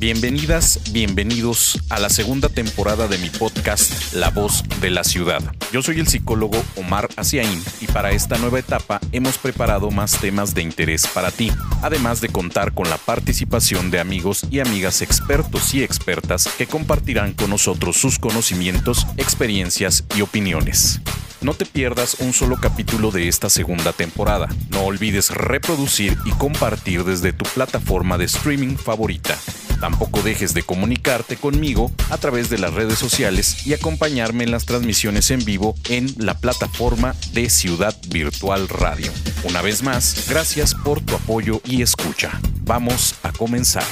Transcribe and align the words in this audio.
Bienvenidas, 0.00 0.78
bienvenidos 0.92 1.76
a 1.90 1.98
la 1.98 2.08
segunda 2.08 2.48
temporada 2.48 3.08
de 3.08 3.18
mi 3.18 3.30
podcast 3.30 4.14
La 4.14 4.30
Voz 4.30 4.62
de 4.80 4.90
la 4.90 5.02
Ciudad. 5.02 5.42
Yo 5.72 5.82
soy 5.82 5.98
el 5.98 6.06
psicólogo 6.06 6.62
Omar 6.76 7.08
Asiaín 7.16 7.60
y 7.80 7.88
para 7.88 8.12
esta 8.12 8.38
nueva 8.38 8.60
etapa 8.60 9.00
hemos 9.10 9.38
preparado 9.38 9.90
más 9.90 10.20
temas 10.20 10.54
de 10.54 10.62
interés 10.62 11.08
para 11.08 11.32
ti, 11.32 11.50
además 11.82 12.20
de 12.20 12.28
contar 12.28 12.74
con 12.74 12.88
la 12.88 12.96
participación 12.96 13.90
de 13.90 13.98
amigos 13.98 14.46
y 14.52 14.60
amigas 14.60 15.02
expertos 15.02 15.74
y 15.74 15.82
expertas 15.82 16.48
que 16.56 16.68
compartirán 16.68 17.32
con 17.32 17.50
nosotros 17.50 17.96
sus 17.96 18.20
conocimientos, 18.20 19.04
experiencias 19.16 20.04
y 20.16 20.20
opiniones. 20.20 21.00
No 21.40 21.54
te 21.54 21.66
pierdas 21.66 22.18
un 22.20 22.32
solo 22.32 22.56
capítulo 22.56 23.10
de 23.10 23.26
esta 23.26 23.50
segunda 23.50 23.92
temporada. 23.92 24.48
No 24.70 24.82
olvides 24.82 25.30
reproducir 25.30 26.16
y 26.24 26.30
compartir 26.30 27.02
desde 27.02 27.32
tu 27.32 27.44
plataforma 27.46 28.16
de 28.16 28.26
streaming 28.26 28.76
favorita. 28.76 29.36
Tampoco 29.80 30.22
dejes 30.22 30.54
de 30.54 30.62
comunicarte 30.62 31.36
conmigo 31.36 31.90
a 32.10 32.18
través 32.18 32.50
de 32.50 32.58
las 32.58 32.74
redes 32.74 32.98
sociales 32.98 33.66
y 33.66 33.74
acompañarme 33.74 34.44
en 34.44 34.50
las 34.50 34.66
transmisiones 34.66 35.30
en 35.30 35.44
vivo 35.44 35.74
en 35.88 36.12
la 36.18 36.38
plataforma 36.38 37.14
de 37.32 37.48
Ciudad 37.48 37.96
Virtual 38.08 38.68
Radio. 38.68 39.12
Una 39.44 39.62
vez 39.62 39.82
más, 39.82 40.26
gracias 40.28 40.74
por 40.74 41.00
tu 41.00 41.14
apoyo 41.14 41.60
y 41.64 41.82
escucha. 41.82 42.40
Vamos 42.64 43.14
a 43.22 43.32
comenzar. 43.32 43.84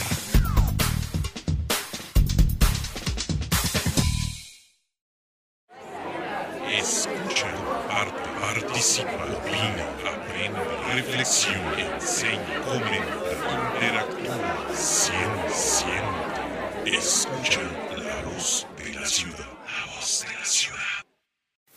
Escucha, 6.68 7.46
participa, 8.40 9.10
opina, 9.10 9.86
aprende, 10.12 10.60
reflexiona, 10.94 11.65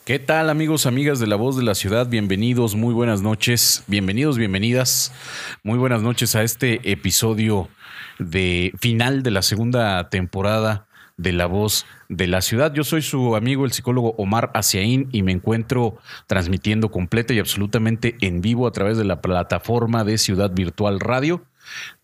¿Qué 0.10 0.18
tal 0.18 0.50
amigos, 0.50 0.88
amigas 0.88 1.20
de 1.20 1.28
La 1.28 1.36
Voz 1.36 1.56
de 1.56 1.62
la 1.62 1.76
Ciudad? 1.76 2.10
Bienvenidos, 2.10 2.74
muy 2.74 2.96
buenas 2.96 3.22
noches, 3.22 3.84
bienvenidos, 3.86 4.40
bienvenidas, 4.40 5.14
muy 5.62 5.78
buenas 5.78 6.02
noches 6.02 6.36
a 6.36 6.42
este 6.42 6.92
episodio 6.92 7.70
de 8.18 8.74
final 8.82 9.22
de 9.22 9.30
la 9.30 9.44
segunda 9.44 10.10
temporada 10.10 10.88
de 11.18 11.32
La 11.32 11.46
Voz 11.46 11.86
de 12.08 12.26
la 12.26 12.42
Ciudad. 12.42 12.74
Yo 12.74 12.84
soy 12.84 13.04
su 13.04 13.36
amigo 13.36 13.66
el 13.66 13.72
psicólogo 13.72 14.16
Omar 14.18 14.50
Asiaín 14.56 15.10
y 15.12 15.22
me 15.22 15.32
encuentro 15.32 16.00
transmitiendo 16.26 16.90
completa 16.90 17.36
y 17.36 17.40
absolutamente 17.40 18.16
en 18.22 18.42
vivo 18.42 18.66
a 18.66 18.72
través 18.72 18.98
de 18.98 19.06
la 19.06 19.22
plataforma 19.22 20.04
de 20.04 20.18
Ciudad 20.18 20.50
Virtual 20.52 21.00
Radio 21.00 21.46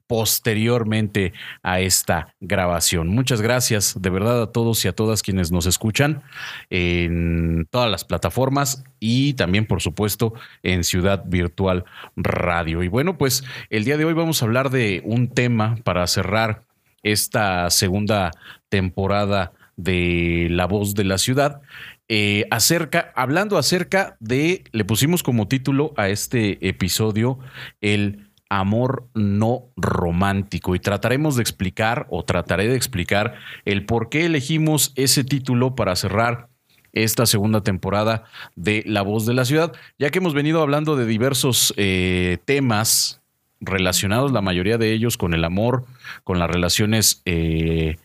posteriormente 0.10 1.34
a 1.62 1.82
esta 1.82 2.34
grabación. 2.40 3.10
Muchas 3.10 3.44
gracias 3.44 4.02
de 4.02 4.10
verdad 4.10 4.42
a 4.42 4.52
todos 4.52 4.84
y 4.84 4.88
a 4.88 4.96
todas 4.96 5.22
quienes 5.22 5.52
nos 5.52 5.68
escuchan 5.68 6.24
en 6.72 7.68
todas 7.70 7.92
las 7.92 8.06
plataformas 8.06 8.84
y 9.00 9.36
también 9.36 9.68
por 9.68 9.84
supuesto 9.84 10.34
en 10.64 10.84
Ciudad 10.84 11.26
Virtual 11.28 11.86
Radio. 12.16 12.82
Y 12.82 12.88
bueno, 12.88 13.20
pues 13.20 13.44
el 13.70 13.86
día 13.86 13.98
de 13.98 14.06
hoy 14.06 14.14
vamos 14.14 14.42
a 14.42 14.46
hablar 14.46 14.72
de 14.72 15.04
un 15.06 15.28
tema 15.28 15.78
para 15.84 16.08
cerrar 16.08 16.64
esta 17.04 17.70
segunda 17.70 18.32
temporada 18.68 19.52
de 19.76 20.48
La 20.50 20.66
Voz 20.66 20.96
de 20.96 21.04
la 21.04 21.20
Ciudad. 21.20 21.62
Eh, 22.08 22.48
acerca, 22.50 23.14
hablando 23.16 23.60
acerca 23.60 24.18
de, 24.20 24.64
le 24.72 24.86
pusimos 24.86 25.22
como 25.22 25.48
título 25.48 25.94
a 25.98 26.10
este 26.10 26.68
episodio 26.68 27.38
el 27.80 28.29
amor 28.50 29.08
no 29.14 29.66
romántico. 29.78 30.76
Y 30.76 30.80
trataremos 30.80 31.36
de 31.36 31.44
explicar 31.44 32.08
o 32.10 32.24
trataré 32.24 32.68
de 32.68 32.76
explicar 32.76 33.36
el 33.66 33.86
por 33.86 34.10
qué 34.10 34.26
elegimos 34.26 34.92
ese 34.96 35.24
título 35.24 35.76
para 35.76 35.96
cerrar 35.96 36.50
esta 36.92 37.26
segunda 37.26 37.62
temporada 37.62 38.24
de 38.56 38.84
La 38.86 39.04
Voz 39.04 39.26
de 39.26 39.36
la 39.36 39.46
Ciudad, 39.46 39.74
ya 40.00 40.10
que 40.10 40.20
hemos 40.20 40.34
venido 40.34 40.62
hablando 40.62 40.96
de 40.96 41.06
diversos 41.06 41.74
eh, 41.78 42.40
temas 42.46 43.22
relacionados, 43.62 44.32
la 44.32 44.42
mayoría 44.42 44.78
de 44.78 44.94
ellos 44.94 45.18
con 45.18 45.34
el 45.34 45.44
amor, 45.44 45.86
con 46.24 46.40
las 46.40 46.50
relaciones 46.50 47.22
eh, 47.26 47.98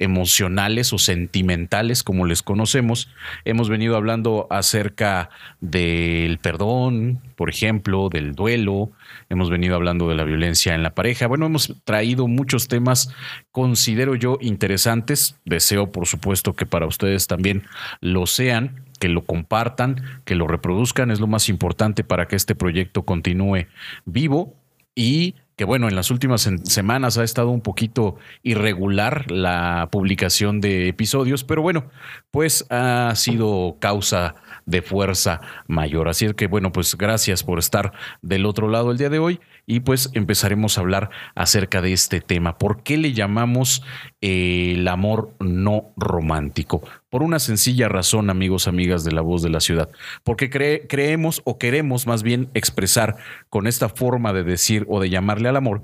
emocionales 0.00 0.92
o 0.92 0.98
sentimentales, 0.98 2.02
como 2.02 2.26
les 2.26 2.42
conocemos. 2.42 3.08
Hemos 3.44 3.68
venido 3.68 3.96
hablando 3.96 4.48
acerca 4.50 5.30
del 5.60 6.38
perdón, 6.38 7.20
por 7.36 7.50
ejemplo, 7.50 8.08
del 8.08 8.34
duelo, 8.34 8.90
hemos 9.28 9.50
venido 9.50 9.76
hablando 9.76 10.08
de 10.08 10.16
la 10.16 10.24
violencia 10.24 10.74
en 10.74 10.82
la 10.82 10.94
pareja. 10.94 11.28
Bueno, 11.28 11.46
hemos 11.46 11.76
traído 11.84 12.26
muchos 12.26 12.66
temas, 12.66 13.14
considero 13.52 14.14
yo, 14.14 14.38
interesantes. 14.40 15.38
Deseo, 15.44 15.92
por 15.92 16.06
supuesto, 16.06 16.54
que 16.54 16.66
para 16.66 16.86
ustedes 16.86 17.28
también 17.28 17.62
lo 18.00 18.26
sean 18.26 18.84
que 18.98 19.08
lo 19.08 19.24
compartan, 19.24 20.02
que 20.26 20.34
lo 20.34 20.46
reproduzcan, 20.46 21.10
es 21.10 21.20
lo 21.20 21.26
más 21.26 21.48
importante 21.48 22.04
para 22.04 22.28
que 22.28 22.36
este 22.36 22.54
proyecto 22.54 23.04
continúe 23.06 23.66
vivo 24.04 24.54
y 24.94 25.36
que 25.60 25.66
bueno, 25.66 25.88
en 25.88 25.94
las 25.94 26.10
últimas 26.10 26.48
semanas 26.64 27.18
ha 27.18 27.22
estado 27.22 27.50
un 27.50 27.60
poquito 27.60 28.16
irregular 28.42 29.30
la 29.30 29.90
publicación 29.92 30.62
de 30.62 30.88
episodios, 30.88 31.44
pero 31.44 31.60
bueno, 31.60 31.90
pues 32.30 32.64
ha 32.70 33.12
sido 33.14 33.76
causa 33.78 34.36
de 34.66 34.82
fuerza 34.82 35.40
mayor. 35.66 36.08
Así 36.08 36.26
es 36.26 36.34
que 36.34 36.46
bueno, 36.46 36.72
pues 36.72 36.96
gracias 36.96 37.42
por 37.42 37.58
estar 37.58 37.92
del 38.22 38.46
otro 38.46 38.68
lado 38.68 38.90
el 38.90 38.98
día 38.98 39.10
de 39.10 39.18
hoy 39.18 39.40
y 39.66 39.80
pues 39.80 40.10
empezaremos 40.14 40.76
a 40.76 40.80
hablar 40.80 41.10
acerca 41.34 41.80
de 41.82 41.92
este 41.92 42.20
tema. 42.20 42.58
¿Por 42.58 42.82
qué 42.82 42.96
le 42.96 43.12
llamamos 43.12 43.82
eh, 44.20 44.74
el 44.76 44.88
amor 44.88 45.34
no 45.40 45.92
romántico? 45.96 46.82
Por 47.08 47.22
una 47.22 47.38
sencilla 47.38 47.88
razón, 47.88 48.30
amigos, 48.30 48.68
amigas 48.68 49.04
de 49.04 49.12
la 49.12 49.20
voz 49.20 49.42
de 49.42 49.50
la 49.50 49.60
ciudad. 49.60 49.90
Porque 50.24 50.50
creemos 50.50 51.42
o 51.44 51.58
queremos 51.58 52.06
más 52.06 52.22
bien 52.22 52.50
expresar 52.54 53.16
con 53.48 53.66
esta 53.66 53.88
forma 53.88 54.32
de 54.32 54.44
decir 54.44 54.86
o 54.88 55.00
de 55.00 55.10
llamarle 55.10 55.48
al 55.48 55.56
amor 55.56 55.82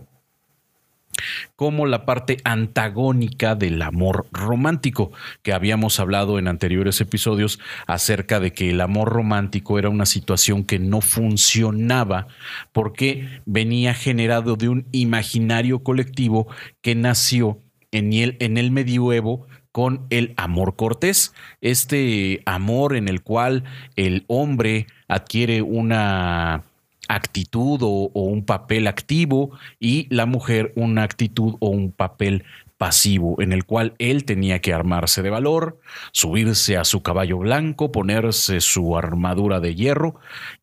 como 1.57 1.87
la 1.87 2.05
parte 2.05 2.39
antagónica 2.45 3.55
del 3.55 3.81
amor 3.83 4.27
romántico, 4.33 5.13
que 5.43 5.53
habíamos 5.53 6.01
hablado 6.01 6.39
en 6.39 6.49
anteriores 6.49 7.01
episodios 7.01 7.59
acerca 7.87 8.41
de 8.41 8.53
que 8.53 8.71
el 8.71 8.81
amor 8.81 9.11
romántico 9.11 9.79
era 9.79 9.89
una 9.89 10.07
situación 10.07 10.65
que 10.65 10.79
no 10.79 11.01
funcionaba 11.01 12.29
porque 12.73 13.41
venía 13.47 13.95
generado 13.95 14.57
de 14.57 14.69
un 14.69 14.87
imaginario 14.93 15.83
colectivo 15.83 16.47
que 16.83 16.95
nació 16.95 17.61
en 17.93 18.13
el, 18.13 18.37
en 18.41 18.59
el 18.59 18.71
medioevo 18.71 19.47
con 19.73 20.07
el 20.09 20.33
amor 20.39 20.77
cortés, 20.77 21.35
este 21.61 22.41
amor 22.47 22.97
en 22.97 23.09
el 23.09 23.23
cual 23.23 23.65
el 23.97 24.25
hombre 24.27 24.87
adquiere 25.07 25.61
una 25.61 26.65
actitud 27.09 27.81
o, 27.83 28.11
un 28.15 28.45
papel 28.45 28.87
activo 28.87 29.51
y 29.79 30.07
la 30.15 30.27
mujer 30.27 30.73
una 30.77 31.03
actitud 31.03 31.55
o 31.61 31.69
un 31.69 31.93
papel 31.93 32.45
pasivo 32.79 33.41
en 33.41 33.53
el 33.53 33.65
cual 33.65 33.95
él 33.99 34.25
tenía 34.25 34.61
que 34.61 34.75
armarse 34.75 35.23
de 35.23 35.31
valor, 35.31 35.81
subirse 36.13 36.77
a 36.77 36.85
su 36.85 37.03
caballo 37.03 37.39
blanco, 37.39 37.91
ponerse 37.91 38.61
su 38.61 38.99
armadura 38.99 39.61
de 39.61 39.75
hierro 39.75 40.17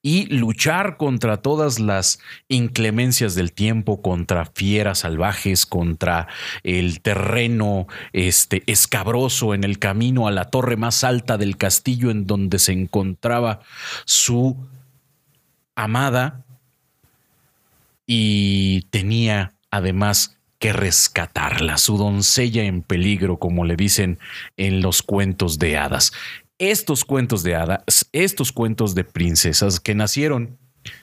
y 0.04 0.28
luchar 0.28 0.98
contra 0.98 1.38
todas 1.38 1.80
las 1.80 2.20
inclemencias 2.50 3.34
del 3.34 3.52
tiempo, 3.52 4.02
contra 4.02 4.46
fieras 4.46 5.00
salvajes, 5.00 5.66
contra 5.66 6.28
el 6.62 7.02
terreno 7.02 7.88
este 8.12 8.62
escabroso 8.68 9.56
en 9.56 9.64
el 9.64 9.80
camino 9.80 10.28
a 10.28 10.32
la 10.32 10.46
torre 10.46 10.78
más 10.78 11.04
alta 11.04 11.38
del 11.38 11.58
castillo 11.58 12.12
en 12.12 12.28
donde 12.28 12.60
se 12.60 12.74
encontraba 12.74 13.62
su 14.06 14.58
amada 15.76 16.46
y 18.06 18.84
tenía 18.90 19.54
además 19.72 20.38
que 20.60 20.72
rescatarla, 20.72 21.78
su 21.78 21.98
doncella 21.98 22.64
en 22.64 22.84
peligro, 22.84 23.38
como 23.38 23.66
le 23.66 23.76
dicen 23.76 24.20
en 24.56 24.82
los 24.82 25.02
cuentos 25.02 25.60
de 25.60 25.78
hadas. 25.78 26.14
Estos 26.58 27.04
cuentos 27.04 27.44
de 27.44 27.56
hadas, 27.56 28.08
estos 28.14 28.54
cuentos 28.54 28.96
de 28.96 29.04
princesas 29.04 29.80
que 29.80 29.94
nacieron, 29.94 30.58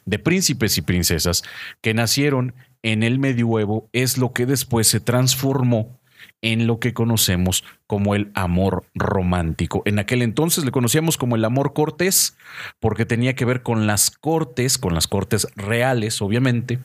de 0.06 0.18
príncipes 0.18 0.78
y 0.78 0.82
princesas, 0.82 1.42
que 1.82 1.92
nacieron 1.92 2.54
en 2.82 3.02
el 3.02 3.18
medioevo, 3.18 3.90
es 3.92 4.16
lo 4.16 4.32
que 4.32 4.46
después 4.46 4.88
se 4.88 5.00
transformó 5.00 5.99
en 6.42 6.66
lo 6.66 6.78
que 6.80 6.94
conocemos 6.94 7.64
como 7.86 8.14
el 8.14 8.30
amor 8.34 8.84
romántico. 8.94 9.82
En 9.84 9.98
aquel 9.98 10.22
entonces 10.22 10.64
le 10.64 10.70
conocíamos 10.70 11.16
como 11.16 11.36
el 11.36 11.44
amor 11.44 11.72
cortés, 11.72 12.36
porque 12.78 13.06
tenía 13.06 13.34
que 13.34 13.44
ver 13.44 13.62
con 13.62 13.86
las 13.86 14.10
cortes, 14.10 14.78
con 14.78 14.94
las 14.94 15.06
cortes 15.06 15.46
reales, 15.56 16.22
obviamente, 16.22 16.78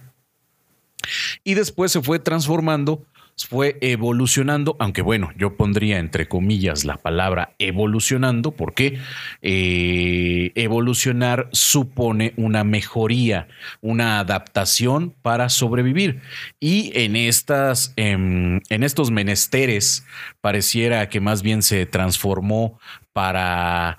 y 1.44 1.54
después 1.54 1.92
se 1.92 2.02
fue 2.02 2.20
transformando 2.20 3.06
fue 3.38 3.78
evolucionando, 3.82 4.78
aunque 4.80 5.02
bueno, 5.02 5.32
yo 5.38 5.58
pondría 5.58 6.00
entre 6.00 6.28
comillas 6.28 6.86
la 6.86 6.96
palabra 6.98 7.54
evolucionando, 7.60 8.52
porque 8.52 9.00
eh, 9.42 10.52
evolucionar 10.56 11.50
supone 11.52 12.34
una 12.38 12.64
mejoría, 12.64 13.48
una 13.82 14.20
adaptación 14.20 15.14
para 15.22 15.50
sobrevivir. 15.50 16.22
Y 16.62 16.92
en, 16.96 17.18
estas, 17.18 17.94
em, 17.98 18.62
en 18.70 18.84
estos 18.84 19.12
menesteres 19.12 20.06
pareciera 20.40 21.10
que 21.10 21.20
más 21.20 21.42
bien 21.42 21.62
se 21.62 21.86
transformó 21.86 22.80
para 23.12 23.98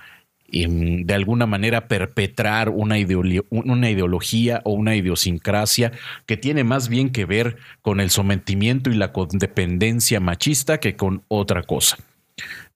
de 0.65 1.15
alguna 1.15 1.47
manera 1.47 1.89
perpetrar 1.89 2.69
una, 2.71 2.99
ideología 2.99 4.63
o 4.65 4.73
una 4.73 4.95
idiosincrasia 4.97 5.93
que 6.27 6.37
tiene 6.37 6.65
más 6.65 6.89
bien 6.89 7.11
que 7.11 7.25
ver 7.25 7.57
con 7.83 8.01
el 8.01 8.11
sometimiento 8.11 8.91
y 8.91 8.95
la 8.95 9.13
codependencia 9.13 10.21
machista 10.21 10.79
que 10.79 10.97
con 10.97 11.25
otra 11.29 11.63
cosa. 11.63 11.99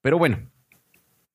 Pero 0.02 0.18
bueno, 0.18 0.38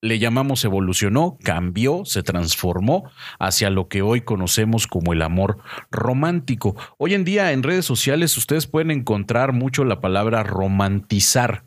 le 0.01 0.19
llamamos 0.19 0.63
evolucionó, 0.65 1.37
cambió, 1.43 2.05
se 2.05 2.21
transformó 2.21 3.09
hacia 3.39 3.69
lo 3.69 3.87
que 3.87 4.01
hoy 4.01 4.21
conocemos 4.21 4.87
como 4.87 5.13
el 5.13 5.21
amor 5.21 5.57
romántico. 5.89 6.75
Hoy 6.97 7.15
en 7.15 7.23
día 7.23 7.51
en 7.53 7.63
redes 7.63 7.85
sociales 7.85 8.37
ustedes 8.37 8.67
pueden 8.67 8.91
encontrar 8.91 9.51
mucho 9.53 9.83
la 9.83 10.01
palabra 10.01 10.43
romantizar 10.43 11.63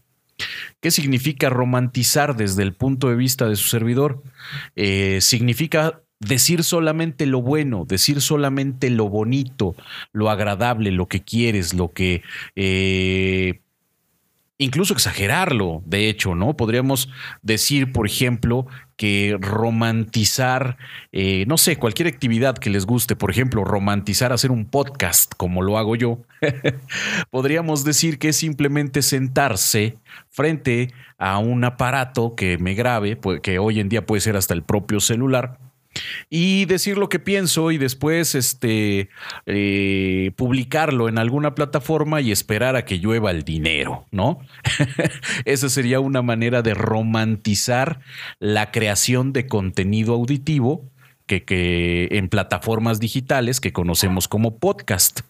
¿Qué 0.80 0.90
significa 0.90 1.50
romantizar 1.50 2.36
desde 2.36 2.62
el 2.62 2.72
punto 2.74 3.08
de 3.08 3.16
vista 3.16 3.48
de 3.48 3.56
su 3.56 3.68
servidor? 3.68 4.22
Eh, 4.76 5.18
significa 5.20 6.02
decir 6.20 6.64
solamente 6.64 7.26
lo 7.26 7.42
bueno, 7.42 7.84
decir 7.86 8.20
solamente 8.20 8.90
lo 8.90 9.08
bonito, 9.08 9.74
lo 10.12 10.30
agradable, 10.30 10.90
lo 10.90 11.06
que 11.06 11.22
quieres, 11.22 11.74
lo 11.74 11.92
que 11.92 12.22
eh, 12.56 13.60
incluso 14.58 14.92
exagerarlo, 14.92 15.82
de 15.86 16.08
hecho, 16.08 16.34
¿no? 16.34 16.56
Podríamos 16.56 17.08
decir, 17.42 17.92
por 17.92 18.06
ejemplo, 18.06 18.66
que 18.96 19.36
romantizar, 19.40 20.76
eh, 21.12 21.44
no 21.46 21.56
sé, 21.56 21.76
cualquier 21.76 22.08
actividad 22.08 22.58
que 22.58 22.68
les 22.68 22.84
guste, 22.84 23.14
por 23.14 23.30
ejemplo, 23.30 23.64
romantizar 23.64 24.32
hacer 24.32 24.50
un 24.50 24.66
podcast 24.66 25.32
como 25.36 25.62
lo 25.62 25.78
hago 25.78 25.94
yo, 25.94 26.18
podríamos 27.30 27.84
decir 27.84 28.18
que 28.18 28.30
es 28.30 28.36
simplemente 28.36 29.02
sentarse 29.02 29.96
frente 30.28 30.92
a 31.18 31.38
un 31.38 31.62
aparato 31.64 32.34
que 32.34 32.58
me 32.58 32.74
grabe, 32.74 33.14
pues, 33.14 33.40
que 33.40 33.60
hoy 33.60 33.78
en 33.78 33.88
día 33.88 34.04
puede 34.04 34.20
ser 34.20 34.36
hasta 34.36 34.54
el 34.54 34.64
propio 34.64 34.98
celular, 34.98 35.58
y 36.30 36.64
decir 36.66 36.98
lo 36.98 37.08
que 37.08 37.18
pienso 37.18 37.70
y 37.70 37.78
después 37.78 38.34
este, 38.34 39.08
eh, 39.46 40.32
publicarlo 40.36 41.08
en 41.08 41.18
alguna 41.18 41.54
plataforma 41.54 42.20
y 42.20 42.32
esperar 42.32 42.76
a 42.76 42.84
que 42.84 42.98
llueva 42.98 43.30
el 43.30 43.44
dinero, 43.44 44.06
¿no? 44.10 44.40
Esa 45.44 45.68
sería 45.68 46.00
una 46.00 46.22
manera 46.22 46.62
de 46.62 46.74
romantizar 46.74 48.00
la 48.38 48.70
creación 48.70 49.32
de 49.32 49.46
contenido 49.46 50.14
auditivo 50.14 50.84
que, 51.26 51.44
que 51.44 52.08
en 52.12 52.28
plataformas 52.28 53.00
digitales 53.00 53.60
que 53.60 53.72
conocemos 53.72 54.28
como 54.28 54.58
podcast. 54.58 55.20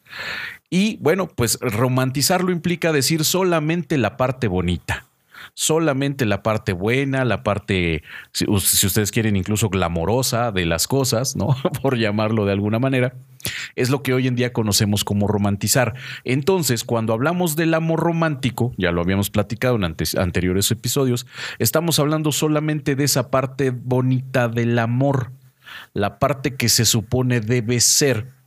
Y 0.71 0.97
bueno, 0.99 1.29
pues 1.29 1.59
romantizarlo 1.61 2.53
implica 2.53 2.93
decir 2.93 3.25
solamente 3.25 3.97
la 3.99 4.17
parte 4.17 4.49
bonita 4.49 5.08
solamente 5.55 6.25
la 6.27 6.43
parte 6.43 6.73
buena, 6.73 7.25
la 7.25 7.43
parte, 7.43 8.03
si, 8.33 8.49
ustedes 8.49 9.11
quieren, 9.11 9.37
incluso 9.37 9.69
glamorosa 9.69 10.53
de 10.53 10.67
las 10.67 10.87
cosas, 10.87 11.37
¿no? 11.37 11.57
Por 11.83 11.99
llamarlo 11.99 12.45
de 12.45 12.53
alguna 12.53 12.79
manera, 12.79 13.15
es 13.77 13.91
lo 13.91 14.03
que 14.03 14.15
hoy 14.15 14.27
en 14.27 14.37
día 14.37 14.53
conocemos 14.53 15.05
como 15.05 15.29
romantizar. 15.29 15.95
Entonces, 16.25 16.85
cuando 16.85 17.13
hablamos 17.13 17.57
del 17.57 17.75
amor 17.75 18.01
romántico, 18.01 18.73
ya 18.77 18.93
lo 18.93 19.01
habíamos 19.01 19.31
platicado 19.31 19.77
en 19.77 19.85
anteriores 19.85 20.71
episodios, 20.71 21.27
estamos 21.59 21.99
hablando 21.99 22.33
solamente 22.33 22.97
de 22.97 23.05
esa 23.05 23.31
parte 23.31 23.71
bonita 23.71 24.49
del 24.49 24.79
amor, 24.79 25.33
la 25.93 26.19
parte 26.19 26.57
que 26.57 26.69
se 26.69 26.85
supone 26.85 27.41
debe 27.41 27.81
ser 27.81 28.38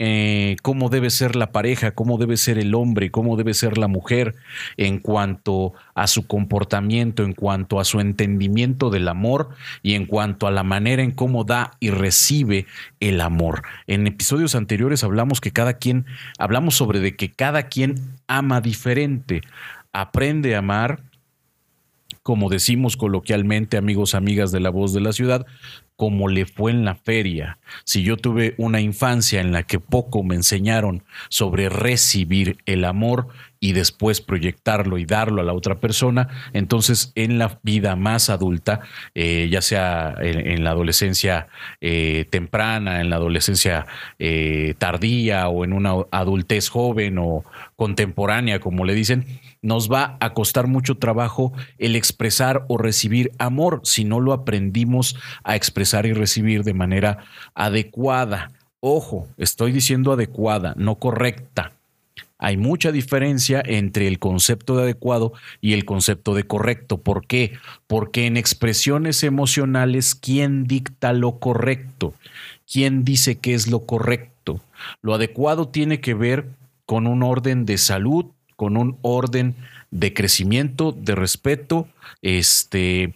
eh, 0.00 0.54
cómo 0.62 0.88
debe 0.88 1.10
ser 1.10 1.34
la 1.34 1.50
pareja, 1.50 1.90
cómo 1.90 2.18
debe 2.18 2.36
ser 2.36 2.56
el 2.58 2.74
hombre, 2.74 3.10
cómo 3.10 3.36
debe 3.36 3.52
ser 3.52 3.78
la 3.78 3.88
mujer 3.88 4.36
en 4.76 5.00
cuanto 5.00 5.72
a 5.94 6.06
su 6.06 6.28
comportamiento, 6.28 7.24
en 7.24 7.32
cuanto 7.32 7.80
a 7.80 7.84
su 7.84 7.98
entendimiento 7.98 8.90
del 8.90 9.08
amor 9.08 9.48
y 9.82 9.94
en 9.94 10.06
cuanto 10.06 10.46
a 10.46 10.52
la 10.52 10.62
manera 10.62 11.02
en 11.02 11.10
cómo 11.10 11.42
da 11.42 11.72
y 11.80 11.90
recibe 11.90 12.66
el 13.00 13.20
amor. 13.20 13.62
En 13.88 14.06
episodios 14.06 14.54
anteriores 14.54 15.02
hablamos 15.02 15.40
que 15.40 15.50
cada 15.50 15.74
quien, 15.74 16.06
hablamos 16.38 16.76
sobre 16.76 17.00
de 17.00 17.16
que 17.16 17.32
cada 17.32 17.64
quien 17.64 17.96
ama 18.28 18.60
diferente, 18.60 19.42
aprende 19.92 20.54
a 20.54 20.58
amar 20.58 21.07
como 22.28 22.50
decimos 22.50 22.98
coloquialmente, 22.98 23.78
amigos, 23.78 24.14
amigas 24.14 24.52
de 24.52 24.60
la 24.60 24.68
voz 24.68 24.92
de 24.92 25.00
la 25.00 25.14
ciudad, 25.14 25.46
como 25.96 26.28
le 26.28 26.44
fue 26.44 26.72
en 26.72 26.84
la 26.84 26.94
feria. 26.94 27.56
Si 27.84 28.02
yo 28.02 28.18
tuve 28.18 28.54
una 28.58 28.82
infancia 28.82 29.40
en 29.40 29.50
la 29.50 29.62
que 29.62 29.80
poco 29.80 30.22
me 30.22 30.34
enseñaron 30.34 31.04
sobre 31.30 31.70
recibir 31.70 32.58
el 32.66 32.84
amor 32.84 33.28
y 33.60 33.72
después 33.72 34.20
proyectarlo 34.20 34.98
y 34.98 35.06
darlo 35.06 35.40
a 35.40 35.44
la 35.44 35.54
otra 35.54 35.80
persona, 35.80 36.28
entonces 36.52 37.12
en 37.14 37.38
la 37.38 37.60
vida 37.62 37.96
más 37.96 38.28
adulta, 38.28 38.80
eh, 39.14 39.48
ya 39.50 39.62
sea 39.62 40.14
en, 40.20 40.62
la 40.64 40.72
adolescencia 40.72 41.48
eh, 41.80 42.26
temprana, 42.28 43.00
en 43.00 43.08
la 43.08 43.16
adolescencia 43.16 43.86
eh, 44.18 44.74
tardía 44.76 45.48
o 45.48 45.64
en 45.64 45.72
una 45.72 45.94
adultez 46.10 46.68
joven 46.68 47.16
o 47.18 47.42
contemporánea, 47.74 48.60
como 48.60 48.84
le 48.84 48.92
dicen, 48.92 49.40
nos 49.68 49.92
va 49.92 50.16
a 50.18 50.32
costar 50.32 50.66
mucho 50.66 50.96
trabajo 50.96 51.52
el 51.76 51.94
expresar 51.94 52.64
o 52.68 52.78
recibir 52.78 53.32
amor 53.38 53.82
si 53.84 54.04
no 54.04 54.18
lo 54.18 54.32
aprendimos 54.32 55.14
a 55.44 55.56
expresar 55.56 56.06
y 56.06 56.14
recibir 56.14 56.64
de 56.64 56.72
manera 56.72 57.18
adecuada. 57.54 58.50
Ojo, 58.80 59.28
estoy 59.36 59.72
diciendo 59.72 60.12
adecuada, 60.12 60.74
no 60.78 60.94
correcta. 60.96 61.72
Hay 62.38 62.56
mucha 62.56 62.92
diferencia 62.92 63.62
entre 63.64 64.06
el 64.06 64.18
concepto 64.18 64.76
de 64.76 64.84
adecuado 64.84 65.34
y 65.60 65.74
el 65.74 65.84
concepto 65.84 66.34
de 66.34 66.46
correcto. 66.46 66.98
¿Por 66.98 67.26
qué? 67.26 67.58
Porque 67.86 68.26
en 68.26 68.36
expresiones 68.36 69.22
emocionales, 69.22 70.14
¿quién 70.14 70.64
dicta 70.64 71.12
lo 71.12 71.40
correcto? 71.40 72.14
¿Quién 72.72 73.04
dice 73.04 73.38
qué 73.38 73.54
es 73.54 73.66
lo 73.66 73.84
correcto? 73.86 74.60
Lo 75.02 75.14
adecuado 75.14 75.68
tiene 75.68 76.00
que 76.00 76.14
ver 76.14 76.46
con 76.86 77.06
un 77.06 77.22
orden 77.22 77.66
de 77.66 77.76
salud, 77.76 78.26
con 78.58 78.76
un 78.76 78.98
orden 79.02 79.54
de 79.92 80.12
crecimiento, 80.12 80.90
de 80.90 81.14
respeto, 81.14 81.86
este, 82.22 83.14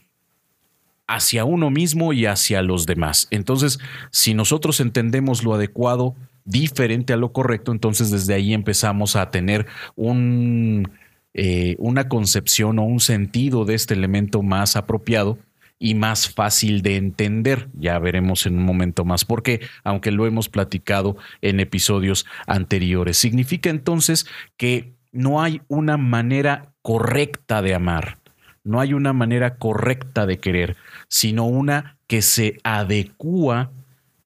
hacia 1.09 1.45
uno 1.45 1.69
mismo 1.69 2.13
y 2.13 2.27
hacia 2.27 2.63
los 2.63 2.87
demás. 2.87 3.27
Entonces, 3.33 3.81
si 4.13 4.35
nosotros 4.35 4.79
entendemos 4.79 5.43
lo 5.43 5.55
adecuado 5.55 6.15
diferente 6.45 7.13
a 7.13 7.17
lo 7.17 7.33
correcto, 7.33 7.73
entonces 7.73 8.13
desde 8.13 8.35
ahí 8.35 8.55
empezamos 8.55 9.17
a 9.17 9.33
tener 9.33 9.67
un, 9.97 10.93
eh, 11.35 11.75
una 11.81 12.09
concepción 12.09 12.79
o 12.79 12.85
un 12.85 13.01
sentido 13.01 13.65
de 13.65 13.75
este 13.75 13.95
elemento 13.95 14.43
más 14.43 14.77
apropiado 14.77 15.41
y 15.77 15.97
más 15.97 16.31
fácil 16.31 16.83
de 16.83 16.95
entender. 16.95 17.69
Ya 17.77 17.99
veremos 17.99 18.47
en 18.47 18.59
un 18.59 18.65
momento 18.65 19.05
más 19.05 19.25
por 19.25 19.43
qué, 19.43 19.61
aunque 19.83 20.13
lo 20.13 20.25
hemos 20.25 20.49
platicado 20.49 21.17
en 21.41 21.59
episodios 21.59 22.27
anteriores. 22.47 23.17
Significa 23.19 23.71
entonces 23.71 24.29
que 24.57 25.02
no 25.13 25.43
hay 25.43 25.61
una 25.69 25.97
manera 25.97 26.73
correcta 26.83 27.63
de 27.63 27.75
amar, 27.75 28.19
no 28.65 28.81
hay 28.81 28.95
una 28.95 29.13
manera 29.13 29.57
correcta 29.57 30.27
de 30.27 30.39
querer, 30.39 30.77
sino 31.09 31.45
una 31.45 31.97
que 32.07 32.23
se 32.23 32.59
adecua 32.65 33.71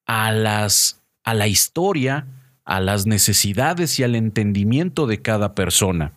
a 0.07 0.33
las 0.33 1.03
a 1.25 1.35
la 1.35 1.49
historia, 1.49 2.27
a 2.65 2.81
las 2.81 3.07
necesidades 3.07 3.99
y 3.99 4.05
al 4.05 4.15
entendimiento 4.15 5.09
de 5.09 5.21
cada 5.21 5.57
persona. 5.57 6.13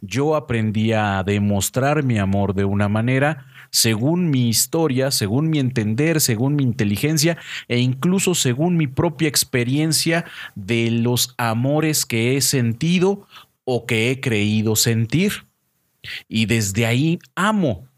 Yo 0.00 0.34
aprendí 0.34 0.92
a 0.92 1.22
demostrar 1.22 2.02
mi 2.02 2.18
amor 2.18 2.54
de 2.54 2.64
una 2.64 2.88
manera 2.88 3.46
según 3.70 4.30
mi 4.30 4.48
historia, 4.48 5.10
según 5.10 5.50
mi 5.50 5.58
entender, 5.58 6.22
según 6.22 6.56
mi 6.56 6.62
inteligencia 6.62 7.36
e 7.68 7.78
incluso 7.78 8.34
según 8.34 8.78
mi 8.78 8.86
propia 8.86 9.28
experiencia 9.28 10.24
de 10.54 10.90
los 10.90 11.34
amores 11.36 12.06
que 12.06 12.36
he 12.36 12.40
sentido 12.40 13.26
o 13.66 13.84
que 13.84 14.10
he 14.10 14.20
creído 14.20 14.76
sentir. 14.76 15.46
Y 16.28 16.46
desde 16.46 16.86
ahí 16.86 17.18
amo. 17.34 17.88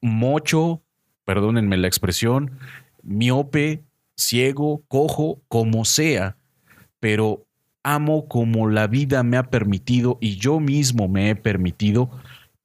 Mocho, 0.00 0.82
perdónenme 1.24 1.76
la 1.76 1.86
expresión, 1.86 2.58
miope, 3.02 3.84
ciego, 4.16 4.82
cojo, 4.88 5.40
como 5.48 5.84
sea, 5.84 6.36
pero 7.00 7.46
amo 7.82 8.26
como 8.28 8.68
la 8.68 8.86
vida 8.86 9.22
me 9.22 9.36
ha 9.36 9.44
permitido 9.44 10.18
y 10.20 10.36
yo 10.36 10.58
mismo 10.58 11.06
me 11.06 11.30
he 11.30 11.36
permitido 11.36 12.10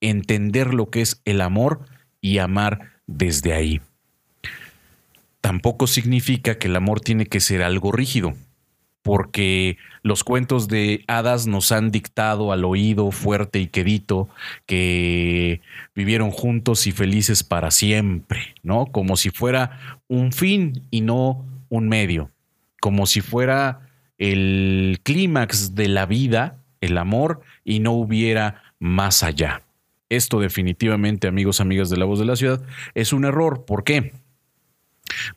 entender 0.02 0.74
lo 0.74 0.90
que 0.90 1.02
es 1.02 1.22
el 1.26 1.42
amor 1.42 1.82
y 2.22 2.38
amar 2.38 2.94
desde 3.06 3.54
ahí. 3.54 3.82
Tampoco 5.42 5.88
significa 5.88 6.58
que 6.58 6.68
el 6.68 6.76
amor 6.76 7.02
tiene 7.02 7.26
que 7.26 7.40
ser 7.40 7.64
algo 7.64 7.92
rígido. 7.92 8.34
Porque 9.02 9.78
los 10.04 10.24
cuentos 10.24 10.68
de 10.68 11.04
hadas 11.08 11.48
nos 11.48 11.72
han 11.72 11.92
dictado 11.92 12.52
al 12.52 12.66
oído 12.66 13.12
fuerte 13.12 13.60
y 13.60 13.68
quedito 13.68 14.30
que 14.66 15.62
vivieron 15.96 16.32
juntos 16.32 16.88
y 16.88 16.92
felices 16.92 17.44
para 17.44 17.72
siempre, 17.72 18.56
¿no? 18.64 18.88
Como 18.88 19.18
si 19.18 19.30
fuera 19.30 20.02
un 20.08 20.32
fin 20.32 20.88
y 20.92 21.02
no 21.02 21.46
un 21.70 21.88
medio, 21.88 22.32
como 22.82 23.06
si 23.06 23.22
fuera 23.22 23.90
el 24.18 25.00
clímax 25.04 25.76
de 25.76 25.88
la 25.88 26.06
vida, 26.06 26.58
el 26.82 26.98
amor, 26.98 27.42
y 27.64 27.80
no 27.80 27.94
hubiera 27.94 28.64
más 28.80 29.24
allá. 29.24 29.64
Esto 30.10 30.40
definitivamente, 30.40 31.28
amigos, 31.28 31.62
amigas 31.62 31.90
de 31.90 31.98
la 31.98 32.06
voz 32.06 32.20
de 32.20 32.26
la 32.26 32.36
ciudad, 32.36 32.62
es 32.96 33.14
un 33.14 33.26
error. 33.26 33.66
¿Por 33.66 33.84
qué? 33.84 34.12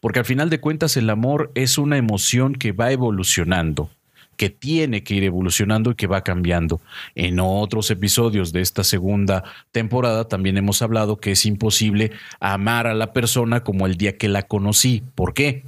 Porque 0.01 0.21
al 0.21 0.25
final 0.25 0.51
de 0.51 0.61
cuentas 0.61 0.97
el 0.97 1.11
amor 1.11 1.51
es 1.55 1.79
una 1.79 1.97
emoción 1.97 2.55
que 2.55 2.73
va 2.73 2.93
evolucionando, 2.93 3.91
que 4.37 4.51
tiene 4.51 5.03
que 5.03 5.15
ir 5.15 5.25
evolucionando 5.25 5.91
y 5.91 5.95
que 5.95 6.07
va 6.07 6.23
cambiando. 6.23 6.81
En 7.15 7.41
otros 7.41 7.91
episodios 7.91 8.53
de 8.53 8.61
esta 8.61 8.85
segunda 8.85 9.45
temporada 9.71 10.29
también 10.29 10.57
hemos 10.57 10.83
hablado 10.83 11.19
que 11.19 11.33
es 11.33 11.47
imposible 11.47 12.13
amar 12.41 12.87
a 12.87 12.95
la 12.95 13.13
persona 13.13 13.63
como 13.63 13.87
el 13.87 13.97
día 13.97 14.17
que 14.17 14.29
la 14.29 14.43
conocí. 14.43 15.03
¿Por 15.15 15.35
qué? 15.35 15.65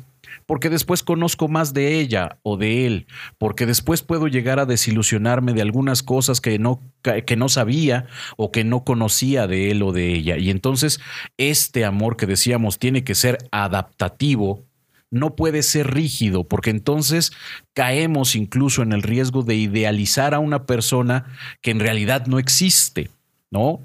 Porque 0.47 0.71
después 0.71 1.03
conozco 1.03 1.49
más 1.49 1.75
de 1.75 2.01
ella 2.01 2.39
o 2.43 2.57
de 2.57 2.87
él, 2.87 3.07
porque 3.39 3.67
después 3.67 4.03
puedo 4.03 4.29
llegar 4.29 4.59
a 4.59 4.67
desilusionarme 4.67 5.53
de 5.53 5.63
algunas 5.63 6.03
cosas 6.03 6.41
que 6.41 6.59
no, 6.59 6.81
que 7.03 7.37
no 7.37 7.49
sabía 7.49 8.07
o 8.37 8.51
que 8.53 8.65
no 8.65 8.85
conocía 8.85 9.47
de 9.47 9.71
él 9.71 9.83
o 9.83 9.93
de 9.93 10.15
ella. 10.15 10.37
Y 10.37 10.51
entonces 10.51 11.01
este 11.39 11.85
amor 11.85 12.17
que 12.17 12.27
decíamos 12.27 12.79
tiene 12.79 13.05
que 13.05 13.15
ser 13.15 13.39
adaptativo, 13.51 14.65
no 15.11 15.37
puede 15.37 15.63
ser 15.63 15.95
rígido, 15.95 16.45
porque 16.45 16.71
entonces 16.71 17.33
caemos 17.73 18.35
incluso 18.35 18.83
en 18.83 18.93
el 18.93 19.03
riesgo 19.03 19.43
de 19.43 19.55
idealizar 19.55 20.35
a 20.35 20.41
una 20.41 20.67
persona 20.67 21.27
que 21.63 21.71
en 21.71 21.81
realidad 21.81 22.27
no 22.27 22.39
existe. 22.39 23.11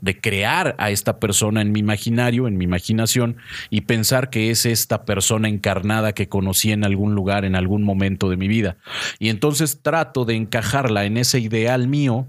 De 0.02 0.20
crear 0.20 0.76
a 0.80 0.90
esta 0.90 1.20
persona 1.20 1.62
en 1.62 1.72
mi 1.72 1.80
imaginario, 1.80 2.48
en 2.48 2.58
mi 2.58 2.64
imaginación, 2.64 3.38
y 3.70 3.82
pensar 3.82 4.32
que 4.32 4.50
es 4.50 4.66
esta 4.66 5.06
persona 5.06 5.48
encarnada 5.48 6.14
que 6.14 6.28
conocí 6.28 6.72
en 6.72 6.84
algún 6.84 7.14
lugar, 7.14 7.46
en 7.46 7.56
algún 7.56 7.84
momento 7.84 8.32
de 8.32 8.38
mi 8.38 8.48
vida. 8.48 8.78
Y 9.20 9.30
entonces 9.30 9.80
trato 9.84 10.26
de 10.26 10.36
encajarla 10.36 11.06
en 11.06 11.18
ese 11.18 11.40
ideal 11.40 11.88
mío, 11.88 12.26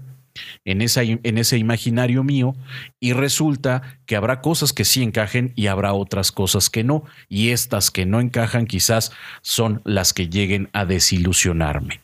en, 0.65 0.81
en 0.81 1.37
ese 1.39 1.57
imaginario 1.57 2.23
mío, 2.23 2.55
y 2.99 3.13
resulta 3.13 3.97
que 4.05 4.15
habrá 4.15 4.41
cosas 4.41 4.71
que 4.71 4.85
sí 4.85 5.01
encajen 5.01 5.51
y 5.55 5.65
habrá 5.65 5.93
otras 5.93 6.31
cosas 6.31 6.69
que 6.69 6.83
no, 6.83 7.05
y 7.27 7.49
estas 7.49 7.89
que 7.89 8.05
no 8.05 8.19
encajan 8.19 8.67
quizás 8.67 9.13
son 9.41 9.81
las 9.83 10.13
que 10.13 10.29
lleguen 10.29 10.69
a 10.73 10.85
desilusionarme, 10.85 12.01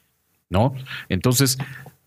¿no? 0.49 0.73
Entonces, 1.09 1.59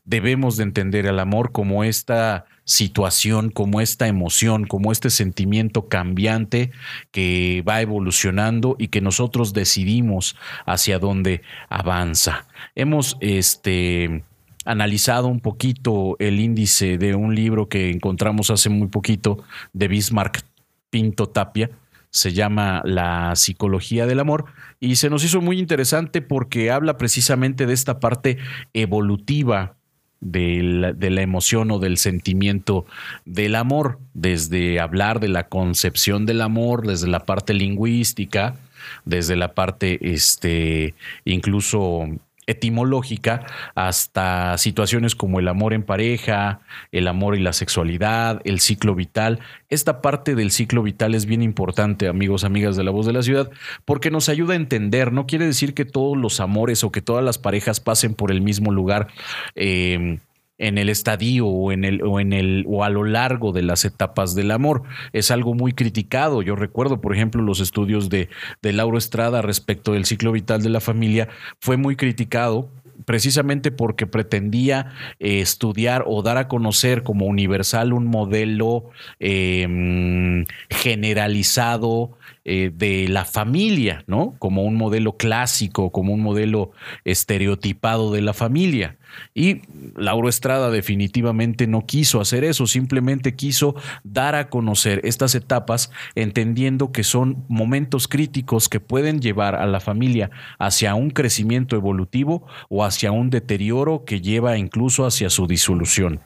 debemos 0.05 0.57
de 0.57 0.65
entender 0.65 1.07
el 1.07 1.21
amor 1.21 1.53
como 1.53 1.85
esta 1.85 2.47
situación, 2.65 3.51
como 3.51 3.81
esta 3.81 4.07
emoción, 4.07 4.67
como 4.67 4.93
este 4.93 5.11
sentimiento 5.11 5.89
cambiante 5.89 6.71
que 7.11 7.65
va 7.69 7.81
evolucionando 7.81 8.77
y 8.79 8.89
que 8.89 9.01
nosotros 9.01 9.53
decidimos 9.53 10.37
hacia 10.67 10.99
dónde 10.99 11.43
avanza. 11.69 12.47
Hemos 12.75 13.17
este 13.21 14.23
analizado 14.65 15.29
un 15.29 15.41
poquito 15.41 16.17
el 16.19 16.39
índice 16.39 16.99
de 16.99 17.15
un 17.15 17.35
libro 17.35 17.69
que 17.69 17.91
encontramos 17.91 18.51
hace 18.51 18.69
muy 18.69 18.89
poquito 18.89 19.43
de 19.73 19.89
Bismarck 19.89 20.45
Pinto 20.91 21.29
Tapia, 21.29 21.71
se 22.11 22.33
llama 22.33 22.83
La 22.85 23.35
psicología 23.37 24.07
del 24.07 24.21
amor 24.21 24.47
y 24.81 24.97
se 24.97 25.11
nos 25.11 25.25
hizo 25.25 25.41
muy 25.41 25.59
interesante 25.59 26.23
porque 26.23 26.71
habla 26.71 26.99
precisamente 26.99 27.67
de 27.67 27.73
esta 27.73 28.01
parte 28.01 28.39
evolutiva 28.75 29.77
de 30.21 30.63
la, 30.63 31.23
emoción 31.23 31.71
o 31.71 31.79
del 31.79 31.97
sentimiento 31.97 32.87
del 33.25 33.55
amor, 33.55 33.99
desde 34.15 34.81
hablar 34.81 35.21
de 35.21 35.29
la 35.29 35.49
concepción 35.49 36.27
del 36.27 36.43
amor, 36.43 36.87
desde 36.87 37.09
la 37.09 37.21
parte 37.21 37.55
lingüística, 37.55 38.57
desde 39.05 39.37
la 39.37 39.55
parte 39.55 40.13
este, 40.13 40.95
incluso 41.25 42.07
etimológica 42.51 43.47
hasta 43.75 44.59
situaciones 44.59 45.15
como 45.15 45.39
el 45.39 45.49
amor 45.49 45.73
en 45.73 45.83
pareja, 45.83 46.61
el 46.93 47.09
amor 47.09 47.37
y 47.37 47.41
la 47.41 47.53
sexualidad, 47.53 48.41
el 48.45 48.61
ciclo 48.61 48.95
vital. 48.95 49.39
Esta 49.69 50.03
parte 50.03 50.35
del 50.35 50.51
ciclo 50.51 50.83
vital 50.83 51.15
es 51.15 51.27
bien 51.27 51.43
importante, 51.43 52.09
amigos, 52.09 52.45
amigas 52.45 52.77
de 52.77 52.85
la 52.85 52.91
voz 52.91 53.07
de 53.07 53.13
la 53.13 53.23
ciudad, 53.23 53.51
porque 53.85 54.11
nos 54.11 54.29
ayuda 54.29 54.55
a 54.55 54.57
entender. 54.57 55.13
No 55.13 55.27
quiere 55.27 55.47
decir 55.47 55.75
que 55.75 55.85
todos 55.85 56.17
los 56.17 56.41
amores 56.41 56.83
o 56.83 56.91
que 56.91 57.03
todas 57.03 57.25
las 57.25 57.39
parejas 57.39 57.81
pasen 57.81 58.15
por 58.15 58.31
el 58.31 58.41
mismo 58.41 58.73
lugar. 58.73 59.09
Eh, 59.55 60.19
en 60.61 60.79
el 60.79 60.89
estadio 60.91 61.47
o 61.47 61.73
en 61.73 61.85
el 61.85 62.03
o 62.03 62.21
en 62.21 62.33
el 62.33 62.65
o 62.69 62.85
a 62.85 62.91
lo 62.91 63.03
largo 63.05 63.53
de 63.53 63.63
las 63.63 63.85
etapas 63.85 64.35
del 64.35 64.53
amor. 64.53 64.83
Es 65.13 65.31
algo 65.31 65.55
muy 65.55 65.73
criticado. 65.73 66.43
Yo 66.43 66.55
recuerdo, 66.55 67.01
por 67.01 67.15
ejemplo, 67.15 67.43
los 67.43 67.61
estudios 67.61 68.11
de, 68.11 68.29
de 68.63 68.73
Lauro 68.73 68.99
Estrada 68.99 69.43
respecto 69.43 69.95
del 69.95 70.05
ciclo 70.05 70.33
vital 70.33 70.63
de 70.63 70.69
la 70.69 70.81
familia 70.81 71.29
fue 71.59 71.77
muy 71.77 71.97
criticado 71.97 72.71
precisamente 73.07 73.71
porque 73.71 74.07
pretendía 74.07 74.93
eh, 75.19 75.41
estudiar 75.41 76.05
o 76.07 76.23
dar 76.23 76.37
a 76.37 76.49
conocer 76.49 77.03
como 77.03 77.27
universal 77.27 77.93
un 77.93 78.07
modelo 78.07 78.91
em, 79.19 80.45
generalizado 80.69 82.19
eh, 82.45 82.71
de 82.75 83.09
la 83.09 83.25
familia, 83.25 84.05
¿no? 84.07 84.35
Como 84.39 84.65
un 84.65 84.77
modelo 84.77 85.17
clásico, 85.17 85.91
como 85.91 86.13
un 86.13 86.21
modelo 86.21 86.73
estereotipado 87.05 88.13
de 88.13 88.21
la 88.21 88.35
familia. 88.35 88.97
Y 89.35 89.63
Lauro 89.97 90.29
Estrada 90.29 90.71
definitivamente 90.71 91.67
no 91.67 91.87
quiso 91.87 92.21
hacer 92.21 92.45
eso, 92.45 92.67
simplemente 92.67 93.35
quiso 93.35 93.75
dar 94.05 94.35
a 94.35 94.49
conocer 94.49 95.01
estas 95.05 95.35
etapas 95.35 95.91
entendiendo 96.15 96.93
que 96.93 97.05
son 97.05 97.45
momentos 97.49 98.09
críticos 98.09 98.69
que 98.69 98.81
pueden 98.81 99.21
llevar 99.21 99.55
a 99.55 99.67
la 99.67 99.81
familia 99.81 100.31
hacia 100.59 100.95
un 100.95 101.11
crecimiento 101.11 101.77
evolutivo 101.77 102.47
o 102.69 102.85
hacia 102.85 103.13
un 103.13 103.31
deterioro 103.31 104.05
que 104.05 104.21
lleva 104.21 104.59
incluso 104.59 105.07
hacia 105.07 105.31
su 105.31 105.47
disolución. 105.47 106.21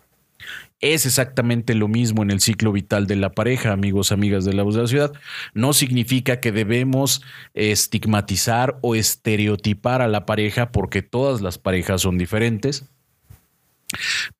Es 0.84 1.06
exactamente 1.06 1.74
lo 1.74 1.88
mismo 1.88 2.22
en 2.22 2.30
el 2.30 2.40
ciclo 2.40 2.70
vital 2.70 3.06
de 3.06 3.16
la 3.16 3.32
pareja, 3.32 3.72
amigos, 3.72 4.12
amigas 4.12 4.44
de 4.44 4.52
la 4.52 4.64
voz 4.64 4.74
de 4.74 4.82
la 4.82 4.86
ciudad. 4.86 5.12
No 5.54 5.72
significa 5.72 6.40
que 6.40 6.52
debemos 6.52 7.22
estigmatizar 7.54 8.76
o 8.82 8.94
estereotipar 8.94 10.02
a 10.02 10.08
la 10.08 10.26
pareja 10.26 10.72
porque 10.72 11.00
todas 11.00 11.40
las 11.40 11.56
parejas 11.56 12.02
son 12.02 12.18
diferentes, 12.18 12.84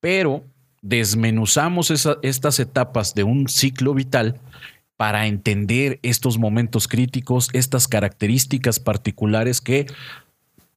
pero 0.01 0.45
desmenuzamos 0.83 1.91
estas 1.91 2.61
etapas 2.61 3.15
de 3.15 3.25
un 3.25 3.49
ciclo 3.49 3.95
vital 3.95 4.39
para 4.99 5.27
entender 5.27 5.99
estos 6.03 6.37
momentos 6.37 6.89
críticos, 6.89 7.49
estas 7.55 7.89
características 7.89 8.81
particulares 8.81 9.63
que 9.63 9.87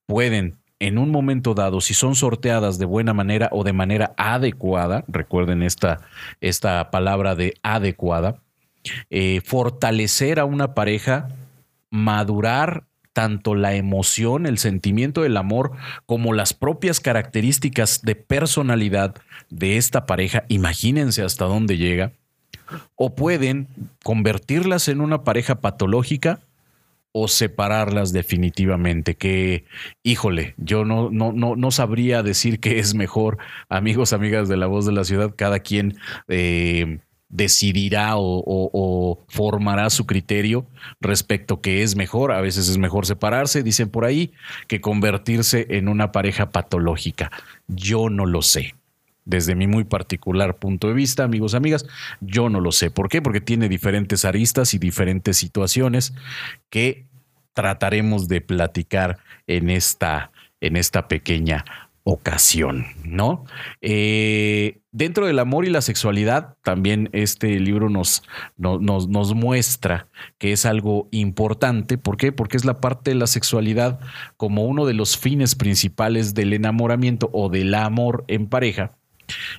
pueden 0.06 0.56
en 0.80 0.98
un 0.98 1.10
momento 1.10 1.54
dado, 1.54 1.82
si 1.82 1.94
son 1.94 2.16
sorteadas 2.16 2.78
de 2.78 2.86
buena 2.86 3.14
manera 3.14 3.50
o 3.52 3.64
de 3.64 3.74
manera 3.74 4.14
adecuada, 4.18 5.04
recuerden 5.08 5.64
esta, 5.64 6.02
esta 6.40 6.92
palabra 6.92 7.36
de 7.36 7.56
adecuada, 7.64 8.42
eh, 9.10 9.42
fortalecer 9.44 10.40
a 10.40 10.46
una 10.46 10.74
pareja, 10.74 11.30
madurar 11.90 12.84
tanto 13.14 13.56
la 13.56 13.74
emoción, 13.74 14.46
el 14.46 14.60
sentimiento 14.60 15.24
del 15.24 15.38
amor, 15.38 15.72
como 16.06 16.34
las 16.34 16.54
propias 16.54 17.00
características 17.00 18.04
de 18.04 18.14
personalidad 18.14 19.16
de 19.50 19.78
esta 19.78 20.06
pareja, 20.06 20.44
imagínense 20.50 21.24
hasta 21.24 21.46
dónde 21.46 21.78
llega, 21.78 22.12
o 22.96 23.16
pueden 23.16 23.68
convertirlas 24.04 24.88
en 24.88 25.02
una 25.02 25.24
pareja 25.24 25.56
patológica 25.56 26.40
o 27.20 27.28
separarlas 27.28 28.14
definitivamente. 28.14 29.16
Que, 29.16 29.66
híjole, 30.04 30.54
yo 30.58 30.86
no, 30.86 31.10
no, 31.10 31.32
no, 31.32 31.56
no 31.56 31.72
sabría 31.72 32.22
decir 32.22 32.60
qué 32.60 32.80
es 32.80 32.94
mejor, 32.94 33.40
amigos, 33.70 34.14
amigas 34.14 34.48
de 34.48 34.58
la 34.58 34.68
voz 34.68 34.86
de 34.86 34.92
la 34.92 35.04
ciudad, 35.04 35.34
cada 35.36 35.60
quien 35.60 35.98
eh, 36.28 37.00
decidirá 37.30 38.14
o, 38.18 39.26
formará 39.28 39.90
su 39.90 40.06
criterio 40.06 40.68
respecto 41.02 41.60
que 41.60 41.82
es 41.82 41.96
mejor. 41.96 42.32
A 42.32 42.42
veces 42.42 42.70
es 42.70 42.78
mejor 42.78 43.06
separarse, 43.06 43.64
dicen 43.64 43.90
por 43.90 44.06
ahí, 44.06 44.32
que 44.68 44.80
convertirse 44.80 45.66
en 45.72 45.88
una 45.88 46.12
pareja 46.12 46.52
patológica. 46.52 47.32
Yo 47.68 48.10
no 48.10 48.26
lo 48.26 48.42
sé 48.44 48.76
desde 49.28 49.56
mi 49.56 49.68
muy 49.68 49.84
particular 49.84 50.56
punto 50.56 50.88
de 50.88 50.94
vista, 50.94 51.26
amigos, 51.26 51.54
amigas, 51.54 51.86
yo 52.22 52.48
no 52.48 52.62
lo 52.62 52.72
sé. 52.72 52.90
¿Por 52.92 53.10
qué? 53.10 53.22
Porque 53.22 53.42
tiene 53.42 53.68
diferentes 53.68 54.24
aristas 54.24 54.74
y 54.74 54.80
diferentes 54.80 55.36
situaciones 55.36 56.14
que 56.70 57.07
trataremos 57.58 58.28
de 58.28 58.40
platicar 58.40 59.18
en 59.48 59.72
esta, 59.72 60.32
en 60.62 60.76
esta 60.76 61.08
pequeña 61.08 61.66
ocasión, 62.04 62.86
¿no? 63.04 63.46
Eh, 63.82 64.78
dentro 64.92 65.26
del 65.26 65.40
amor 65.40 65.66
y 65.66 65.72
la 65.72 65.82
sexualidad, 65.82 66.56
también 66.62 67.10
este 67.14 67.60
libro 67.60 67.90
nos, 67.90 68.22
nos, 68.58 69.08
nos, 69.08 69.34
muestra 69.34 70.08
que 70.38 70.52
es 70.52 70.68
algo 70.68 71.08
importante. 71.10 71.98
¿Por 71.98 72.18
qué? 72.18 72.32
Porque 72.32 72.58
es 72.58 72.64
la 72.64 72.80
parte 72.80 73.10
de 73.10 73.16
la 73.16 73.26
sexualidad 73.26 74.00
como 74.38 74.66
uno 74.66 74.86
de 74.86 74.94
los 74.94 75.18
fines 75.18 75.56
principales 75.56 76.36
del 76.36 76.54
enamoramiento 76.54 77.32
o 77.34 77.50
del 77.50 77.74
amor 77.74 78.24
en 78.28 78.46
pareja 78.46 78.92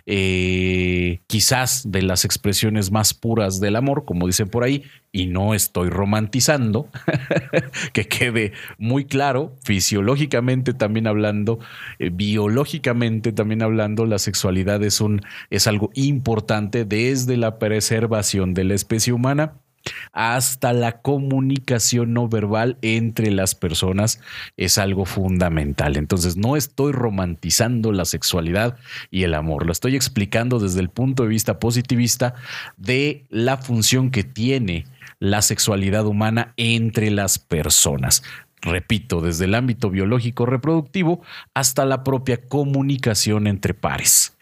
eh, 0.06 1.20
quizás 1.26 1.90
de 1.90 2.02
las 2.02 2.24
expresiones 2.24 2.90
más 2.90 3.14
puras 3.14 3.60
del 3.60 3.76
amor, 3.76 4.04
como 4.04 4.26
dicen 4.26 4.48
por 4.48 4.64
ahí, 4.64 4.84
y 5.12 5.26
no 5.26 5.54
estoy 5.54 5.88
romantizando, 5.88 6.88
que 7.92 8.06
quede 8.06 8.52
muy 8.78 9.04
claro, 9.04 9.56
fisiológicamente 9.64 10.74
también 10.74 11.06
hablando, 11.06 11.58
eh, 11.98 12.10
biológicamente 12.12 13.32
también 13.32 13.62
hablando, 13.62 14.06
la 14.06 14.18
sexualidad 14.18 14.82
es, 14.82 15.00
un, 15.00 15.22
es 15.50 15.66
algo 15.66 15.90
importante 15.94 16.84
desde 16.84 17.36
la 17.36 17.58
preservación 17.58 18.54
de 18.54 18.64
la 18.64 18.74
especie 18.74 19.12
humana 19.12 19.54
hasta 20.12 20.72
la 20.72 21.00
comunicación 21.00 22.12
no 22.12 22.28
verbal 22.28 22.78
entre 22.82 23.30
las 23.30 23.54
personas 23.54 24.20
es 24.56 24.78
algo 24.78 25.04
fundamental. 25.04 25.96
Entonces 25.96 26.36
no 26.36 26.56
estoy 26.56 26.92
romantizando 26.92 27.92
la 27.92 28.04
sexualidad 28.04 28.76
y 29.10 29.22
el 29.22 29.34
amor, 29.34 29.66
lo 29.66 29.72
estoy 29.72 29.96
explicando 29.96 30.58
desde 30.58 30.80
el 30.80 30.90
punto 30.90 31.22
de 31.22 31.28
vista 31.28 31.58
positivista 31.58 32.34
de 32.76 33.24
la 33.30 33.56
función 33.56 34.10
que 34.10 34.24
tiene 34.24 34.86
la 35.20 35.42
sexualidad 35.42 36.06
humana 36.06 36.54
entre 36.56 37.10
las 37.10 37.38
personas. 37.38 38.22
Repito, 38.60 39.20
desde 39.20 39.44
el 39.44 39.54
ámbito 39.54 39.88
biológico 39.88 40.44
reproductivo 40.44 41.22
hasta 41.54 41.84
la 41.84 42.02
propia 42.02 42.38
comunicación 42.48 43.46
entre 43.46 43.72
pares. 43.72 44.36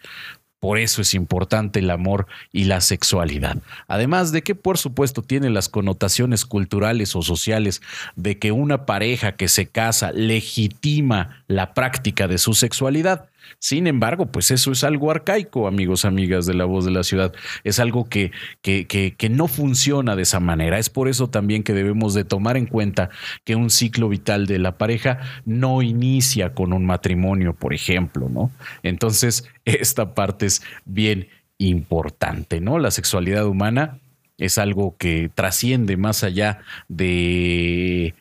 Por 0.67 0.79
eso 0.79 1.01
es 1.01 1.13
importante 1.13 1.79
el 1.79 1.89
amor 1.89 2.27
y 2.51 2.65
la 2.65 2.81
sexualidad. 2.81 3.55
Además 3.87 4.33
de 4.33 4.41
que, 4.41 4.53
por 4.53 4.77
supuesto, 4.77 5.21
tiene 5.21 5.49
las 5.49 5.69
connotaciones 5.69 6.45
culturales 6.45 7.15
o 7.15 7.21
sociales 7.21 7.81
de 8.17 8.37
que 8.37 8.51
una 8.51 8.85
pareja 8.85 9.31
que 9.37 9.47
se 9.47 9.67
casa 9.67 10.11
legitima 10.11 11.45
la 11.47 11.73
práctica 11.73 12.27
de 12.27 12.37
su 12.37 12.53
sexualidad. 12.53 13.29
Sin 13.59 13.87
embargo, 13.87 14.27
pues 14.27 14.51
eso 14.51 14.71
es 14.71 14.83
algo 14.83 15.11
arcaico, 15.11 15.67
amigos, 15.67 16.05
amigas 16.05 16.45
de 16.45 16.53
la 16.53 16.65
voz 16.65 16.85
de 16.85 16.91
la 16.91 17.03
ciudad. 17.03 17.33
Es 17.63 17.79
algo 17.79 18.09
que, 18.09 18.31
que, 18.61 18.87
que, 18.87 19.29
no 19.29 19.47
funciona 19.47 20.15
de 20.15 20.23
esa 20.23 20.39
manera. 20.39 20.79
Es 20.79 20.89
por 20.89 21.07
eso 21.07 21.29
también 21.29 21.63
que 21.63 21.73
debemos 21.73 22.13
de 22.13 22.23
tomar 22.23 22.57
en 22.57 22.65
cuenta 22.65 23.09
que 23.43 23.55
un 23.55 23.69
ciclo 23.69 24.09
vital 24.09 24.47
de 24.47 24.59
la 24.59 24.77
pareja 24.77 25.19
no 25.45 25.81
inicia 25.81 26.53
con 26.53 26.73
un 26.73 26.85
matrimonio, 26.85 27.53
por 27.53 27.73
ejemplo, 27.73 28.29
¿no? 28.29 28.51
Entonces, 28.83 29.47
esta 29.65 30.13
parte 30.13 30.45
es 30.45 30.61
bien 30.85 31.27
importante, 31.57 32.61
¿no? 32.61 32.79
La 32.79 32.91
sexualidad 32.91 33.45
humana 33.45 33.99
es 34.37 34.57
algo 34.57 34.95
que 34.97 35.29
trasciende 35.33 35.97
más 35.97 36.23
allá 36.23 36.59
de 36.87 38.13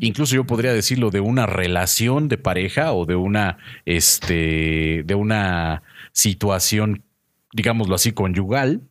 incluso 0.00 0.34
yo 0.34 0.44
podría 0.44 0.72
decirlo 0.72 1.10
de 1.10 1.20
una 1.20 1.46
relación 1.46 2.28
de 2.28 2.38
pareja 2.38 2.92
o 2.92 3.06
de 3.06 3.16
una 3.16 3.58
este 3.86 5.02
de 5.04 5.14
una 5.14 5.82
situación 6.12 7.02
digámoslo 7.52 7.94
así 7.94 8.12
conyugal 8.12 8.82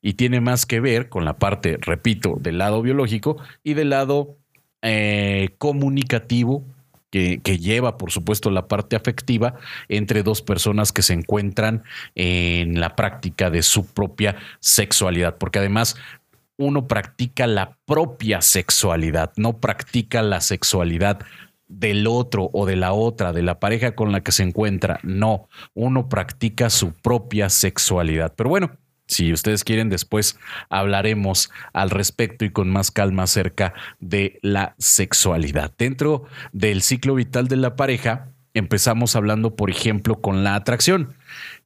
y 0.00 0.14
tiene 0.14 0.40
más 0.40 0.64
que 0.64 0.80
ver 0.80 1.08
con 1.08 1.24
la 1.24 1.38
parte 1.38 1.76
repito 1.80 2.36
del 2.40 2.58
lado 2.58 2.82
biológico 2.82 3.38
y 3.64 3.74
del 3.74 3.90
lado 3.90 4.36
eh, 4.82 5.50
comunicativo 5.58 6.64
que, 7.12 7.58
lleva, 7.58 7.98
por 7.98 8.10
supuesto, 8.10 8.50
la 8.50 8.68
parte 8.68 8.96
afectiva 8.96 9.54
entre 9.88 10.22
dos 10.22 10.40
personas 10.40 10.92
que 10.92 11.02
se 11.02 11.12
encuentran 11.12 11.84
en 12.14 12.80
la 12.80 12.96
práctica 12.96 13.50
de 13.50 13.62
su 13.62 13.86
propia 13.86 14.36
sexualidad, 14.60 15.36
porque 15.36 15.58
además 15.58 15.96
uno 16.56 16.88
practica 16.88 17.46
la 17.46 17.76
propia 17.84 18.40
sexualidad, 18.40 19.32
no 19.36 19.58
practica 19.58 20.22
la 20.22 20.40
sexualidad 20.40 21.20
del 21.68 22.06
otro 22.06 22.50
o 22.52 22.64
de 22.66 22.76
la 22.76 22.92
otra, 22.92 23.32
de 23.32 23.42
la 23.42 23.60
pareja 23.60 23.94
con 23.94 24.12
la 24.12 24.22
que 24.22 24.32
se 24.32 24.42
encuentra. 24.42 24.98
No, 25.02 25.48
uno 25.74 26.08
practica 26.08 26.70
su 26.70 26.92
propia 26.92 27.50
sexualidad. 27.50 28.32
Pero 28.36 28.50
bueno, 28.50 28.72
si 29.12 29.32
ustedes 29.32 29.62
quieren, 29.62 29.90
después 29.90 30.38
hablaremos 30.70 31.50
al 31.72 31.90
respecto 31.90 32.44
y 32.44 32.50
con 32.50 32.70
más 32.70 32.90
calma 32.90 33.24
acerca 33.24 33.74
de 34.00 34.38
la 34.42 34.74
sexualidad. 34.78 35.72
Dentro 35.76 36.24
del 36.52 36.82
ciclo 36.82 37.14
vital 37.14 37.48
de 37.48 37.56
la 37.56 37.76
pareja, 37.76 38.28
empezamos 38.54 39.14
hablando, 39.14 39.54
por 39.54 39.70
ejemplo, 39.70 40.20
con 40.20 40.44
la 40.44 40.54
atracción. 40.54 41.14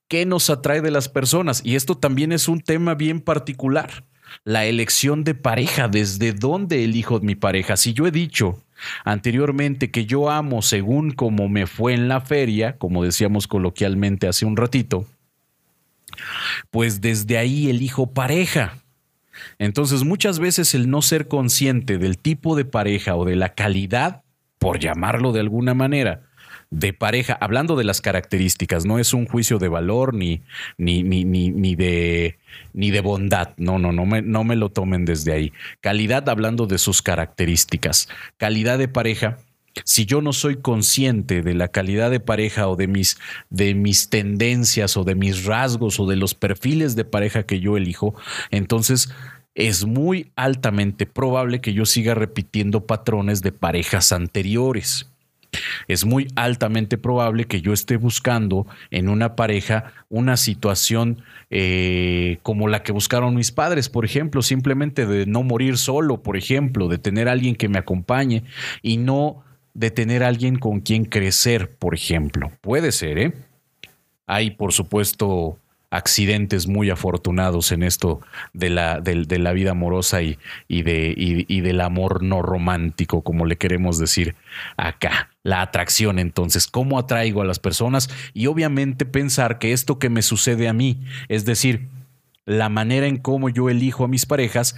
¿Qué 0.08 0.26
nos 0.26 0.50
atrae 0.50 0.82
de 0.82 0.90
las 0.90 1.08
personas? 1.08 1.62
Y 1.64 1.76
esto 1.76 1.96
también 1.96 2.32
es 2.32 2.48
un 2.48 2.60
tema 2.60 2.94
bien 2.94 3.20
particular 3.20 4.04
la 4.44 4.64
elección 4.64 5.24
de 5.24 5.34
pareja, 5.34 5.88
desde 5.88 6.32
dónde 6.32 6.84
elijo 6.84 7.20
mi 7.20 7.34
pareja. 7.34 7.76
Si 7.76 7.92
yo 7.92 8.06
he 8.06 8.10
dicho 8.10 8.62
anteriormente 9.04 9.90
que 9.90 10.04
yo 10.04 10.30
amo 10.30 10.62
según 10.62 11.12
como 11.12 11.48
me 11.48 11.66
fue 11.66 11.94
en 11.94 12.08
la 12.08 12.20
feria, 12.20 12.76
como 12.76 13.04
decíamos 13.04 13.46
coloquialmente 13.46 14.28
hace 14.28 14.44
un 14.44 14.56
ratito, 14.56 15.06
pues 16.70 17.00
desde 17.00 17.38
ahí 17.38 17.70
elijo 17.70 18.12
pareja. 18.12 18.78
Entonces 19.58 20.04
muchas 20.04 20.38
veces 20.38 20.74
el 20.74 20.90
no 20.90 21.02
ser 21.02 21.28
consciente 21.28 21.98
del 21.98 22.18
tipo 22.18 22.56
de 22.56 22.64
pareja 22.64 23.16
o 23.16 23.24
de 23.24 23.36
la 23.36 23.54
calidad, 23.54 24.22
por 24.58 24.78
llamarlo 24.78 25.32
de 25.32 25.40
alguna 25.40 25.74
manera, 25.74 26.22
de 26.70 26.92
pareja, 26.92 27.36
hablando 27.40 27.76
de 27.76 27.84
las 27.84 28.00
características, 28.00 28.84
no 28.86 28.98
es 28.98 29.14
un 29.14 29.26
juicio 29.26 29.58
de 29.58 29.68
valor 29.68 30.14
ni, 30.14 30.42
ni, 30.78 31.02
ni, 31.02 31.24
ni, 31.24 31.76
de, 31.76 32.38
ni 32.72 32.90
de 32.90 33.00
bondad, 33.00 33.50
no, 33.56 33.78
no, 33.78 33.92
no 33.92 34.04
me, 34.04 34.22
no 34.22 34.42
me 34.42 34.56
lo 34.56 34.70
tomen 34.70 35.04
desde 35.04 35.32
ahí. 35.32 35.52
Calidad 35.80 36.28
hablando 36.28 36.66
de 36.66 36.78
sus 36.78 37.02
características. 37.02 38.08
Calidad 38.36 38.78
de 38.78 38.88
pareja, 38.88 39.38
si 39.84 40.06
yo 40.06 40.22
no 40.22 40.32
soy 40.32 40.56
consciente 40.56 41.42
de 41.42 41.54
la 41.54 41.68
calidad 41.68 42.10
de 42.10 42.20
pareja 42.20 42.68
o 42.68 42.76
de 42.76 42.86
mis, 42.86 43.18
de 43.50 43.74
mis 43.74 44.08
tendencias 44.08 44.96
o 44.96 45.04
de 45.04 45.14
mis 45.14 45.44
rasgos 45.44 46.00
o 46.00 46.06
de 46.06 46.16
los 46.16 46.34
perfiles 46.34 46.96
de 46.96 47.04
pareja 47.04 47.44
que 47.44 47.60
yo 47.60 47.76
elijo, 47.76 48.14
entonces 48.50 49.10
es 49.54 49.84
muy 49.84 50.32
altamente 50.36 51.06
probable 51.06 51.60
que 51.60 51.72
yo 51.72 51.86
siga 51.86 52.14
repitiendo 52.14 52.86
patrones 52.86 53.42
de 53.42 53.52
parejas 53.52 54.12
anteriores. 54.12 55.10
Es 55.88 56.04
muy 56.04 56.28
altamente 56.36 56.98
probable 56.98 57.46
que 57.46 57.62
yo 57.62 57.72
esté 57.72 57.96
buscando 57.96 58.66
en 58.90 59.08
una 59.08 59.36
pareja 59.36 59.92
una 60.10 60.36
situación 60.36 61.22
eh, 61.48 62.38
como 62.42 62.68
la 62.68 62.82
que 62.82 62.92
buscaron 62.92 63.34
mis 63.34 63.52
padres, 63.52 63.88
por 63.88 64.04
ejemplo, 64.04 64.42
simplemente 64.42 65.06
de 65.06 65.24
no 65.24 65.42
morir 65.42 65.78
solo, 65.78 66.22
por 66.22 66.36
ejemplo, 66.36 66.88
de 66.88 66.98
tener 66.98 67.28
alguien 67.28 67.56
que 67.56 67.70
me 67.70 67.78
acompañe 67.78 68.42
y 68.82 68.98
no 68.98 69.45
de 69.76 69.90
tener 69.90 70.22
alguien 70.22 70.58
con 70.58 70.80
quien 70.80 71.04
crecer, 71.04 71.70
por 71.70 71.94
ejemplo. 71.94 72.50
Puede 72.62 72.92
ser, 72.92 73.18
¿eh? 73.18 73.34
Hay, 74.26 74.52
por 74.52 74.72
supuesto, 74.72 75.58
accidentes 75.90 76.66
muy 76.66 76.88
afortunados 76.88 77.72
en 77.72 77.82
esto 77.82 78.22
de 78.54 78.70
la, 78.70 79.00
de, 79.00 79.38
la 79.38 79.52
vida 79.52 79.72
amorosa 79.72 80.22
y, 80.22 80.38
y 80.66 80.80
de, 80.80 81.12
y, 81.16 81.60
del 81.60 81.82
amor 81.82 82.22
no 82.22 82.40
romántico, 82.40 83.20
como 83.20 83.44
le 83.44 83.56
queremos 83.56 83.98
decir 83.98 84.34
acá. 84.78 85.28
La 85.42 85.60
atracción, 85.60 86.18
entonces, 86.18 86.66
cómo 86.66 86.98
atraigo 86.98 87.42
a 87.42 87.44
las 87.44 87.58
personas 87.58 88.08
y 88.32 88.46
obviamente 88.46 89.04
pensar 89.04 89.58
que 89.58 89.72
esto 89.72 89.98
que 89.98 90.08
me 90.08 90.22
sucede 90.22 90.68
a 90.68 90.72
mí, 90.72 91.02
es 91.28 91.44
decir, 91.44 91.86
la 92.46 92.70
manera 92.70 93.06
en 93.06 93.18
cómo 93.18 93.50
yo 93.50 93.68
elijo 93.68 94.04
a 94.04 94.08
mis 94.08 94.24
parejas, 94.24 94.74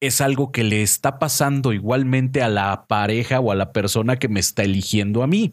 es 0.00 0.20
algo 0.20 0.52
que 0.52 0.64
le 0.64 0.82
está 0.82 1.18
pasando 1.18 1.72
igualmente 1.72 2.42
a 2.42 2.48
la 2.48 2.86
pareja 2.86 3.40
o 3.40 3.50
a 3.50 3.54
la 3.54 3.72
persona 3.72 4.18
que 4.18 4.28
me 4.28 4.40
está 4.40 4.62
eligiendo 4.62 5.22
a 5.22 5.26
mí 5.26 5.52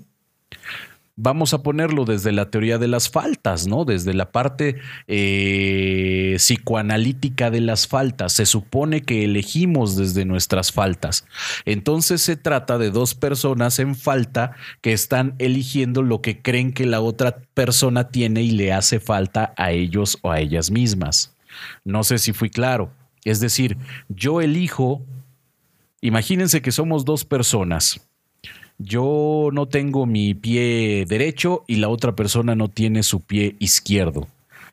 vamos 1.15 1.53
a 1.53 1.61
ponerlo 1.61 2.05
desde 2.05 2.31
la 2.31 2.49
teoría 2.49 2.77
de 2.77 2.87
las 2.87 3.09
faltas, 3.09 3.67
¿no? 3.67 3.85
Desde 3.85 4.13
la 4.13 4.31
parte 4.31 4.77
eh, 5.07 6.35
psicoanalítica 6.37 7.51
de 7.51 7.61
las 7.61 7.87
faltas. 7.87 8.33
Se 8.33 8.45
supone 8.45 9.01
que 9.01 9.25
elegimos 9.25 9.95
desde 9.95 10.25
nuestras 10.25 10.71
faltas. 10.71 11.25
Entonces 11.65 12.21
se 12.21 12.35
trata 12.35 12.77
de 12.77 12.91
dos 12.91 13.15
personas 13.15 13.79
en 13.79 13.95
falta 13.95 14.53
que 14.81 14.93
están 14.93 15.35
eligiendo 15.37 16.01
lo 16.01 16.21
que 16.21 16.41
creen 16.41 16.73
que 16.73 16.85
la 16.85 17.01
otra 17.01 17.37
persona 17.53 18.09
tiene 18.09 18.41
y 18.41 18.51
le 18.51 18.73
hace 18.73 18.99
falta 18.99 19.53
a 19.57 19.71
ellos 19.71 20.17
o 20.21 20.31
a 20.31 20.39
ellas 20.39 20.71
mismas. 20.71 21.35
No 21.83 22.03
sé 22.03 22.17
si 22.17 22.33
fui 22.33 22.49
claro. 22.49 22.91
Es 23.25 23.39
decir, 23.39 23.77
yo 24.09 24.41
elijo, 24.41 25.01
imagínense 26.01 26.61
que 26.61 26.71
somos 26.71 27.05
dos 27.05 27.25
personas 27.25 28.01
yo 28.77 29.49
no 29.53 29.67
tengo 29.67 30.05
mi 30.05 30.33
pie 30.33 31.05
derecho 31.07 31.63
y 31.67 31.77
la 31.77 31.89
otra 31.89 32.15
persona 32.15 32.55
no 32.55 32.69
tiene 32.69 33.03
su 33.03 33.21
pie 33.21 33.55
izquierdo. 33.59 34.27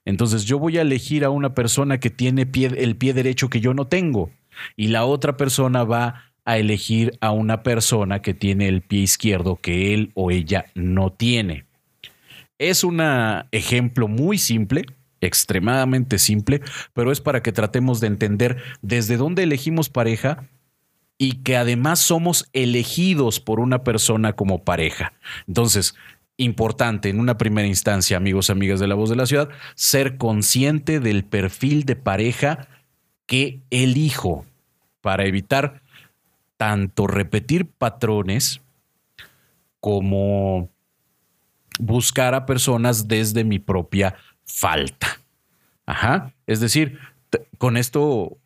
Entonces 0.04 0.44
yo 0.44 0.58
voy 0.58 0.78
a 0.78 0.82
elegir 0.82 1.24
a 1.24 1.30
una 1.30 1.54
persona 1.54 2.00
que 2.00 2.10
tiene 2.10 2.42
el 2.52 2.96
pie 2.96 3.12
derecho 3.12 3.50
que 3.50 3.60
yo 3.60 3.74
no 3.74 3.86
tengo 3.86 4.30
y 4.76 4.88
la 4.88 5.04
otra 5.04 5.36
persona 5.36 5.84
va 5.84 6.32
a 6.44 6.58
elegir 6.58 7.18
a 7.20 7.32
una 7.32 7.62
persona 7.62 8.22
que 8.22 8.34
tiene 8.34 8.68
el 8.68 8.80
pie 8.80 9.00
izquierdo 9.00 9.56
que 9.56 9.94
él 9.94 10.10
o 10.14 10.30
ella 10.30 10.66
no 10.74 11.10
tiene. 11.12 11.66
Es 12.58 12.82
un 12.82 13.00
ejemplo 13.52 14.08
muy 14.08 14.38
simple, 14.38 14.86
extremadamente 15.20 16.18
simple, 16.18 16.60
pero 16.92 17.12
es 17.12 17.20
para 17.20 17.42
que 17.42 17.52
tratemos 17.52 18.00
de 18.00 18.06
entender 18.08 18.62
desde 18.82 19.16
dónde 19.16 19.42
elegimos 19.42 19.88
pareja 19.88 20.48
y 21.18 21.42
que 21.42 21.56
además 21.56 21.98
somos 21.98 22.48
elegidos 22.52 23.40
por 23.40 23.60
una 23.60 23.84
persona 23.84 24.32
como 24.32 24.64
pareja. 24.64 25.12
Entonces, 25.46 25.94
importante 26.38 27.10
en 27.10 27.20
una 27.20 27.36
primera 27.36 27.68
instancia, 27.68 28.16
amigos, 28.16 28.48
amigas 28.48 28.80
de 28.80 28.86
la 28.86 28.94
voz 28.94 29.10
de 29.10 29.16
la 29.16 29.26
ciudad, 29.26 29.50
ser 29.74 30.16
consciente 30.16 30.98
del 30.98 31.24
perfil 31.24 31.84
de 31.84 31.96
pareja 31.96 32.68
que 33.26 33.60
elijo 33.70 34.46
para 35.02 35.26
evitar 35.26 35.82
tanto 36.56 37.06
repetir 37.06 37.66
patrones 37.70 38.62
como 39.80 40.70
buscar 41.78 42.34
a 42.34 42.46
personas 42.46 43.08
desde 43.08 43.44
mi 43.44 43.58
propia 43.58 44.14
falta. 44.52 45.20
Ajá. 45.86 46.32
Es 46.46 46.60
decir, 46.60 46.98
con 47.58 47.76
esto 47.76 48.36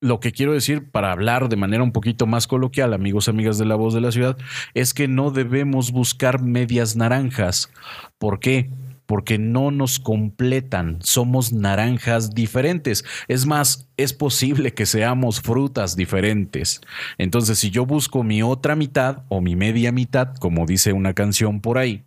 lo 0.00 0.20
que 0.20 0.32
quiero 0.32 0.52
decir 0.52 0.90
para 0.90 1.12
hablar 1.12 1.48
de 1.48 1.56
manera 1.56 1.82
un 1.82 1.92
poquito 1.92 2.26
más 2.26 2.46
coloquial, 2.46 2.94
amigos, 2.94 3.28
amigas 3.28 3.58
de 3.58 3.64
la 3.64 3.74
voz 3.74 3.94
de 3.94 4.00
la 4.00 4.12
ciudad, 4.12 4.36
es 4.74 4.94
que 4.94 5.08
no 5.08 5.30
debemos 5.30 5.90
buscar 5.90 6.40
medias 6.42 6.96
naranjas. 6.96 7.70
¿Por 8.18 8.38
qué? 8.38 8.70
Porque 9.06 9.38
no 9.38 9.70
nos 9.70 9.98
completan, 9.98 10.98
somos 11.00 11.52
naranjas 11.52 12.34
diferentes. 12.34 13.04
Es 13.26 13.46
más, 13.46 13.88
es 13.96 14.12
posible 14.12 14.74
que 14.74 14.86
seamos 14.86 15.40
frutas 15.40 15.96
diferentes. 15.96 16.80
Entonces, 17.16 17.58
si 17.58 17.70
yo 17.70 17.86
busco 17.86 18.22
mi 18.22 18.42
otra 18.42 18.76
mitad 18.76 19.22
o 19.28 19.40
mi 19.40 19.56
media 19.56 19.92
mitad, 19.92 20.34
como 20.36 20.66
dice 20.66 20.92
una 20.92 21.14
canción 21.14 21.60
por 21.60 21.78
ahí, 21.78 22.04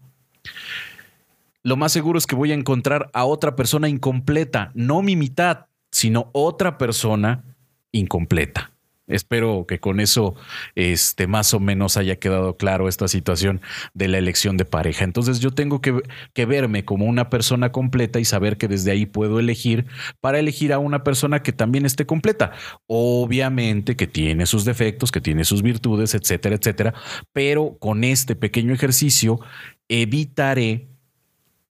lo 1.63 1.77
más 1.77 1.91
seguro 1.91 2.17
es 2.17 2.27
que 2.27 2.35
voy 2.35 2.51
a 2.51 2.55
encontrar 2.55 3.09
a 3.13 3.25
otra 3.25 3.55
persona 3.55 3.89
incompleta, 3.89 4.71
no 4.73 5.01
mi 5.01 5.15
mitad, 5.15 5.65
sino 5.91 6.29
otra 6.33 6.77
persona 6.77 7.43
incompleta. 7.91 8.71
Espero 9.07 9.65
que 9.67 9.79
con 9.79 9.99
eso 9.99 10.35
este, 10.75 11.27
más 11.27 11.53
o 11.53 11.59
menos 11.59 11.97
haya 11.97 12.15
quedado 12.15 12.55
claro 12.55 12.87
esta 12.87 13.07
situación 13.07 13.61
de 13.93 14.07
la 14.07 14.17
elección 14.17 14.57
de 14.57 14.65
pareja. 14.65 15.03
Entonces 15.03 15.39
yo 15.39 15.51
tengo 15.51 15.81
que, 15.81 16.01
que, 16.33 16.45
verme 16.45 16.85
como 16.85 17.05
una 17.05 17.29
persona 17.29 17.71
completa 17.71 18.19
y 18.19 18.25
saber 18.25 18.57
que 18.57 18.67
desde 18.67 18.91
ahí 18.91 19.05
puedo 19.05 19.39
elegir 19.39 19.85
para 20.21 20.39
elegir 20.39 20.71
a 20.71 20.79
una 20.79 21.03
persona 21.03 21.43
que 21.43 21.51
también 21.51 21.85
esté 21.85 22.05
completa. 22.05 22.51
Obviamente 22.87 23.95
que 23.95 24.07
tiene 24.07 24.45
sus 24.45 24.65
defectos, 24.65 25.11
que 25.11 25.21
tiene 25.21 25.43
sus 25.43 25.61
virtudes, 25.61 26.15
etcétera, 26.15 26.55
etcétera. 26.55 26.93
Pero 27.33 27.77
con 27.79 28.03
este 28.03 28.35
pequeño 28.35 28.73
ejercicio 28.73 29.41
evitaré 29.89 30.90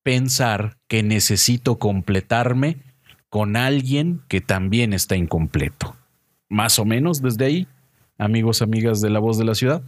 pensar 0.04 0.78
que 0.88 1.04
necesito 1.04 1.78
completarme 1.78 2.78
con 3.30 3.56
alguien 3.56 4.22
que 4.28 4.42
también 4.42 4.94
está 4.94 5.16
incompleto 5.16 5.96
más 6.52 6.78
o 6.80 6.86
menos 6.86 7.22
desde 7.22 7.46
ahí, 7.46 7.68
amigos, 8.18 8.62
amigas 8.62 9.02
de 9.02 9.10
la 9.10 9.20
voz 9.20 9.38
de 9.38 9.46
la 9.46 9.56
ciudad. 9.56 9.82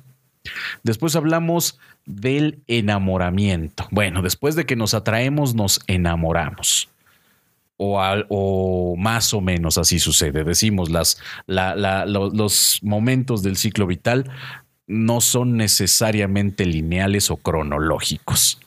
Después 0.81 1.15
hablamos 1.15 1.77
del 2.05 2.63
enamoramiento. 2.67 3.87
Bueno, 3.91 4.21
después 4.21 4.55
de 4.55 4.65
que 4.65 4.75
nos 4.75 4.93
atraemos, 4.93 5.53
nos 5.53 5.81
enamoramos. 5.87 6.89
O, 7.75 8.01
o 8.29 8.95
más 8.95 9.33
o 9.33 9.41
menos 9.41 9.77
así 9.77 9.99
sucede. 9.99 10.45
Decimos, 10.45 10.89
las, 10.89 11.21
los 11.47 12.79
momentos 12.81 13.43
del 13.43 13.57
ciclo 13.57 13.85
vital 13.85 14.31
no 14.87 15.19
son 15.19 15.57
necesariamente 15.57 16.65
lineales 16.65 17.29
o 17.29 17.37
cronológicos. 17.37 18.59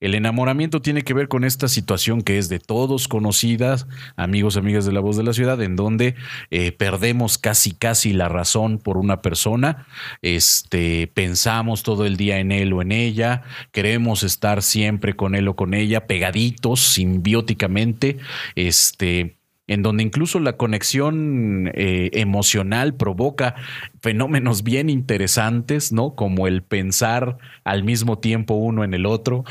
El 0.00 0.14
enamoramiento 0.14 0.80
tiene 0.82 1.02
que 1.02 1.14
ver 1.14 1.28
con 1.28 1.44
esta 1.44 1.66
situación 1.66 2.22
que 2.22 2.38
es 2.38 2.48
de 2.48 2.60
todos 2.60 3.08
conocidas, 3.08 3.86
amigos, 4.16 4.56
amigas 4.56 4.84
de 4.84 4.92
la 4.92 5.00
voz 5.00 5.16
de 5.16 5.24
la 5.24 5.32
ciudad, 5.32 5.60
en 5.62 5.74
donde 5.74 6.14
eh, 6.50 6.72
perdemos 6.72 7.38
casi, 7.38 7.72
casi 7.72 8.12
la 8.12 8.28
razón 8.28 8.78
por 8.78 8.98
una 8.98 9.20
persona, 9.20 9.86
este, 10.22 11.08
pensamos 11.08 11.82
todo 11.82 12.06
el 12.06 12.16
día 12.16 12.38
en 12.38 12.52
él 12.52 12.72
o 12.72 12.82
en 12.82 12.92
ella, 12.92 13.42
queremos 13.72 14.22
estar 14.22 14.62
siempre 14.62 15.16
con 15.16 15.34
él 15.34 15.48
o 15.48 15.56
con 15.56 15.74
ella, 15.74 16.06
pegaditos, 16.06 16.80
simbióticamente, 16.80 18.18
este, 18.54 19.38
en 19.66 19.82
donde 19.82 20.02
incluso 20.02 20.40
la 20.40 20.56
conexión 20.56 21.70
eh, 21.74 22.10
emocional 22.12 22.94
provoca 22.94 23.54
fenómenos 24.02 24.62
bien 24.62 24.90
interesantes, 24.90 25.92
¿no? 25.92 26.14
Como 26.14 26.46
el 26.46 26.62
pensar 26.62 27.38
al 27.64 27.82
mismo 27.82 28.18
tiempo 28.18 28.54
uno 28.54 28.84
en 28.84 28.92
el 28.92 29.06
otro, 29.06 29.44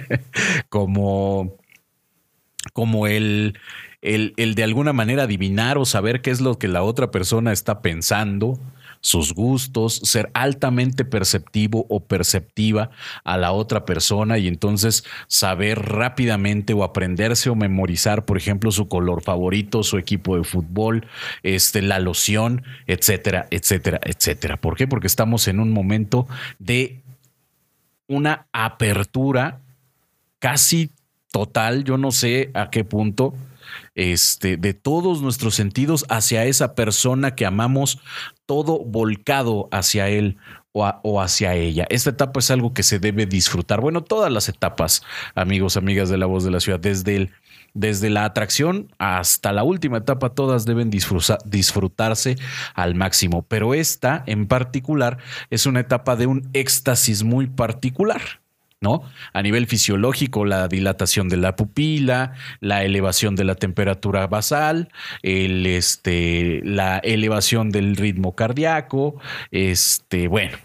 como, 0.68 1.56
como 2.74 3.06
el, 3.06 3.58
el, 4.02 4.34
el 4.36 4.54
de 4.54 4.64
alguna 4.64 4.92
manera 4.92 5.22
adivinar 5.22 5.78
o 5.78 5.86
saber 5.86 6.20
qué 6.20 6.30
es 6.30 6.40
lo 6.40 6.58
que 6.58 6.68
la 6.68 6.82
otra 6.82 7.10
persona 7.10 7.52
está 7.52 7.80
pensando, 7.80 8.60
sus 9.00 9.34
gustos, 9.34 10.00
ser 10.04 10.30
altamente 10.34 11.04
perceptivo 11.04 11.86
o 11.88 12.00
perceptiva 12.00 12.90
a 13.24 13.36
la 13.36 13.52
otra 13.52 13.84
persona 13.84 14.38
y 14.38 14.48
entonces 14.48 15.04
saber 15.26 15.80
rápidamente 15.80 16.72
o 16.72 16.84
aprenderse 16.84 17.50
o 17.50 17.54
memorizar, 17.54 18.24
por 18.24 18.36
ejemplo, 18.36 18.70
su 18.70 18.88
color 18.88 19.22
favorito, 19.22 19.82
su 19.82 19.98
equipo 19.98 20.36
de 20.36 20.44
fútbol, 20.44 21.06
este, 21.42 21.82
la 21.82 21.98
loción, 21.98 22.64
etcétera, 22.86 23.46
etcétera, 23.50 24.00
etcétera. 24.04 24.56
¿Por 24.56 24.76
qué? 24.76 24.86
Porque 24.86 25.06
estamos 25.06 25.48
en 25.48 25.60
un 25.60 25.72
momento 25.72 26.26
de 26.58 27.02
una 28.06 28.46
apertura 28.52 29.60
casi 30.38 30.90
total, 31.30 31.84
yo 31.84 31.98
no 31.98 32.10
sé 32.10 32.50
a 32.54 32.70
qué 32.70 32.84
punto, 32.84 33.34
este, 33.98 34.56
de 34.56 34.74
todos 34.74 35.22
nuestros 35.22 35.56
sentidos 35.56 36.06
hacia 36.08 36.44
esa 36.44 36.76
persona 36.76 37.34
que 37.34 37.44
amamos, 37.44 37.98
todo 38.46 38.78
volcado 38.84 39.68
hacia 39.72 40.08
él 40.08 40.38
o, 40.70 41.20
hacia 41.20 41.56
ella. 41.56 41.84
Esta 41.90 42.10
etapa 42.10 42.38
es 42.38 42.52
algo 42.52 42.72
que 42.72 42.84
se 42.84 43.00
debe 43.00 43.26
disfrutar. 43.26 43.80
Bueno, 43.80 44.04
todas 44.04 44.30
las 44.30 44.48
etapas, 44.48 45.02
amigos, 45.34 45.76
amigas 45.76 46.08
de 46.08 46.16
la 46.16 46.26
voz 46.26 46.44
de 46.44 46.52
la 46.52 46.60
ciudad, 46.60 46.78
desde 46.78 47.30
desde 47.74 48.08
la 48.08 48.24
atracción 48.24 48.88
hasta 48.98 49.52
la 49.52 49.62
última 49.62 49.98
etapa, 49.98 50.30
todas 50.30 50.64
deben 50.64 50.90
disfrutarse 50.90 52.36
al 52.74 52.94
máximo, 52.94 53.42
pero 53.42 53.74
esta 53.74 54.22
en 54.26 54.46
particular 54.48 55.18
es 55.50 55.66
una 55.66 55.80
etapa 55.80 56.16
de 56.16 56.26
un 56.26 56.48
éxtasis 56.54 57.24
muy 57.24 57.46
particular. 57.46 58.22
¿No? 58.80 59.02
A 59.32 59.42
nivel 59.42 59.66
fisiológico, 59.66 60.44
la 60.44 60.68
dilatación 60.68 61.28
de 61.28 61.36
la 61.36 61.56
pupila, 61.56 62.34
la 62.60 62.84
elevación 62.84 63.34
de 63.34 63.44
la 63.44 63.54
temperatura 63.54 64.26
basal, 64.26 64.88
el, 65.22 65.66
este, 65.66 66.60
la 66.64 66.98
elevación 66.98 67.70
del 67.70 67.96
ritmo 67.96 68.34
cardíaco, 68.36 69.20
este, 69.50 70.28
bueno, 70.28 70.58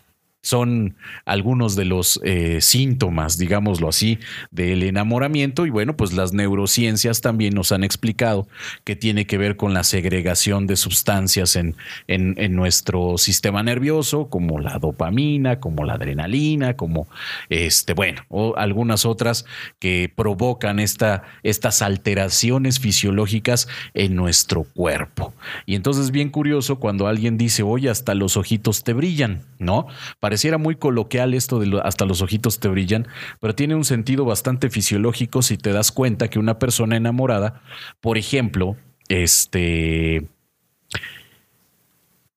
son 0.43 0.95
algunos 1.25 1.77
de 1.77 1.85
los 1.85 2.19
eh, 2.23 2.59
síntomas, 2.59 3.37
digámoslo 3.37 3.87
así, 3.87 4.19
del 4.51 4.83
enamoramiento. 4.83 5.65
Y 5.65 5.69
bueno, 5.69 5.95
pues 5.95 6.11
las 6.11 6.33
neurociencias 6.33 7.21
también 7.21 7.55
nos 7.55 7.71
han 7.71 7.83
explicado 7.83 8.47
que 8.83 8.97
tiene 8.97 9.25
que 9.25 9.37
ver 9.37 9.55
con 9.55 9.73
la 9.73 9.85
segregación 9.85 10.67
de 10.67 10.75
sustancias 10.75 11.55
en, 11.55 11.75
en, 12.07 12.55
nuestro 12.55 13.17
sistema 13.17 13.63
nervioso, 13.63 14.27
como 14.27 14.59
la 14.59 14.79
dopamina, 14.79 15.61
como 15.61 15.85
la 15.85 15.93
adrenalina, 15.93 16.75
como 16.75 17.07
este, 17.47 17.93
bueno, 17.93 18.23
o 18.27 18.55
algunas 18.57 19.05
otras 19.05 19.45
que 19.79 20.11
provocan 20.13 20.79
esta, 20.79 21.23
estas 21.43 21.81
alteraciones 21.81 22.79
fisiológicas 22.79 23.69
en 23.93 24.15
nuestro 24.15 24.63
cuerpo. 24.63 25.33
Y 25.65 25.75
entonces, 25.75 26.11
bien 26.11 26.29
curioso 26.29 26.79
cuando 26.79 27.07
alguien 27.07 27.37
dice, 27.37 27.63
oye, 27.63 27.89
hasta 27.89 28.13
los 28.13 28.35
ojitos 28.35 28.83
te 28.83 28.91
brillan, 28.91 29.41
¿no? 29.57 29.87
Pareciera 30.33 30.57
muy 30.57 30.77
coloquial 30.77 31.35
esto 31.35 31.59
de 31.59 31.79
hasta 31.83 32.05
los 32.05 32.23
ojitos 32.23 32.59
te 32.59 32.67
brillan, 32.67 33.07
pero 33.39 33.53
tiene 33.53 33.75
un 33.75 33.85
sentido 33.85 34.25
bastante 34.25 34.71
fisiológico 34.71 35.43
si 35.43 35.57
te 35.57 35.71
das 35.71 35.91
cuenta 35.91 36.27
que 36.27 36.39
una 36.39 36.57
persona 36.57 36.97
enamorada, 36.97 37.61
por 38.01 38.17
ejemplo, 38.17 38.75
este 39.09 40.27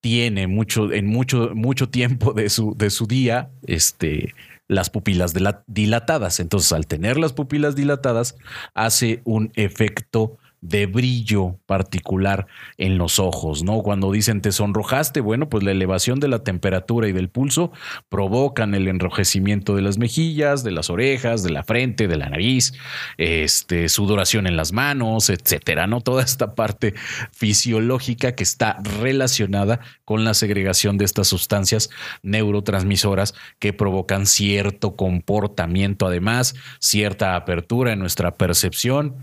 tiene 0.03 0.47
mucho, 0.47 0.93
en 0.93 1.07
mucho, 1.07 1.53
mucho 1.55 1.89
tiempo 1.89 2.35
de 2.35 2.51
su, 2.51 2.75
de 2.77 2.91
su 2.91 3.07
día, 3.07 3.49
este, 3.67 4.35
las 4.69 4.91
pupilas 4.91 5.33
dilatadas. 5.67 6.39
Entonces, 6.39 6.73
al 6.73 6.87
tener 6.87 7.17
las 7.17 7.33
pupilas 7.33 7.77
dilatadas, 7.77 8.37
hace 8.75 9.23
un 9.25 9.53
efecto 9.55 10.37
de 10.68 10.87
brillo 10.87 11.59
particular 11.66 12.46
en 12.76 12.98
los 12.98 13.18
ojos, 13.18 13.62
¿no? 13.62 13.83
Cuando 13.83 14.11
dicen 14.11 14.40
te 14.40 14.50
sonrojaste, 14.50 15.20
bueno, 15.20 15.48
pues 15.48 15.62
la 15.62 15.70
elevación 15.70 16.18
de 16.18 16.29
la 16.29 16.40
temperatura 16.40 17.09
y 17.09 17.12
del 17.12 17.29
pulso 17.29 17.70
provocan 18.09 18.74
el 18.74 18.88
enrojecimiento 18.88 19.76
de 19.76 19.83
las 19.83 19.98
mejillas, 19.98 20.64
de 20.64 20.72
las 20.72 20.90
orejas, 20.90 21.42
de 21.44 21.50
la 21.50 21.62
frente, 21.62 22.09
de 22.09 22.16
la 22.16 22.29
nariz, 22.29 22.74
este, 23.16 23.88
sudoración 23.88 24.46
en 24.46 24.57
las 24.57 24.72
manos, 24.72 25.31
etcétera, 25.31 25.87
¿no? 25.87 26.00
Toda 26.00 26.24
esta 26.24 26.55
parte 26.55 26.94
fisiológica 27.33 28.35
que 28.35 28.42
está 28.42 28.79
relacionada 29.00 29.81
con 30.05 30.24
la 30.24 30.35
segregación 30.35 30.98
de 30.98 31.05
estas 31.05 31.29
sustancias 31.29 31.90
neurotransmisoras 32.22 33.35
que 33.61 33.72
provocan 33.72 34.26
cierto 34.26 34.96
comportamiento, 34.96 36.07
además, 36.07 36.57
cierta 36.81 37.37
apertura 37.37 37.92
en 37.92 38.00
nuestra 38.00 38.33
percepción 38.33 39.14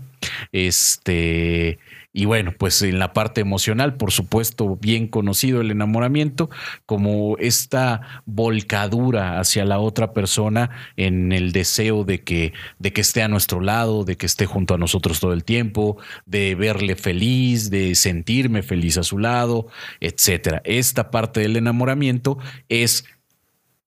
este, 0.52 1.78
y 2.16 2.26
bueno, 2.26 2.52
pues 2.56 2.80
en 2.82 3.00
la 3.00 3.12
parte 3.12 3.40
emocional, 3.40 3.94
por 3.94 4.12
supuesto, 4.12 4.76
bien 4.76 5.08
conocido 5.08 5.60
el 5.60 5.72
enamoramiento 5.72 6.48
como 6.86 7.36
esta 7.38 8.22
volcadura 8.24 9.40
hacia 9.40 9.64
la 9.64 9.80
otra 9.80 10.12
persona 10.12 10.70
en 10.96 11.32
el 11.32 11.50
deseo 11.50 12.04
de 12.04 12.22
que, 12.22 12.52
de 12.78 12.92
que 12.92 13.00
esté 13.00 13.22
a 13.22 13.28
nuestro 13.28 13.60
lado, 13.60 14.04
de 14.04 14.16
que 14.16 14.26
esté 14.26 14.46
junto 14.46 14.74
a 14.74 14.78
nosotros 14.78 15.18
todo 15.18 15.32
el 15.32 15.42
tiempo, 15.42 15.96
de 16.24 16.54
verle 16.54 16.94
feliz, 16.94 17.68
de 17.68 17.96
sentirme 17.96 18.62
feliz 18.62 18.96
a 18.96 19.02
su 19.02 19.18
lado, 19.18 19.66
etcétera. 19.98 20.62
Esta 20.64 21.10
parte 21.10 21.40
del 21.40 21.56
enamoramiento 21.56 22.38
es 22.68 23.06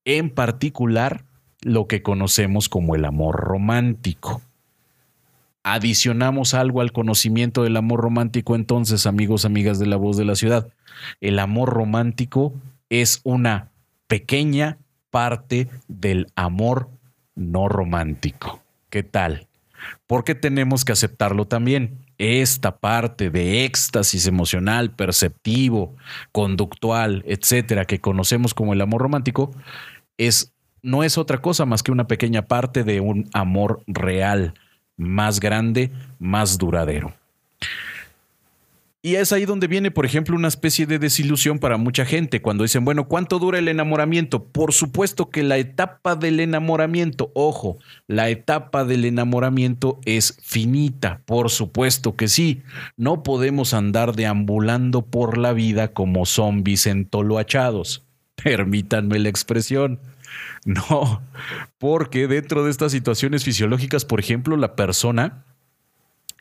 en 0.03 0.31
particular 0.31 1.23
lo 1.61 1.87
que 1.87 2.01
conocemos 2.01 2.67
como 2.67 2.93
el 2.93 3.05
amor 3.05 3.37
romántico 3.37 4.41
adicionamos 5.73 6.53
algo 6.53 6.81
al 6.81 6.93
conocimiento 6.93 7.63
del 7.63 7.75
amor 7.75 7.99
romántico, 7.99 8.55
entonces, 8.55 9.05
amigos, 9.05 9.43
amigas 9.43 9.79
de 9.79 9.85
la 9.85 9.97
voz 9.97 10.15
de 10.15 10.23
la 10.23 10.35
ciudad, 10.35 10.69
el 11.19 11.39
amor 11.39 11.69
romántico 11.69 12.53
es 12.89 13.19
una 13.23 13.69
pequeña 14.07 14.77
parte 15.09 15.67
del 15.87 16.27
amor 16.35 16.89
no 17.35 17.67
romántico. 17.67 18.61
¿Qué 18.89 19.03
tal? 19.03 19.47
Porque 20.07 20.35
tenemos 20.35 20.85
que 20.85 20.93
aceptarlo 20.93 21.45
también. 21.45 21.97
Esta 22.17 22.77
parte 22.77 23.29
de 23.29 23.65
éxtasis 23.65 24.25
emocional, 24.25 24.91
perceptivo, 24.91 25.95
conductual, 26.31 27.23
etcétera, 27.27 27.85
que 27.85 27.99
conocemos 27.99 28.53
como 28.53 28.73
el 28.73 28.81
amor 28.81 29.01
romántico, 29.01 29.51
es, 30.17 30.53
no 30.81 31.03
es 31.03 31.17
otra 31.17 31.39
cosa 31.39 31.65
más 31.65 31.83
que 31.83 31.91
una 31.91 32.07
pequeña 32.07 32.43
parte 32.43 32.83
de 32.83 33.01
un 33.01 33.29
amor 33.33 33.83
real 33.85 34.53
más 34.97 35.39
grande, 35.39 35.91
más 36.19 36.57
duradero. 36.57 37.13
Y 39.07 39.15
es 39.15 39.31
ahí 39.31 39.45
donde 39.45 39.67
viene, 39.67 39.89
por 39.89 40.05
ejemplo, 40.05 40.35
una 40.35 40.49
especie 40.49 40.85
de 40.85 40.99
desilusión 40.99 41.59
para 41.59 41.77
mucha 41.77 42.03
gente 42.03 42.41
cuando 42.41 42.63
dicen, 42.63 42.83
bueno, 42.83 43.07
¿cuánto 43.07 43.39
dura 43.39 43.57
el 43.57 43.69
enamoramiento? 43.69 44.43
Por 44.43 44.73
supuesto 44.73 45.29
que 45.29 45.43
la 45.43 45.57
etapa 45.57 46.17
del 46.17 46.41
enamoramiento, 46.41 47.31
ojo, 47.33 47.77
la 48.07 48.29
etapa 48.29 48.83
del 48.83 49.05
enamoramiento 49.05 49.99
es 50.03 50.37
finita, 50.43 51.21
por 51.25 51.51
supuesto 51.51 52.17
que 52.17 52.27
sí. 52.27 52.63
No 52.97 53.23
podemos 53.23 53.73
andar 53.73 54.13
deambulando 54.13 55.03
por 55.03 55.37
la 55.37 55.53
vida 55.53 55.93
como 55.93 56.25
zombies 56.25 56.85
entoloachados. 56.85 58.03
Permítanme 58.43 59.19
la 59.19 59.29
expresión. 59.29 60.01
No, 60.65 61.21
porque 61.77 62.27
dentro 62.27 62.65
de 62.65 62.71
estas 62.71 62.91
situaciones 62.91 63.45
fisiológicas, 63.45 64.03
por 64.03 64.19
ejemplo, 64.19 64.57
la 64.57 64.75
persona 64.75 65.45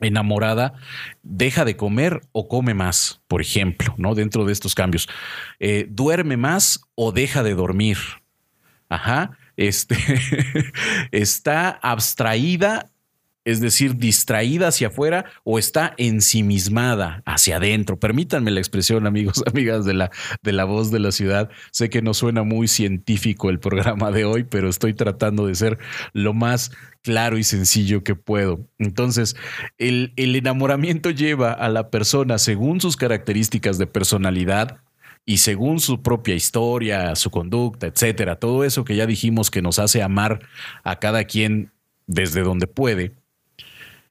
enamorada 0.01 0.73
deja 1.23 1.65
de 1.65 1.77
comer 1.77 2.21
o 2.31 2.47
come 2.47 2.73
más, 2.73 3.21
por 3.27 3.41
ejemplo, 3.41 3.95
¿no? 3.97 4.15
Dentro 4.15 4.45
de 4.45 4.53
estos 4.53 4.75
cambios. 4.75 5.07
Eh, 5.59 5.87
duerme 5.89 6.37
más 6.37 6.81
o 6.95 7.11
deja 7.11 7.43
de 7.43 7.55
dormir. 7.55 7.97
Ajá. 8.89 9.37
Este 9.55 9.97
está 11.11 11.69
abstraída 11.69 12.91
es 13.47 13.61
decir, 13.61 13.95
distraída 13.95 14.67
hacia 14.67 14.89
afuera 14.89 15.23
o 15.45 15.57
está 15.57 15.93
ensimismada 15.95 17.23
hacia 17.25 17.55
adentro. 17.55 17.97
Permítanme 17.97 18.51
la 18.51 18.59
expresión, 18.59 19.07
amigos, 19.07 19.41
amigas 19.47 19.85
de 19.85 19.93
la, 19.93 20.11
de 20.43 20.51
la 20.51 20.65
voz 20.65 20.91
de 20.91 20.99
la 20.99 21.13
ciudad. 21.13 21.49
Sé 21.71 21.89
que 21.89 22.01
no 22.01 22.13
suena 22.13 22.43
muy 22.43 22.67
científico 22.67 23.49
el 23.49 23.59
programa 23.59 24.11
de 24.11 24.25
hoy, 24.25 24.43
pero 24.43 24.67
estoy 24.67 24.93
tratando 24.93 25.47
de 25.47 25.55
ser 25.55 25.79
lo 26.11 26.33
más 26.33 26.71
claro 27.03 27.37
y 27.37 27.45
sencillo 27.45 28.03
que 28.03 28.15
puedo. 28.15 28.67
Entonces, 28.79 29.37
el, 29.77 30.11
el 30.17 30.35
enamoramiento 30.35 31.09
lleva 31.09 31.53
a 31.53 31.69
la 31.69 31.89
persona, 31.89 32.39
según 32.39 32.81
sus 32.81 32.97
características 32.97 33.77
de 33.77 33.87
personalidad, 33.87 34.81
y 35.25 35.37
según 35.37 35.79
su 35.79 36.01
propia 36.01 36.35
historia, 36.35 37.15
su 37.15 37.29
conducta, 37.31 37.87
etcétera, 37.87 38.37
todo 38.37 38.65
eso 38.65 38.83
que 38.83 38.97
ya 38.97 39.05
dijimos 39.05 39.51
que 39.51 39.61
nos 39.61 39.79
hace 39.79 40.01
amar 40.01 40.39
a 40.83 40.99
cada 40.99 41.23
quien 41.25 41.71
desde 42.07 42.41
donde 42.41 42.67
puede, 42.67 43.13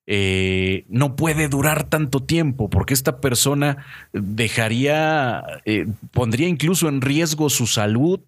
eh, 0.06 0.84
no 0.88 1.16
puede 1.16 1.48
durar 1.48 1.84
tanto 1.88 2.22
tiempo 2.22 2.70
porque 2.70 2.94
esta 2.94 3.20
persona 3.20 3.84
dejaría, 4.12 5.42
eh, 5.64 5.86
pondría 6.12 6.48
incluso 6.48 6.88
en 6.88 7.00
riesgo 7.00 7.50
su 7.50 7.66
salud 7.66 8.20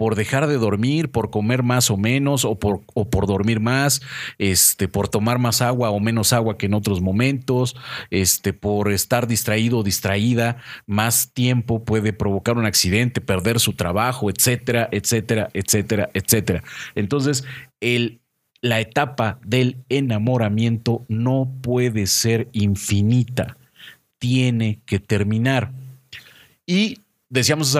por 0.00 0.14
dejar 0.14 0.46
de 0.46 0.56
dormir, 0.56 1.10
por 1.10 1.28
comer 1.28 1.62
más 1.62 1.90
o 1.90 1.98
menos, 1.98 2.46
o 2.46 2.58
por, 2.58 3.26
dormir 3.26 3.60
más, 3.60 4.00
este, 4.38 4.88
por 4.88 5.08
tomar 5.08 5.38
más 5.38 5.60
agua 5.60 5.90
o 5.90 6.00
menos 6.00 6.32
agua 6.32 6.56
que 6.56 6.64
en 6.64 6.72
otros 6.72 7.02
momentos, 7.02 7.76
este, 8.08 8.54
por 8.54 8.90
estar 8.90 9.26
distraído 9.26 9.76
o 9.76 9.82
distraída 9.82 10.56
más 10.86 11.34
tiempo 11.34 11.84
puede 11.84 12.14
provocar 12.14 12.56
un 12.56 12.64
accidente, 12.64 13.20
perder 13.20 13.60
su 13.60 13.74
trabajo, 13.74 14.30
etcétera, 14.30 14.88
etcétera, 14.90 15.50
etcétera, 15.52 16.08
etcétera. 16.14 16.62
Entonces, 16.94 17.44
el 17.82 18.19
la 18.62 18.80
etapa 18.80 19.38
del 19.44 19.78
enamoramiento 19.88 21.04
no 21.08 21.50
puede 21.62 22.06
ser 22.06 22.48
infinita, 22.52 23.56
tiene 24.18 24.80
que 24.84 24.98
terminar. 24.98 25.72
Y 26.66 26.98
decíamos 27.30 27.74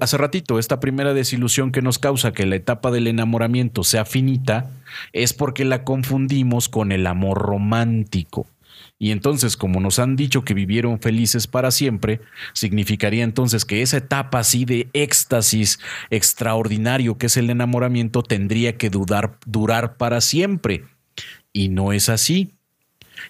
hace 0.00 0.18
ratito, 0.18 0.58
esta 0.58 0.80
primera 0.80 1.14
desilusión 1.14 1.72
que 1.72 1.82
nos 1.82 1.98
causa 1.98 2.32
que 2.32 2.46
la 2.46 2.56
etapa 2.56 2.90
del 2.90 3.06
enamoramiento 3.06 3.84
sea 3.84 4.04
finita 4.04 4.70
es 5.12 5.32
porque 5.32 5.64
la 5.64 5.84
confundimos 5.84 6.68
con 6.68 6.92
el 6.92 7.06
amor 7.06 7.38
romántico. 7.38 8.46
Y 8.98 9.12
entonces, 9.12 9.56
como 9.56 9.80
nos 9.80 10.00
han 10.00 10.16
dicho 10.16 10.44
que 10.44 10.54
vivieron 10.54 11.00
felices 11.00 11.46
para 11.46 11.70
siempre, 11.70 12.20
significaría 12.52 13.22
entonces 13.22 13.64
que 13.64 13.82
esa 13.82 13.98
etapa 13.98 14.40
así 14.40 14.64
de 14.64 14.88
éxtasis 14.92 15.78
extraordinario 16.10 17.16
que 17.16 17.26
es 17.26 17.36
el 17.36 17.50
enamoramiento 17.50 18.22
tendría 18.24 18.76
que 18.76 18.90
durar 18.90 19.96
para 19.96 20.20
siempre. 20.20 20.84
Y 21.52 21.68
no 21.68 21.92
es 21.92 22.08
así. 22.08 22.54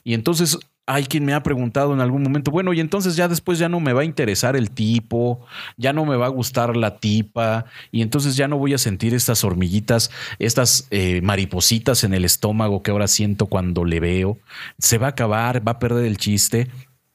Y 0.04 0.14
entonces 0.14 0.59
hay 0.88 1.05
quien 1.05 1.27
me 1.27 1.35
ha 1.35 1.42
preguntado 1.42 1.92
en 1.92 2.01
algún 2.01 2.22
momento, 2.22 2.51
bueno, 2.51 2.72
y 2.72 2.81
entonces 2.81 3.14
ya 3.14 3.29
después 3.29 3.59
ya 3.59 3.68
no 3.68 3.79
me 3.79 3.92
va 3.92 4.01
a 4.01 4.05
interesar 4.07 4.57
el 4.57 4.70
tipo, 4.70 5.44
ya 5.77 5.92
no 5.92 6.07
me 6.07 6.16
va 6.16 6.24
a 6.24 6.31
gustar 6.31 6.79
la 6.79 6.96
tipa, 6.96 7.66
y 7.92 8.01
entonces 8.01 8.37
ya 8.37 8.48
no 8.48 8.57
voy 8.57 8.72
a 8.72 8.79
sentir 8.79 9.12
estas 9.12 9.44
hormiguitas, 9.44 10.11
estas 10.38 10.88
eh, 10.90 11.20
maripositas 11.20 12.05
en 12.05 12.14
el 12.14 12.24
estómago 12.24 12.83
que 12.83 12.90
ahora 12.90 13.07
siento 13.07 13.46
cuando 13.46 13.85
le 13.85 14.01
veo. 14.01 14.38
¿Se 14.79 14.96
va 14.96 15.09
a 15.09 15.11
acabar? 15.11 15.66
¿Va 15.66 15.72
a 15.72 15.79
perder 15.79 16.07
el 16.07 16.16
chiste? 16.16 16.68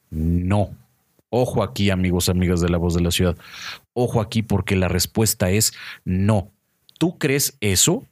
No. 0.08 0.70
Ojo 1.28 1.64
aquí, 1.64 1.90
amigos, 1.90 2.28
amigas 2.28 2.60
de 2.60 2.68
la 2.68 2.78
voz 2.78 2.94
de 2.94 3.00
la 3.00 3.10
ciudad. 3.10 3.36
Ojo 3.92 4.20
aquí 4.20 4.42
porque 4.42 4.76
la 4.76 4.86
respuesta 4.86 5.50
es 5.50 5.72
no. 6.04 6.52
¿Tú 7.00 7.18
crees 7.18 7.56
eso? 7.60 8.06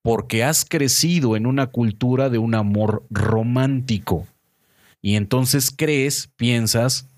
Porque 0.00 0.44
has 0.44 0.64
crecido 0.64 1.36
en 1.36 1.44
una 1.44 1.66
cultura 1.66 2.30
de 2.30 2.38
un 2.38 2.54
amor 2.54 3.04
romántico 3.10 4.26
y 5.00 5.16
entonces 5.16 5.72
crees, 5.74 6.28
piensas 6.36 7.08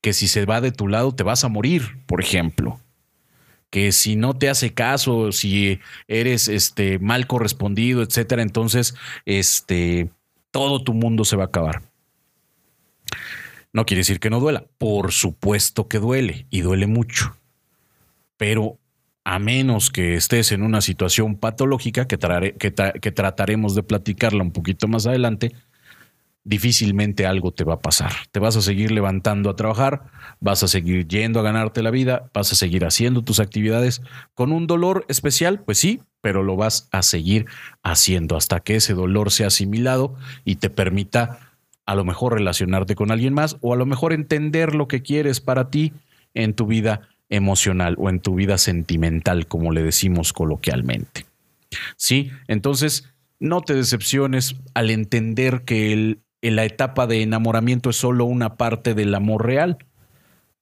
que 0.00 0.12
si 0.12 0.28
se 0.28 0.44
va 0.44 0.60
de 0.60 0.72
tu 0.72 0.88
lado 0.88 1.14
te 1.14 1.22
vas 1.22 1.44
a 1.44 1.48
morir, 1.48 1.98
por 2.06 2.20
ejemplo. 2.20 2.80
Que 3.70 3.92
si 3.92 4.16
no 4.16 4.34
te 4.34 4.48
hace 4.48 4.72
caso, 4.72 5.32
si 5.32 5.80
eres 6.06 6.48
este, 6.48 6.98
mal 6.98 7.26
correspondido, 7.26 8.02
etcétera, 8.02 8.42
entonces 8.42 8.94
este, 9.26 10.10
todo 10.50 10.82
tu 10.82 10.94
mundo 10.94 11.24
se 11.24 11.36
va 11.36 11.44
a 11.44 11.46
acabar. 11.46 11.82
No 13.72 13.84
quiere 13.84 14.00
decir 14.00 14.20
que 14.20 14.30
no 14.30 14.40
duela. 14.40 14.64
Por 14.78 15.12
supuesto 15.12 15.88
que 15.88 15.98
duele 15.98 16.46
y 16.50 16.62
duele 16.62 16.86
mucho. 16.86 17.36
Pero 18.38 18.78
a 19.24 19.38
menos 19.38 19.90
que 19.90 20.14
estés 20.14 20.52
en 20.52 20.62
una 20.62 20.80
situación 20.80 21.36
patológica, 21.36 22.08
que, 22.08 22.18
que 22.18 23.12
trataremos 23.12 23.74
de 23.74 23.82
platicarla 23.82 24.42
un 24.42 24.52
poquito 24.52 24.88
más 24.88 25.06
adelante, 25.06 25.52
difícilmente 26.48 27.26
algo 27.26 27.52
te 27.52 27.62
va 27.62 27.74
a 27.74 27.78
pasar. 27.78 28.10
Te 28.32 28.40
vas 28.40 28.56
a 28.56 28.62
seguir 28.62 28.90
levantando 28.90 29.50
a 29.50 29.56
trabajar, 29.56 30.04
vas 30.40 30.62
a 30.62 30.68
seguir 30.68 31.06
yendo 31.06 31.40
a 31.40 31.42
ganarte 31.42 31.82
la 31.82 31.90
vida, 31.90 32.30
vas 32.32 32.50
a 32.52 32.54
seguir 32.54 32.86
haciendo 32.86 33.22
tus 33.22 33.38
actividades 33.38 34.00
con 34.32 34.52
un 34.52 34.66
dolor 34.66 35.04
especial, 35.08 35.60
pues 35.60 35.76
sí, 35.78 36.00
pero 36.22 36.42
lo 36.42 36.56
vas 36.56 36.88
a 36.90 37.02
seguir 37.02 37.44
haciendo 37.82 38.34
hasta 38.34 38.60
que 38.60 38.76
ese 38.76 38.94
dolor 38.94 39.30
sea 39.30 39.48
asimilado 39.48 40.14
y 40.46 40.56
te 40.56 40.70
permita 40.70 41.38
a 41.84 41.94
lo 41.94 42.04
mejor 42.04 42.32
relacionarte 42.32 42.94
con 42.94 43.10
alguien 43.10 43.34
más 43.34 43.58
o 43.60 43.74
a 43.74 43.76
lo 43.76 43.84
mejor 43.84 44.14
entender 44.14 44.74
lo 44.74 44.88
que 44.88 45.02
quieres 45.02 45.40
para 45.40 45.68
ti 45.68 45.92
en 46.32 46.54
tu 46.54 46.66
vida 46.66 47.08
emocional 47.28 47.94
o 47.98 48.08
en 48.08 48.20
tu 48.20 48.34
vida 48.34 48.56
sentimental, 48.56 49.46
como 49.46 49.70
le 49.70 49.82
decimos 49.82 50.32
coloquialmente. 50.32 51.26
¿Sí? 51.96 52.30
Entonces, 52.46 53.12
no 53.38 53.60
te 53.60 53.74
decepciones 53.74 54.56
al 54.72 54.88
entender 54.88 55.64
que 55.64 55.92
el, 55.92 56.20
la 56.42 56.64
etapa 56.64 57.06
de 57.06 57.22
enamoramiento 57.22 57.90
es 57.90 57.96
solo 57.96 58.24
una 58.24 58.56
parte 58.56 58.94
del 58.94 59.14
amor 59.14 59.46
real. 59.46 59.78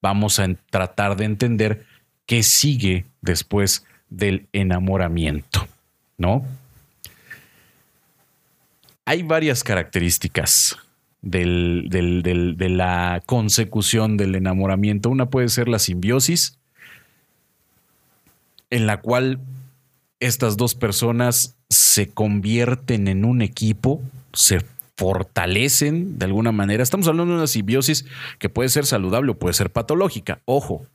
Vamos 0.03 0.39
a 0.39 0.49
tratar 0.71 1.17
de 1.17 1.25
entender 1.25 1.87
qué 2.27 2.43
sigue 2.43 3.07
después 3.21 3.85
del 4.09 4.47
enamoramiento, 4.53 5.67
¿no? 6.17 6.45
Hay 9.05 9.23
varias 9.23 9.63
características 9.63 10.77
de 11.23 12.69
la 12.69 13.23
consecución 13.27 14.17
del 14.17 14.35
enamoramiento. 14.35 15.11
Una 15.11 15.27
puede 15.27 15.49
ser 15.49 15.69
la 15.69 15.79
simbiosis, 15.79 16.59
en 18.71 18.87
la 18.87 19.01
cual 19.01 19.41
estas 20.21 20.57
dos 20.57 20.75
personas 20.75 21.57
se 21.69 22.09
convierten 22.09 23.09
en 23.09 23.25
un 23.25 23.43
equipo, 23.43 24.01
se 24.33 24.61
fortalecen 24.97 26.19
de 26.19 26.25
alguna 26.25 26.53
manera. 26.53 26.83
Estamos 26.83 27.07
hablando 27.09 27.33
de 27.33 27.39
una 27.39 27.47
simbiosis 27.47 28.07
que 28.39 28.49
puede 28.49 28.69
ser 28.69 28.87
saludable 28.87 29.33
o 29.33 29.39
puede 29.39 29.55
ser 29.55 29.71
patológica, 29.71 30.41
ojo. 30.45 30.87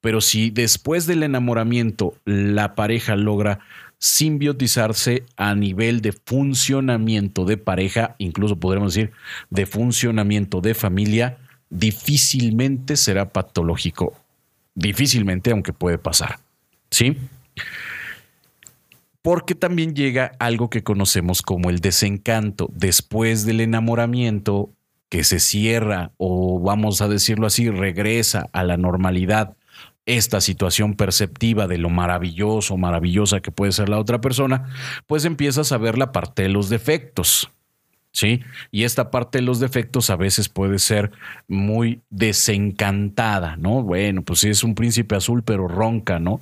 Pero 0.00 0.20
si 0.20 0.50
después 0.50 1.06
del 1.06 1.22
enamoramiento 1.22 2.14
la 2.24 2.74
pareja 2.74 3.16
logra 3.16 3.60
simbiotizarse 3.98 5.24
a 5.36 5.54
nivel 5.54 6.00
de 6.00 6.12
funcionamiento 6.12 7.44
de 7.44 7.58
pareja, 7.58 8.14
incluso 8.18 8.56
podremos 8.56 8.94
decir 8.94 9.12
de 9.50 9.66
funcionamiento 9.66 10.62
de 10.62 10.74
familia, 10.74 11.36
difícilmente 11.68 12.96
será 12.96 13.30
patológico. 13.30 14.16
Difícilmente, 14.74 15.50
aunque 15.50 15.74
puede 15.74 15.98
pasar. 15.98 16.38
¿Sí? 16.90 17.16
Porque 19.22 19.54
también 19.54 19.94
llega 19.94 20.32
algo 20.38 20.70
que 20.70 20.82
conocemos 20.82 21.42
como 21.42 21.68
el 21.68 21.80
desencanto. 21.80 22.68
Después 22.72 23.44
del 23.44 23.60
enamoramiento, 23.60 24.70
que 25.10 25.24
se 25.24 25.40
cierra 25.40 26.12
o 26.16 26.60
vamos 26.60 27.02
a 27.02 27.08
decirlo 27.08 27.46
así, 27.46 27.68
regresa 27.68 28.48
a 28.52 28.64
la 28.64 28.76
normalidad 28.76 29.56
esta 30.06 30.40
situación 30.40 30.94
perceptiva 30.94 31.66
de 31.66 31.78
lo 31.78 31.90
maravilloso, 31.90 32.76
maravillosa 32.76 33.40
que 33.40 33.52
puede 33.52 33.72
ser 33.72 33.88
la 33.88 33.98
otra 33.98 34.20
persona, 34.20 34.68
pues 35.06 35.24
empiezas 35.24 35.72
a 35.72 35.78
ver 35.78 35.98
la 35.98 36.12
parte 36.12 36.42
de 36.42 36.48
los 36.48 36.68
defectos. 36.68 37.50
¿Sí? 38.12 38.40
Y 38.72 38.82
esta 38.82 39.12
parte 39.12 39.38
de 39.38 39.42
los 39.42 39.60
defectos 39.60 40.10
a 40.10 40.16
veces 40.16 40.48
puede 40.48 40.80
ser 40.80 41.12
muy 41.46 42.00
desencantada, 42.10 43.54
¿no? 43.56 43.84
Bueno, 43.84 44.22
pues 44.22 44.40
sí 44.40 44.48
es 44.48 44.64
un 44.64 44.74
príncipe 44.74 45.14
azul, 45.14 45.44
pero 45.44 45.68
ronca, 45.68 46.18
¿no? 46.18 46.40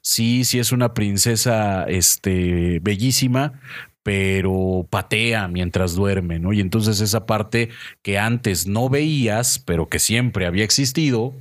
Sí, 0.00 0.44
sí 0.44 0.58
es 0.58 0.72
una 0.72 0.94
princesa 0.94 1.84
este, 1.84 2.80
bellísima, 2.80 3.60
pero 4.02 4.86
patea 4.88 5.48
mientras 5.48 5.94
duerme, 5.94 6.38
¿no? 6.38 6.52
Y 6.52 6.60
entonces 6.60 7.00
esa 7.00 7.26
parte 7.26 7.68
que 8.02 8.18
antes 8.18 8.66
no 8.66 8.88
veías, 8.88 9.58
pero 9.58 9.88
que 9.88 9.98
siempre 9.98 10.46
había 10.46 10.64
existido, 10.64 11.34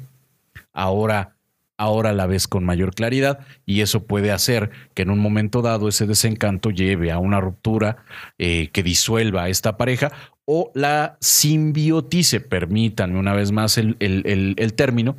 ahora 0.73 1.35
ahora 1.79 2.11
la 2.11 2.27
ves 2.27 2.49
con 2.49 2.65
mayor 2.65 2.93
claridad 2.93 3.39
y 3.65 3.79
eso 3.79 4.05
puede 4.05 4.31
hacer 4.33 4.69
que 4.93 5.03
en 5.03 5.11
un 5.11 5.19
momento 5.19 5.61
dado 5.61 5.87
ese 5.87 6.05
desencanto 6.05 6.71
lleve 6.71 7.09
a 7.09 7.19
una 7.19 7.39
ruptura 7.39 8.03
eh, 8.37 8.67
que 8.73 8.83
disuelva 8.83 9.43
a 9.43 9.49
esta 9.49 9.77
pareja 9.77 10.11
o 10.43 10.71
la 10.75 11.17
simbiotice, 11.21 12.41
permítanme 12.41 13.17
una 13.17 13.33
vez 13.33 13.53
más 13.53 13.77
el, 13.77 14.73
término, 14.75 15.15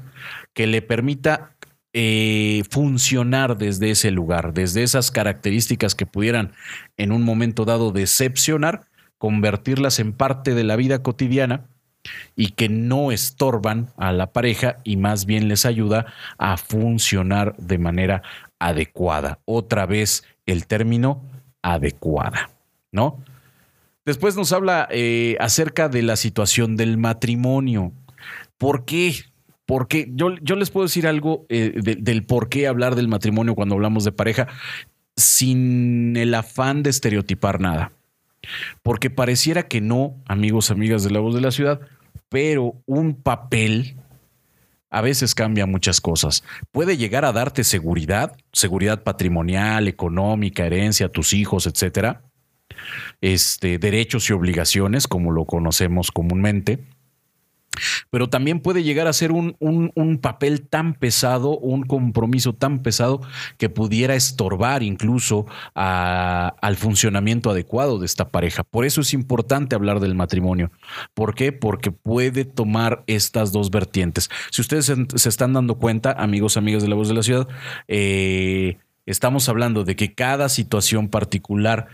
que 0.53 0.66
le 0.66 0.83
permita 0.83 1.55
eh, 1.92 2.62
funcionar 2.70 3.59
desde 3.59 3.90
ese 3.90 4.11
lugar, 4.11 4.53
desde 4.55 4.83
esas 4.83 5.11
características 5.11 5.94
que 5.94 6.07
pudieran 6.07 6.53
en 6.96 7.12
un 7.12 7.22
momento 7.22 7.64
dado 7.64 7.90
decepcionar, 7.90 8.87
convertirlas 9.18 9.98
en 9.98 10.12
parte 10.12 10.55
de 10.55 10.64
la 10.64 10.76
vida 10.76 11.03
cotidiana 11.03 11.66
y 12.37 12.53
que 12.53 12.68
no 12.68 13.12
estorban 13.12 13.90
a 13.96 14.12
la 14.12 14.33
pareja 14.33 14.79
y 14.85 14.96
más 14.96 15.26
bien 15.26 15.48
les 15.48 15.66
ayuda 15.66 16.07
a 16.38 16.57
funcionar 16.57 17.57
de 17.57 17.79
manera 17.79 18.22
adecuada. 18.59 19.40
Otra 19.44 19.87
vez 19.87 20.24
el 20.46 20.66
término 20.66 21.22
adecuada, 21.62 22.50
¿no? 22.92 23.22
Después 24.05 24.37
nos 24.37 24.53
habla 24.53 24.88
eh, 24.90 25.37
acerca 25.40 25.88
de 25.88 26.03
la 26.03 26.16
situación 26.16 26.76
del 26.76 26.96
matrimonio. 26.96 27.92
¿Por 28.57 28.85
qué? 28.85 29.14
Porque 29.70 30.11
yo, 30.16 30.35
yo 30.42 30.56
les 30.56 30.68
puedo 30.68 30.87
decir 30.87 31.06
algo 31.06 31.46
eh, 31.48 31.72
del 31.76 32.24
por 32.24 32.48
qué 32.48 32.66
hablar 32.66 32.96
del 32.96 33.06
matrimonio 33.06 33.54
cuando 33.54 33.76
hablamos 33.76 34.02
de 34.02 34.11
pareja 34.11 34.48
sin 35.14 36.16
el 36.16 36.35
afán 36.35 36.83
de 36.83 36.90
estereotipar 36.90 37.61
nada. 37.61 37.92
Porque 38.83 39.11
pareciera 39.11 39.68
que 39.68 39.80
no, 39.80 40.16
amigos, 40.26 40.72
amigas 40.72 41.04
de 41.04 41.11
la 41.12 41.20
voz 41.20 41.37
de 41.37 41.40
la 41.40 41.52
ciudad, 41.52 41.80
pero 42.28 42.83
un 42.85 43.14
papel 43.14 43.94
a 44.90 45.02
veces 45.02 45.37
cambia 45.37 45.66
muchas 45.66 46.00
cosas. 46.00 46.42
Puede 46.72 46.96
llegar 46.96 47.24
a 47.24 47.30
darte 47.30 47.62
seguridad, 47.62 48.37
seguridad 48.52 49.04
patrimonial, 49.04 49.87
económica, 49.87 50.66
herencia 50.66 51.12
tus 51.12 51.33
hijos, 51.33 51.68
etcétera. 51.68 52.22
Este, 53.20 53.78
derechos 53.78 54.30
y 54.30 54.33
obligaciones, 54.33 55.06
como 55.06 55.30
lo 55.30 55.44
conocemos 55.44 56.11
comúnmente 56.11 56.80
pero 58.11 58.29
también 58.29 58.61
puede 58.61 58.83
llegar 58.83 59.07
a 59.07 59.12
ser 59.12 59.33
un, 59.33 60.19
papel 60.21 60.62
tan 60.62 60.95
pesado, 60.95 61.59
un 61.59 61.83
compromiso 61.83 62.53
tan 62.55 62.81
pesado 62.83 63.21
que 63.59 63.69
pudiera 63.69 64.14
estorbar 64.14 64.83
incluso 64.83 65.47
al 65.75 66.77
funcionamiento 66.77 67.51
adecuado 67.51 67.99
de 67.99 68.07
esta 68.07 68.29
pareja. 68.29 68.64
Por 68.64 68.85
eso 68.85 69.01
es 69.01 69.14
importante 69.14 69.75
hablar 69.75 70.01
del 70.01 70.14
matrimonio. 70.14 70.71
¿Por 71.14 71.35
qué? 71.35 71.53
Porque 71.53 71.90
puede 71.90 72.45
tomar 72.45 73.05
estas 73.07 73.53
dos 73.53 73.71
vertientes. 73.71 74.31
Si 74.51 74.61
ustedes 74.61 74.87
se, 74.87 75.29
están 75.29 75.53
dando 75.53 75.77
cuenta, 75.77 76.12
amigos, 76.12 76.57
amigas 76.57 76.83
de 76.83 76.88
la 76.88 76.95
voz 76.95 77.09
de 77.09 77.14
la 77.14 77.23
ciudad, 77.23 77.49
eh, 77.88 78.79
estamos 79.07 79.49
hablando 79.49 79.85
de 79.85 79.97
que 79.97 80.14
cada 80.14 80.49
situación 80.49 81.09
particular 81.09 81.88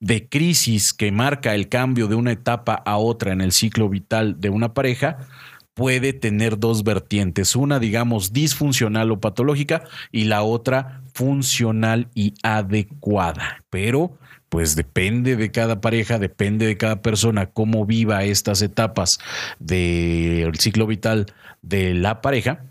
de 0.00 0.28
crisis 0.28 0.92
que 0.92 1.10
marca 1.12 1.54
el 1.54 1.68
cambio 1.68 2.06
de 2.06 2.14
una 2.14 2.32
etapa 2.32 2.74
a 2.74 2.98
otra 2.98 3.32
en 3.32 3.40
el 3.40 3.52
ciclo 3.52 3.88
vital 3.88 4.40
de 4.40 4.50
una 4.50 4.74
pareja 4.74 5.18
puede 5.74 6.14
tener 6.14 6.58
dos 6.58 6.84
vertientes, 6.84 7.54
una 7.54 7.78
digamos 7.78 8.32
disfuncional 8.32 9.10
o 9.12 9.20
patológica 9.20 9.84
y 10.10 10.24
la 10.24 10.42
otra 10.42 11.02
funcional 11.12 12.08
y 12.14 12.34
adecuada. 12.42 13.62
Pero 13.68 14.18
pues 14.48 14.74
depende 14.74 15.36
de 15.36 15.50
cada 15.50 15.80
pareja, 15.80 16.18
depende 16.18 16.66
de 16.66 16.76
cada 16.76 17.02
persona 17.02 17.46
cómo 17.46 17.84
viva 17.84 18.24
estas 18.24 18.62
etapas 18.62 19.18
del 19.58 20.56
ciclo 20.58 20.86
vital 20.86 21.26
de 21.62 21.94
la 21.94 22.22
pareja 22.22 22.64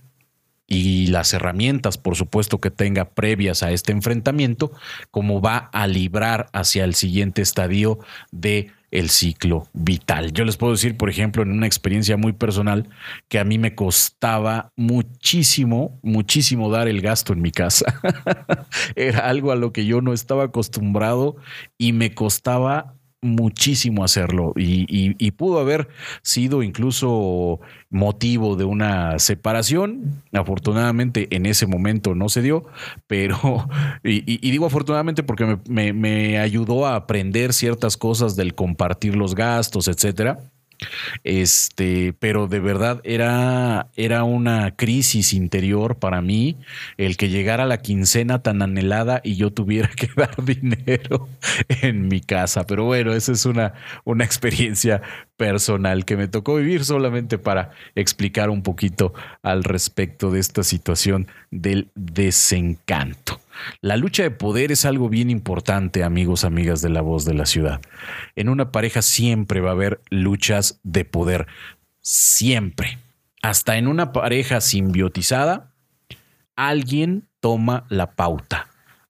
y 0.67 1.07
las 1.07 1.33
herramientas, 1.33 1.97
por 1.97 2.15
supuesto, 2.15 2.59
que 2.59 2.71
tenga 2.71 3.05
previas 3.05 3.63
a 3.63 3.71
este 3.71 3.91
enfrentamiento, 3.91 4.71
como 5.11 5.41
va 5.41 5.57
a 5.57 5.87
librar 5.87 6.47
hacia 6.53 6.83
el 6.83 6.95
siguiente 6.95 7.41
estadio 7.41 7.99
de 8.31 8.71
el 8.91 9.09
ciclo 9.09 9.67
vital. 9.73 10.31
Yo 10.31 10.45
les 10.45 10.57
puedo 10.57 10.73
decir, 10.73 10.95
por 10.95 11.09
ejemplo, 11.09 11.43
en 11.43 11.51
una 11.51 11.67
experiencia 11.67 12.17
muy 12.17 12.33
personal, 12.33 12.87
que 13.27 13.39
a 13.39 13.43
mí 13.43 13.57
me 13.57 13.75
costaba 13.75 14.71
muchísimo, 14.75 15.99
muchísimo 16.01 16.69
dar 16.69 16.87
el 16.87 17.01
gasto 17.01 17.33
en 17.33 17.41
mi 17.41 17.51
casa. 17.51 17.99
Era 18.95 19.27
algo 19.27 19.51
a 19.51 19.55
lo 19.55 19.73
que 19.73 19.85
yo 19.85 20.01
no 20.01 20.13
estaba 20.13 20.45
acostumbrado 20.45 21.35
y 21.77 21.91
me 21.91 22.13
costaba 22.13 22.94
muchísimo 23.25 24.03
hacerlo 24.03 24.53
y, 24.55 25.31
pudo 25.31 25.59
haber 25.59 25.89
sido 26.21 26.63
incluso 26.63 27.59
motivo 27.89 28.55
de 28.55 28.63
una 28.63 29.19
separación. 29.19 30.23
Afortunadamente 30.31 31.27
en 31.35 31.45
ese 31.45 31.67
momento 31.67 32.15
no 32.15 32.29
se 32.29 32.41
dio, 32.41 32.65
pero, 33.07 33.67
y, 34.03 34.49
digo 34.51 34.65
afortunadamente 34.65 35.23
porque 35.23 35.57
me, 35.67 35.91
me, 35.93 36.39
ayudó 36.39 36.85
a 36.85 36.95
aprender 36.95 37.53
ciertas 37.53 37.97
cosas 37.97 38.35
del 38.35 38.55
compartir 38.55 39.15
los 39.15 39.35
gastos, 39.35 39.87
etcétera. 39.87 40.39
Este, 41.23 42.13
pero 42.19 42.47
de 42.47 42.59
verdad 42.59 43.01
era, 43.03 43.87
era 43.95 44.23
una 44.23 44.75
crisis 44.75 45.33
interior 45.33 45.97
para 45.97 46.21
mí 46.21 46.57
el 46.97 47.17
que 47.17 47.29
llegara 47.29 47.65
la 47.65 47.77
quincena 47.77 48.41
tan 48.41 48.61
anhelada 48.61 49.21
y 49.23 49.35
yo 49.35 49.51
tuviera 49.51 49.89
que 49.89 50.09
dar 50.15 50.43
dinero 50.43 51.29
en 51.81 52.07
mi 52.07 52.21
casa. 52.21 52.65
Pero 52.65 52.85
bueno, 52.85 53.13
esa 53.13 53.31
es 53.31 53.45
una, 53.45 53.73
una 54.03 54.25
experiencia 54.25 55.01
personal 55.37 56.05
que 56.05 56.17
me 56.17 56.27
tocó 56.27 56.55
vivir 56.55 56.85
solamente 56.85 57.37
para 57.37 57.71
explicar 57.95 58.49
un 58.49 58.63
poquito 58.63 59.13
al 59.43 59.63
respecto 59.63 60.31
de 60.31 60.39
esta 60.39 60.63
situación 60.63 61.27
del 61.51 61.89
desencanto. 61.95 63.39
La 63.81 63.97
lucha 63.97 64.23
de 64.23 64.31
poder 64.31 64.71
es 64.71 64.85
algo 64.85 65.09
bien 65.09 65.29
importante, 65.29 66.03
amigos, 66.03 66.43
amigas 66.43 66.81
de 66.81 66.89
la 66.89 67.01
voz 67.01 67.25
de 67.25 67.33
la 67.33 67.45
ciudad. 67.45 67.81
En 68.35 68.49
una 68.49 68.71
pareja 68.71 69.01
siempre 69.01 69.61
va 69.61 69.69
a 69.69 69.73
haber 69.73 70.01
luchas 70.09 70.79
de 70.83 71.05
poder. 71.05 71.47
Siempre. 72.01 72.99
Hasta 73.41 73.77
en 73.77 73.87
una 73.87 74.11
pareja 74.11 74.61
simbiotizada, 74.61 75.71
alguien 76.55 77.27
toma 77.39 77.85
la 77.89 78.15
pauta. 78.15 78.67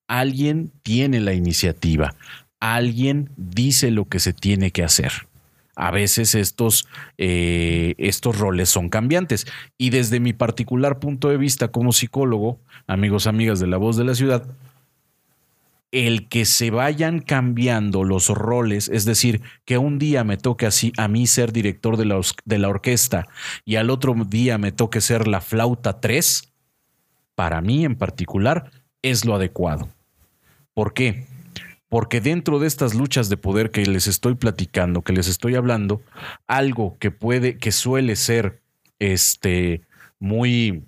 Alguien 0.07 0.71
tiene 0.83 1.19
la 1.19 1.33
iniciativa. 1.33 2.15
Alguien 2.59 3.29
dice 3.37 3.91
lo 3.91 4.05
que 4.05 4.19
se 4.19 4.33
tiene 4.33 4.71
que 4.71 4.83
hacer 4.83 5.27
a 5.75 5.91
veces 5.91 6.35
estos, 6.35 6.87
eh, 7.17 7.95
estos 7.97 8.37
roles 8.37 8.69
son 8.69 8.89
cambiantes. 8.89 9.45
Y 9.77 9.89
desde 9.89 10.19
mi 10.19 10.33
particular 10.33 10.99
punto 10.99 11.29
de 11.29 11.37
vista 11.37 11.69
como 11.69 11.93
psicólogo, 11.93 12.59
amigos, 12.87 13.27
amigas 13.27 13.59
de 13.59 13.67
la 13.67 13.77
voz 13.77 13.97
de 13.97 14.05
la 14.05 14.15
ciudad, 14.15 14.45
el 15.91 16.27
que 16.27 16.43
se 16.43 16.71
vayan 16.71 17.19
cambiando 17.19 18.03
los 18.03 18.27
roles, 18.29 18.89
es 18.89 19.05
decir, 19.05 19.41
que 19.63 19.77
un 19.77 19.97
día 19.97 20.23
me 20.25 20.35
toque 20.35 20.65
así 20.65 20.91
a 20.97 21.07
mí 21.07 21.25
ser 21.25 21.53
director 21.53 21.95
de 21.95 22.05
la, 22.05 22.19
de 22.43 22.59
la 22.59 22.67
orquesta 22.67 23.27
y 23.63 23.77
al 23.77 23.89
otro 23.89 24.13
día 24.27 24.57
me 24.57 24.73
toque 24.73 24.99
ser 24.99 25.27
la 25.27 25.39
flauta 25.39 26.01
3, 26.01 26.51
para 27.35 27.61
mí 27.61 27.85
en 27.85 27.95
particular 27.95 28.71
es 29.01 29.23
lo 29.23 29.35
adecuado. 29.35 29.89
¿Por 30.73 30.93
qué? 30.93 31.27
Porque 31.89 32.21
dentro 32.21 32.59
de 32.59 32.67
estas 32.67 32.93
luchas 32.93 33.29
de 33.29 33.37
poder 33.37 33.71
que 33.71 33.85
les 33.85 34.07
estoy 34.07 34.35
platicando, 34.35 35.01
que 35.01 35.13
les 35.13 35.27
estoy 35.27 35.55
hablando, 35.55 36.01
algo 36.47 36.97
que 36.99 37.11
puede, 37.11 37.57
que 37.57 37.71
suele 37.71 38.15
ser 38.15 38.61
este 38.99 39.81
muy 40.19 40.83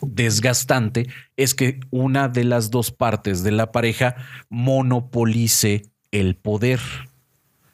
desgastante 0.00 1.08
es 1.36 1.54
que 1.54 1.80
una 1.90 2.28
de 2.28 2.44
las 2.44 2.70
dos 2.70 2.90
partes 2.90 3.42
de 3.42 3.52
la 3.52 3.72
pareja 3.72 4.16
monopolice 4.48 5.86
el 6.10 6.36
poder. 6.36 6.80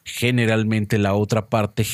Generalmente 0.05 0.99
la 0.99 1.15
otra 1.15 1.49
parte 1.49 1.87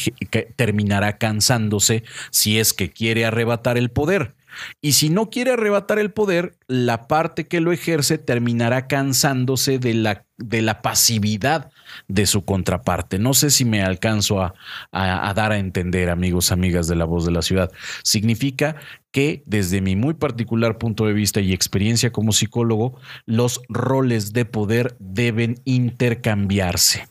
terminará 0.57 1.19
cansándose 1.19 2.05
si 2.31 2.59
es 2.59 2.73
que 2.73 2.91
quiere 2.91 3.27
arrebatar 3.27 3.77
el 3.77 3.91
poder. 3.91 4.35
Y 4.81 4.93
si 4.93 5.11
no 5.11 5.31
quiere 5.31 5.53
arrebatar 5.53 5.99
el 5.99 6.11
poder, 6.11 6.57
la 6.67 7.09
parte 7.09 7.47
que 7.47 7.61
lo 7.61 7.73
ejerce 7.73 8.19
terminará 8.19 8.87
cansándose 8.87 9.79
de 9.79 9.95
la, 9.95 10.27
de 10.37 10.63
la 10.63 10.83
pasividad 10.83 11.71
de 12.07 12.27
su 12.27 12.45
contraparte. 12.45 13.19
No 13.19 13.35
sé 13.35 13.51
si 13.51 13.65
me 13.65 13.83
alcanzo 13.83 14.43
a, 14.43 14.55
a, 14.93 15.33
dar 15.35 15.53
a 15.53 15.59
entender, 15.59 16.11
amigos, 16.11 16.53
amigas 16.53 16.87
de 16.87 16.97
la 16.97 17.05
voz 17.05 17.25
de 17.25 17.33
la 17.33 17.43
ciudad. 17.43 17.71
Significa 18.03 18.77
que 19.11 19.43
desde 19.47 19.81
mi 19.81 19.97
muy 19.97 20.15
particular 20.15 20.79
punto 20.79 21.07
de 21.07 21.13
vista 21.13 21.41
y 21.41 21.53
experiencia 21.53 22.13
como 22.13 22.33
psicólogo, 22.33 22.99
los 23.27 23.61
roles 23.69 24.33
de 24.33 24.45
poder 24.45 24.97
deben 24.99 25.61
intercambiarse. 25.65 27.09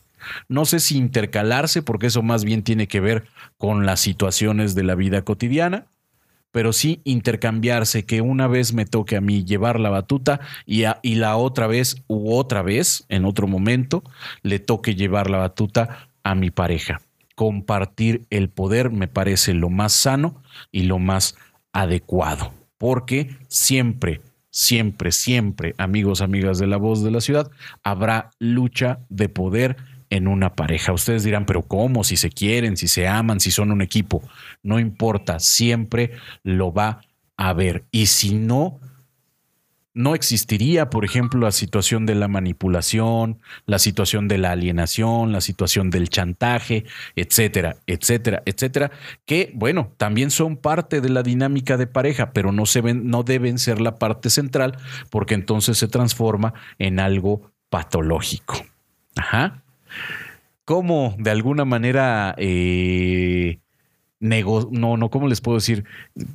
No 0.48 0.64
sé 0.64 0.80
si 0.80 0.96
intercalarse, 0.96 1.82
porque 1.82 2.06
eso 2.06 2.22
más 2.22 2.44
bien 2.44 2.62
tiene 2.62 2.88
que 2.88 3.00
ver 3.00 3.24
con 3.56 3.86
las 3.86 4.00
situaciones 4.00 4.74
de 4.74 4.82
la 4.82 4.94
vida 4.94 5.22
cotidiana, 5.22 5.86
pero 6.50 6.72
sí 6.72 7.00
intercambiarse, 7.04 8.04
que 8.04 8.20
una 8.20 8.46
vez 8.46 8.72
me 8.72 8.86
toque 8.86 9.16
a 9.16 9.20
mí 9.20 9.44
llevar 9.44 9.78
la 9.80 9.90
batuta 9.90 10.40
y, 10.66 10.84
y 11.02 11.14
la 11.16 11.36
otra 11.36 11.66
vez 11.66 12.02
u 12.06 12.32
otra 12.34 12.62
vez, 12.62 13.04
en 13.08 13.24
otro 13.24 13.46
momento, 13.46 14.02
le 14.42 14.58
toque 14.58 14.94
llevar 14.94 15.30
la 15.30 15.38
batuta 15.38 16.08
a 16.22 16.34
mi 16.34 16.50
pareja. 16.50 17.00
Compartir 17.34 18.26
el 18.30 18.48
poder 18.48 18.90
me 18.90 19.08
parece 19.08 19.54
lo 19.54 19.70
más 19.70 19.92
sano 19.92 20.42
y 20.72 20.82
lo 20.82 20.98
más 20.98 21.36
adecuado, 21.72 22.52
porque 22.78 23.36
siempre, 23.48 24.20
siempre, 24.50 25.12
siempre, 25.12 25.74
amigos, 25.78 26.20
amigas 26.20 26.58
de 26.58 26.66
la 26.66 26.76
voz 26.76 27.04
de 27.04 27.10
la 27.10 27.20
ciudad, 27.20 27.50
habrá 27.82 28.30
lucha 28.38 29.00
de 29.08 29.28
poder 29.28 29.76
en 30.10 30.26
una 30.26 30.54
pareja. 30.54 30.92
Ustedes 30.92 31.22
dirán, 31.24 31.46
pero 31.46 31.62
¿cómo? 31.62 32.04
Si 32.04 32.16
se 32.16 32.30
quieren, 32.30 32.76
si 32.76 32.88
se 32.88 33.06
aman, 33.06 33.40
si 33.40 33.50
son 33.50 33.70
un 33.70 33.82
equipo. 33.82 34.22
No 34.62 34.78
importa, 34.78 35.40
siempre 35.40 36.12
lo 36.42 36.72
va 36.72 37.00
a 37.36 37.48
haber. 37.50 37.84
Y 37.90 38.06
si 38.06 38.34
no, 38.34 38.80
no 39.94 40.14
existiría, 40.14 40.90
por 40.90 41.04
ejemplo, 41.04 41.40
la 41.40 41.52
situación 41.52 42.06
de 42.06 42.14
la 42.14 42.28
manipulación, 42.28 43.40
la 43.66 43.78
situación 43.78 44.28
de 44.28 44.38
la 44.38 44.52
alienación, 44.52 45.32
la 45.32 45.40
situación 45.40 45.90
del 45.90 46.08
chantaje, 46.08 46.84
etcétera, 47.16 47.76
etcétera, 47.86 48.42
etcétera, 48.44 48.90
que, 49.24 49.50
bueno, 49.54 49.92
también 49.96 50.30
son 50.30 50.56
parte 50.56 51.00
de 51.00 51.08
la 51.08 51.22
dinámica 51.22 51.76
de 51.76 51.86
pareja, 51.86 52.32
pero 52.32 52.52
no, 52.52 52.66
se 52.66 52.80
ven, 52.80 53.08
no 53.08 53.22
deben 53.22 53.58
ser 53.58 53.80
la 53.80 53.98
parte 53.98 54.30
central 54.30 54.76
porque 55.10 55.34
entonces 55.34 55.78
se 55.78 55.88
transforma 55.88 56.54
en 56.78 57.00
algo 57.00 57.52
patológico. 57.70 58.54
Ajá 59.16 59.62
cómo 60.68 61.16
de 61.18 61.30
alguna 61.30 61.64
manera 61.64 62.34
eh, 62.36 63.58
no, 64.20 64.96
no, 64.96 65.10
¿cómo 65.10 65.28
les 65.28 65.40
puedo 65.40 65.58
decir? 65.58 65.84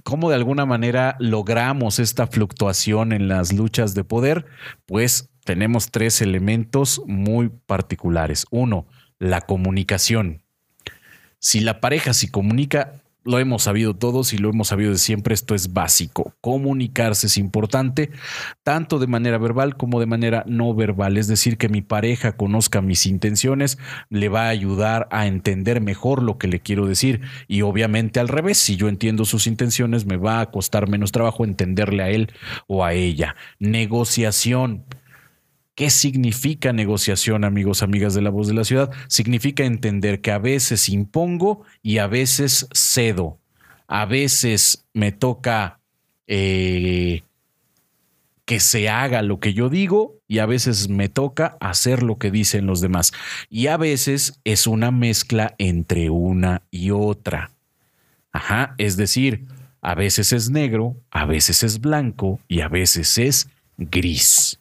¿Cómo 0.04 0.30
de 0.30 0.36
alguna 0.36 0.66
manera 0.66 1.16
logramos 1.20 2.00
esta 2.00 2.28
fluctuación 2.28 3.12
en 3.12 3.28
las 3.28 3.52
luchas 3.54 3.94
de 3.94 4.04
poder? 4.04 4.46
Pues 4.86 5.30
tenemos 5.44 5.92
tres 5.92 6.22
elementos 6.22 7.02
muy 7.06 7.50
particulares. 7.50 8.46
Uno, 8.52 8.86
la 9.20 9.42
comunicación. 9.42 10.44
Si 11.40 11.60
la 11.60 11.82
pareja 11.82 12.14
se 12.14 12.32
comunica 12.32 13.03
lo 13.24 13.40
hemos 13.40 13.64
sabido 13.64 13.96
todos 13.96 14.34
y 14.34 14.38
lo 14.38 14.50
hemos 14.50 14.68
sabido 14.68 14.92
de 14.92 14.98
siempre, 14.98 15.34
esto 15.34 15.56
es 15.56 15.74
básico. 15.74 16.34
Comunicarse 16.42 17.28
es 17.28 17.38
importante, 17.38 18.12
tanto 18.64 19.00
de 19.00 19.08
manera 19.08 19.38
verbal 19.38 19.78
como 19.78 20.00
de 20.00 20.06
manera 20.06 20.44
no 20.48 20.74
verbal. 20.74 21.18
Es 21.18 21.28
decir, 21.28 21.58
que 21.58 21.70
mi 21.70 21.82
pareja 21.82 22.36
conozca 22.36 22.82
mis 22.82 23.06
intenciones, 23.06 23.78
le 24.10 24.30
va 24.30 24.46
a 24.46 24.50
ayudar 24.50 25.08
a 25.12 25.28
entender 25.28 25.82
mejor 25.82 26.22
lo 26.22 26.38
que 26.38 26.48
le 26.48 26.60
quiero 26.60 26.86
decir. 26.86 27.22
Y 27.48 27.62
obviamente 27.62 28.20
al 28.20 28.28
revés, 28.28 28.58
si 28.58 28.76
yo 28.76 28.90
entiendo 28.90 29.26
sus 29.26 29.48
intenciones, 29.48 30.06
me 30.06 30.18
va 30.18 30.42
a 30.42 30.52
costar 30.52 30.90
menos 30.90 31.12
trabajo 31.12 31.46
entenderle 31.46 32.04
a 32.04 32.10
él 32.10 32.32
o 32.68 32.84
a 32.84 32.94
ella. 32.94 33.36
Negociación. 33.60 34.84
¿Qué 35.76 35.90
significa 35.90 36.72
negociación, 36.72 37.44
amigos, 37.44 37.82
amigas 37.82 38.14
de 38.14 38.22
la 38.22 38.30
voz 38.30 38.48
de 38.48 38.54
la 38.54 38.64
ciudad? 38.64 38.92
Significa 39.08 39.66
entender 39.66 40.22
que 40.22 40.32
a 40.32 40.38
veces 40.38 40.88
impongo 40.88 41.64
y 41.82 41.98
a 41.98 42.06
veces 42.06 42.68
cedo. 42.74 43.40
A 43.88 44.06
veces 44.06 44.86
me 44.94 45.12
toca 45.12 45.80
eh, 46.28 47.24
que 48.46 48.60
se 48.60 48.88
haga 48.88 49.24
lo 49.24 49.40
que 49.40 49.54
yo 49.54 49.70
digo 49.70 50.20
y 50.28 50.40
a 50.40 50.46
veces 50.46 50.90
me 50.90 51.10
toca 51.10 51.58
hacer 51.60 52.04
lo 52.04 52.20
que 52.20 52.30
dicen 52.30 52.68
los 52.68 52.80
demás. 52.80 53.12
Y 53.50 53.68
a 53.68 53.78
veces 53.78 54.40
es 54.44 54.68
una 54.68 54.92
mezcla 54.92 55.56
entre 55.58 56.12
una 56.12 56.62
y 56.70 56.92
otra. 56.92 57.52
Ajá, 58.32 58.76
es 58.78 58.96
decir, 58.96 59.46
a 59.82 59.96
veces 59.96 60.34
es 60.34 60.52
negro, 60.52 60.98
a 61.10 61.26
veces 61.26 61.64
es 61.64 61.80
blanco 61.80 62.40
y 62.48 62.62
a 62.62 62.68
veces 62.68 63.18
es 63.18 63.50
gris. 63.78 64.60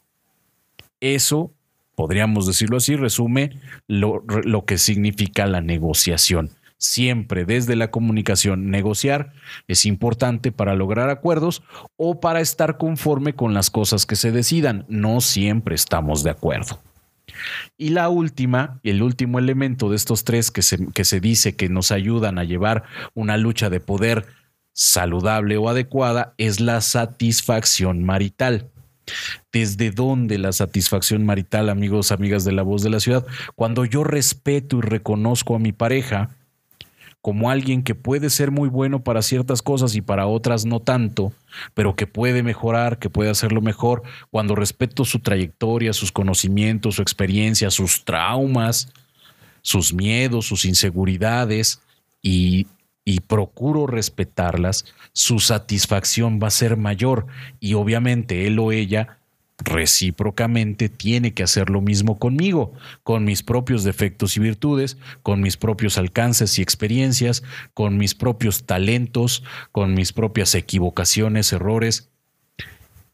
Eso, 1.03 1.53
podríamos 1.95 2.47
decirlo 2.47 2.77
así, 2.77 2.95
resume 2.95 3.59
lo, 3.87 4.23
que 4.65 4.77
significa 4.77 5.45
la 5.47 5.59
negociación 5.59 6.51
siempre 6.77 7.43
desde 7.43 7.75
la 7.75 7.91
comunicación. 7.91 8.71
Negociar 8.71 9.33
es 9.67 9.85
importante 9.85 10.53
para 10.53 10.75
lograr 10.75 11.09
acuerdos 11.09 11.61
o 11.97 12.21
para 12.21 12.39
estar 12.39 12.77
conforme 12.77 13.35
con 13.35 13.53
las 13.53 13.69
cosas 13.69 14.05
que 14.05 14.15
se 14.15 14.31
decidan. 14.31 14.85
No 14.87 15.19
siempre 15.19 15.75
estamos 15.75 16.23
de 16.23 16.29
acuerdo. 16.29 16.79
Y 17.77 17.89
la 17.89 18.07
última, 18.07 18.79
el 18.83 19.03
último 19.03 19.39
elemento 19.39 19.89
de 19.89 19.97
estos 19.97 20.23
tres 20.23 20.51
que 20.51 20.61
se, 20.61 20.87
que 20.93 21.03
se 21.03 21.19
dice 21.19 21.57
que 21.57 21.67
nos 21.67 21.91
ayudan 21.91 22.37
a 22.37 22.45
llevar 22.45 22.83
una 23.13 23.35
lucha 23.35 23.69
de 23.69 23.81
poder 23.81 24.25
saludable 24.71 25.57
o 25.57 25.67
adecuada 25.67 26.33
es 26.37 26.61
la 26.61 26.79
satisfacción 26.79 28.03
marital. 28.05 28.69
¿Desde 29.51 29.91
dónde 29.91 30.37
la 30.37 30.51
satisfacción 30.51 31.25
marital, 31.25 31.69
amigos, 31.69 32.11
amigas 32.11 32.45
de 32.45 32.53
la 32.53 32.63
voz 32.63 32.83
de 32.83 32.89
la 32.89 32.99
ciudad? 32.99 33.25
Cuando 33.55 33.85
yo 33.85 34.03
respeto 34.03 34.77
y 34.77 34.81
reconozco 34.81 35.55
a 35.55 35.59
mi 35.59 35.71
pareja 35.71 36.29
como 37.23 37.49
alguien 37.49 37.83
que 37.83 37.95
puede 37.95 38.29
ser 38.29 38.51
muy 38.51 38.67
bueno 38.67 39.01
para 39.01 39.21
ciertas 39.21 39.61
cosas 39.61 39.95
y 39.95 40.01
para 40.01 40.27
otras 40.27 40.65
no 40.65 40.81
tanto, 40.81 41.31
pero 41.73 41.95
que 41.95 42.05
puede 42.05 42.43
mejorar, 42.43 42.99
que 42.99 43.09
puede 43.09 43.29
hacerlo 43.29 43.61
mejor, 43.61 44.03
cuando 44.29 44.55
respeto 44.55 45.05
su 45.05 45.19
trayectoria, 45.19 45.93
sus 45.93 46.11
conocimientos, 46.11 46.95
su 46.95 47.01
experiencia, 47.01 47.71
sus 47.71 48.03
traumas, 48.03 48.89
sus 49.61 49.93
miedos, 49.93 50.47
sus 50.47 50.65
inseguridades 50.65 51.79
y 52.21 52.67
y 53.05 53.19
procuro 53.21 53.87
respetarlas, 53.87 54.85
su 55.11 55.39
satisfacción 55.39 56.39
va 56.41 56.47
a 56.47 56.51
ser 56.51 56.77
mayor 56.77 57.27
y 57.59 57.73
obviamente 57.73 58.47
él 58.47 58.59
o 58.59 58.71
ella 58.71 59.19
recíprocamente 59.59 60.89
tiene 60.89 61.33
que 61.33 61.43
hacer 61.43 61.69
lo 61.69 61.81
mismo 61.81 62.17
conmigo, 62.17 62.73
con 63.03 63.23
mis 63.23 63.43
propios 63.43 63.83
defectos 63.83 64.35
y 64.37 64.39
virtudes, 64.39 64.97
con 65.21 65.41
mis 65.41 65.57
propios 65.57 65.97
alcances 65.97 66.57
y 66.59 66.61
experiencias, 66.61 67.43
con 67.73 67.97
mis 67.97 68.15
propios 68.15 68.65
talentos, 68.65 69.43
con 69.71 69.93
mis 69.93 70.11
propias 70.13 70.55
equivocaciones, 70.55 71.53
errores. 71.53 72.09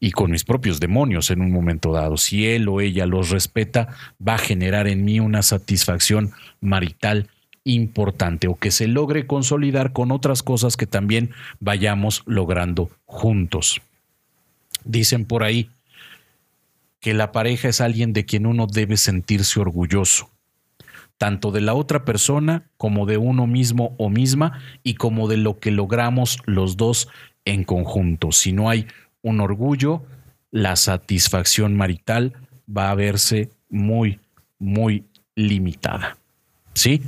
y 0.02 0.12
con 0.12 0.30
mis 0.30 0.44
propios 0.44 0.80
demonios 0.80 1.30
en 1.30 1.42
un 1.42 1.52
momento 1.52 1.92
dado. 1.92 2.16
Si 2.16 2.46
él 2.46 2.70
o 2.70 2.80
ella 2.80 3.04
los 3.04 3.28
respeta, 3.28 3.88
va 4.26 4.36
a 4.36 4.38
generar 4.38 4.88
en 4.88 5.04
mí 5.04 5.20
una 5.20 5.42
satisfacción 5.42 6.32
marital 6.62 7.28
importante 7.64 8.48
o 8.48 8.56
que 8.56 8.70
se 8.70 8.88
logre 8.88 9.26
consolidar 9.26 9.92
con 9.92 10.12
otras 10.12 10.42
cosas 10.42 10.76
que 10.76 10.86
también 10.86 11.30
vayamos 11.58 12.22
logrando 12.26 12.90
juntos. 13.04 13.80
Dicen 14.84 15.24
por 15.24 15.42
ahí 15.42 15.70
que 17.00 17.14
la 17.14 17.32
pareja 17.32 17.68
es 17.68 17.80
alguien 17.80 18.12
de 18.12 18.24
quien 18.24 18.46
uno 18.46 18.66
debe 18.66 18.96
sentirse 18.96 19.60
orgulloso, 19.60 20.30
tanto 21.18 21.50
de 21.50 21.60
la 21.60 21.74
otra 21.74 22.04
persona 22.04 22.64
como 22.76 23.06
de 23.06 23.16
uno 23.16 23.46
mismo 23.46 23.94
o 23.98 24.08
misma 24.10 24.60
y 24.82 24.94
como 24.94 25.28
de 25.28 25.36
lo 25.36 25.58
que 25.58 25.70
logramos 25.70 26.38
los 26.46 26.76
dos 26.76 27.08
en 27.44 27.64
conjunto. 27.64 28.32
Si 28.32 28.52
no 28.52 28.68
hay 28.68 28.86
un 29.22 29.40
orgullo, 29.40 30.02
la 30.50 30.76
satisfacción 30.76 31.76
marital 31.76 32.34
va 32.68 32.90
a 32.90 32.94
verse 32.94 33.50
muy, 33.68 34.18
muy 34.58 35.04
limitada. 35.34 36.16
¿Sí? 36.74 37.02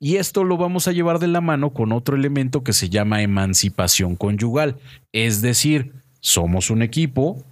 Y 0.00 0.16
esto 0.16 0.44
lo 0.44 0.56
vamos 0.56 0.86
a 0.86 0.92
llevar 0.92 1.18
de 1.18 1.26
la 1.26 1.40
mano 1.40 1.70
con 1.70 1.92
otro 1.92 2.16
elemento 2.16 2.62
que 2.62 2.72
se 2.72 2.88
llama 2.88 3.22
emancipación 3.22 4.14
conyugal. 4.14 4.76
Es 5.12 5.42
decir, 5.42 5.92
somos 6.20 6.70
un 6.70 6.82
equipo, 6.82 7.42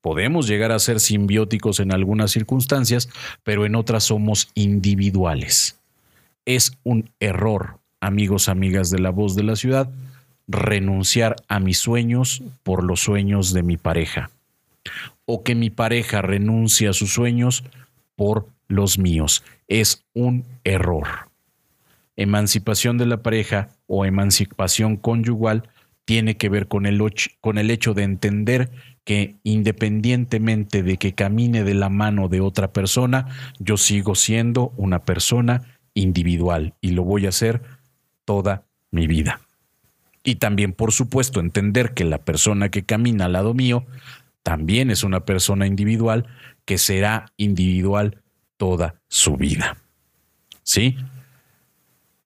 podemos 0.00 0.46
llegar 0.46 0.70
a 0.72 0.78
ser 0.78 1.00
simbióticos 1.00 1.80
en 1.80 1.92
algunas 1.92 2.30
circunstancias, 2.30 3.08
pero 3.42 3.64
en 3.64 3.74
otras 3.74 4.04
somos 4.04 4.50
individuales. 4.54 5.78
Es 6.44 6.72
un 6.84 7.10
error, 7.20 7.78
amigos, 8.00 8.48
amigas 8.48 8.90
de 8.90 8.98
la 8.98 9.10
voz 9.10 9.34
de 9.34 9.42
la 9.42 9.56
ciudad, 9.56 9.90
renunciar 10.46 11.36
a 11.48 11.60
mis 11.60 11.78
sueños 11.78 12.42
por 12.62 12.84
los 12.84 13.00
sueños 13.00 13.52
de 13.52 13.62
mi 13.62 13.76
pareja. 13.76 14.30
O 15.26 15.42
que 15.42 15.54
mi 15.54 15.68
pareja 15.68 16.22
renuncie 16.22 16.88
a 16.88 16.94
sus 16.94 17.12
sueños 17.12 17.64
por 18.16 18.48
los 18.66 18.98
míos. 18.98 19.42
Es 19.68 20.04
un 20.14 20.44
error. 20.64 21.06
Emancipación 22.18 22.98
de 22.98 23.06
la 23.06 23.22
pareja 23.22 23.68
o 23.86 24.04
emancipación 24.04 24.96
conyugal 24.96 25.70
tiene 26.04 26.36
que 26.36 26.48
ver 26.48 26.66
con 26.66 26.84
el, 26.84 27.00
con 27.40 27.58
el 27.58 27.70
hecho 27.70 27.94
de 27.94 28.02
entender 28.02 28.70
que 29.04 29.36
independientemente 29.44 30.82
de 30.82 30.96
que 30.96 31.14
camine 31.14 31.62
de 31.62 31.74
la 31.74 31.90
mano 31.90 32.28
de 32.28 32.40
otra 32.40 32.72
persona, 32.72 33.28
yo 33.60 33.76
sigo 33.76 34.16
siendo 34.16 34.72
una 34.76 35.04
persona 35.04 35.62
individual 35.94 36.74
y 36.80 36.90
lo 36.90 37.04
voy 37.04 37.26
a 37.26 37.28
hacer 37.28 37.62
toda 38.24 38.64
mi 38.90 39.06
vida. 39.06 39.40
Y 40.24 40.34
también, 40.34 40.72
por 40.72 40.90
supuesto, 40.90 41.38
entender 41.38 41.94
que 41.94 42.04
la 42.04 42.18
persona 42.18 42.68
que 42.68 42.82
camina 42.82 43.26
al 43.26 43.34
lado 43.34 43.54
mío 43.54 43.86
también 44.42 44.90
es 44.90 45.04
una 45.04 45.20
persona 45.20 45.68
individual 45.68 46.26
que 46.64 46.78
será 46.78 47.32
individual 47.36 48.22
toda 48.56 48.96
su 49.06 49.36
vida. 49.36 49.76
¿Sí? 50.64 50.96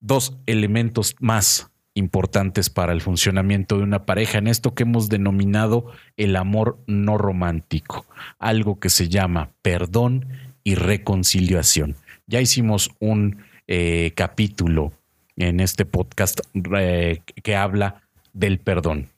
Dos 0.03 0.37
elementos 0.47 1.15
más 1.21 1.71
importantes 1.95 2.71
para 2.71 2.93
el 2.93 3.01
funcionamiento 3.01 3.77
de 3.79 3.85
una 3.85 4.05
pareja 4.05 4.39
en 4.39 4.49
esto 4.49 4.75
que 4.75 4.83
hemos 4.83 5.09
denominado 5.09 5.93
el 6.17 6.35
amor 6.35 6.79
no 6.89 7.19
romántico, 7.19 8.05
algo 8.41 8.81
que 8.81 8.91
se 8.91 9.09
llama 9.09 9.51
perdón 9.63 10.27
y 10.65 10.75
reconciliación. 10.75 11.95
Ya 12.27 12.41
hicimos 12.41 12.91
un 12.99 13.45
eh, 13.69 14.11
capítulo 14.17 14.93
en 15.37 15.61
este 15.61 15.85
podcast 15.85 16.41
eh, 16.77 17.21
que 17.43 17.55
habla 17.55 18.03
del 18.33 18.59
perdón. 18.59 19.12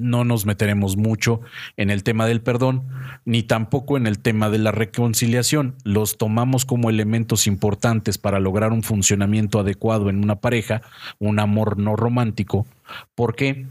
No 0.00 0.24
nos 0.24 0.46
meteremos 0.46 0.96
mucho 0.96 1.42
en 1.76 1.90
el 1.90 2.02
tema 2.02 2.26
del 2.26 2.40
perdón, 2.40 2.88
ni 3.24 3.42
tampoco 3.42 3.96
en 3.96 4.06
el 4.06 4.18
tema 4.18 4.48
de 4.48 4.58
la 4.58 4.72
reconciliación. 4.72 5.76
Los 5.84 6.16
tomamos 6.16 6.64
como 6.64 6.88
elementos 6.88 7.46
importantes 7.46 8.18
para 8.18 8.40
lograr 8.40 8.72
un 8.72 8.82
funcionamiento 8.82 9.60
adecuado 9.60 10.08
en 10.08 10.24
una 10.24 10.36
pareja, 10.36 10.80
un 11.18 11.38
amor 11.38 11.78
no 11.78 11.96
romántico. 11.96 12.66
¿Por 13.14 13.36
qué? 13.36 13.66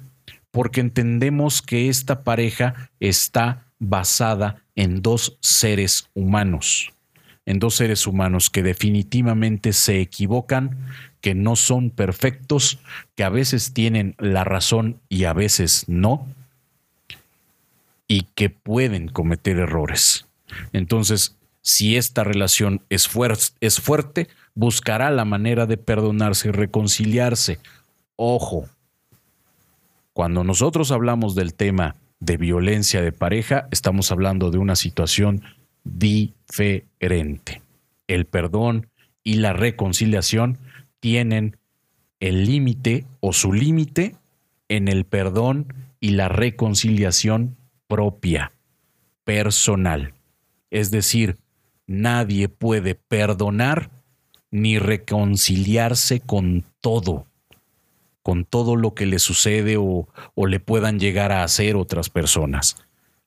Porque 0.52 0.82
entendemos 0.82 1.62
que 1.62 1.90
esta 1.90 2.24
pareja 2.24 2.92
está 3.00 3.66
basada 3.80 4.64
en 4.76 5.02
dos 5.02 5.38
seres 5.42 6.10
humanos, 6.14 6.92
en 7.50 7.58
dos 7.58 7.74
seres 7.74 8.06
humanos 8.06 8.52
que 8.52 8.62
definitivamente 8.62 9.74
se 9.74 10.02
equivocan, 10.02 10.78
que 11.20 11.34
no 11.34 11.56
son 11.56 11.90
perfectos, 11.90 12.78
que 13.16 13.24
a 13.24 13.30
veces 13.30 13.74
tienen 13.74 14.14
la 14.20 14.44
razón 14.44 15.00
y 15.10 15.24
a 15.24 15.34
veces 15.34 15.86
no, 15.88 16.28
y 18.08 18.28
que 18.36 18.52
pueden 18.52 19.08
cometer 19.08 19.58
errores. 19.58 20.28
Entonces, 20.74 21.38
si 21.64 21.98
esta 21.98 22.24
relación 22.24 22.84
es, 22.90 23.10
es 23.62 23.80
fuerte, 23.80 24.28
buscará 24.54 25.10
la 25.10 25.26
manera 25.26 25.66
de 25.66 25.78
perdonarse 25.78 26.50
y 26.50 26.52
reconciliarse. 26.52 27.58
Ojo, 28.16 28.70
cuando 30.14 30.44
nosotros 30.44 30.92
hablamos 30.92 31.34
del 31.34 31.56
tema 31.56 31.96
de 32.20 32.38
violencia 32.38 33.02
de 33.02 33.12
pareja, 33.12 33.68
estamos 33.72 34.12
hablando 34.12 34.52
de 34.52 34.60
una 34.60 34.76
situación 34.76 35.42
diferente. 35.98 37.62
El 38.08 38.26
perdón 38.26 38.88
y 39.24 39.36
la 39.36 39.54
reconciliación 39.54 40.58
tienen 41.00 41.58
el 42.20 42.46
límite 42.46 43.06
o 43.20 43.34
su 43.34 43.54
límite 43.54 44.16
en 44.68 44.88
el 44.88 45.06
perdón 45.06 45.74
y 46.00 46.12
la 46.12 46.30
reconciliación 46.30 47.58
propia, 47.88 48.52
personal. 49.24 50.14
Es 50.70 50.92
decir, 50.92 51.38
nadie 51.88 52.50
puede 52.50 52.96
perdonar 52.96 53.90
ni 54.52 54.80
reconciliarse 54.80 56.20
con 56.20 56.64
todo, 56.82 57.26
con 58.22 58.46
todo 58.46 58.76
lo 58.76 58.94
que 58.94 59.06
le 59.06 59.20
sucede 59.20 59.78
o, 59.78 60.08
o, 60.36 60.48
le 60.48 60.60
puedan 60.60 61.00
llegar 61.00 61.32
a 61.32 61.44
hacer 61.44 61.76
otras 61.76 62.10
personas. 62.10 62.78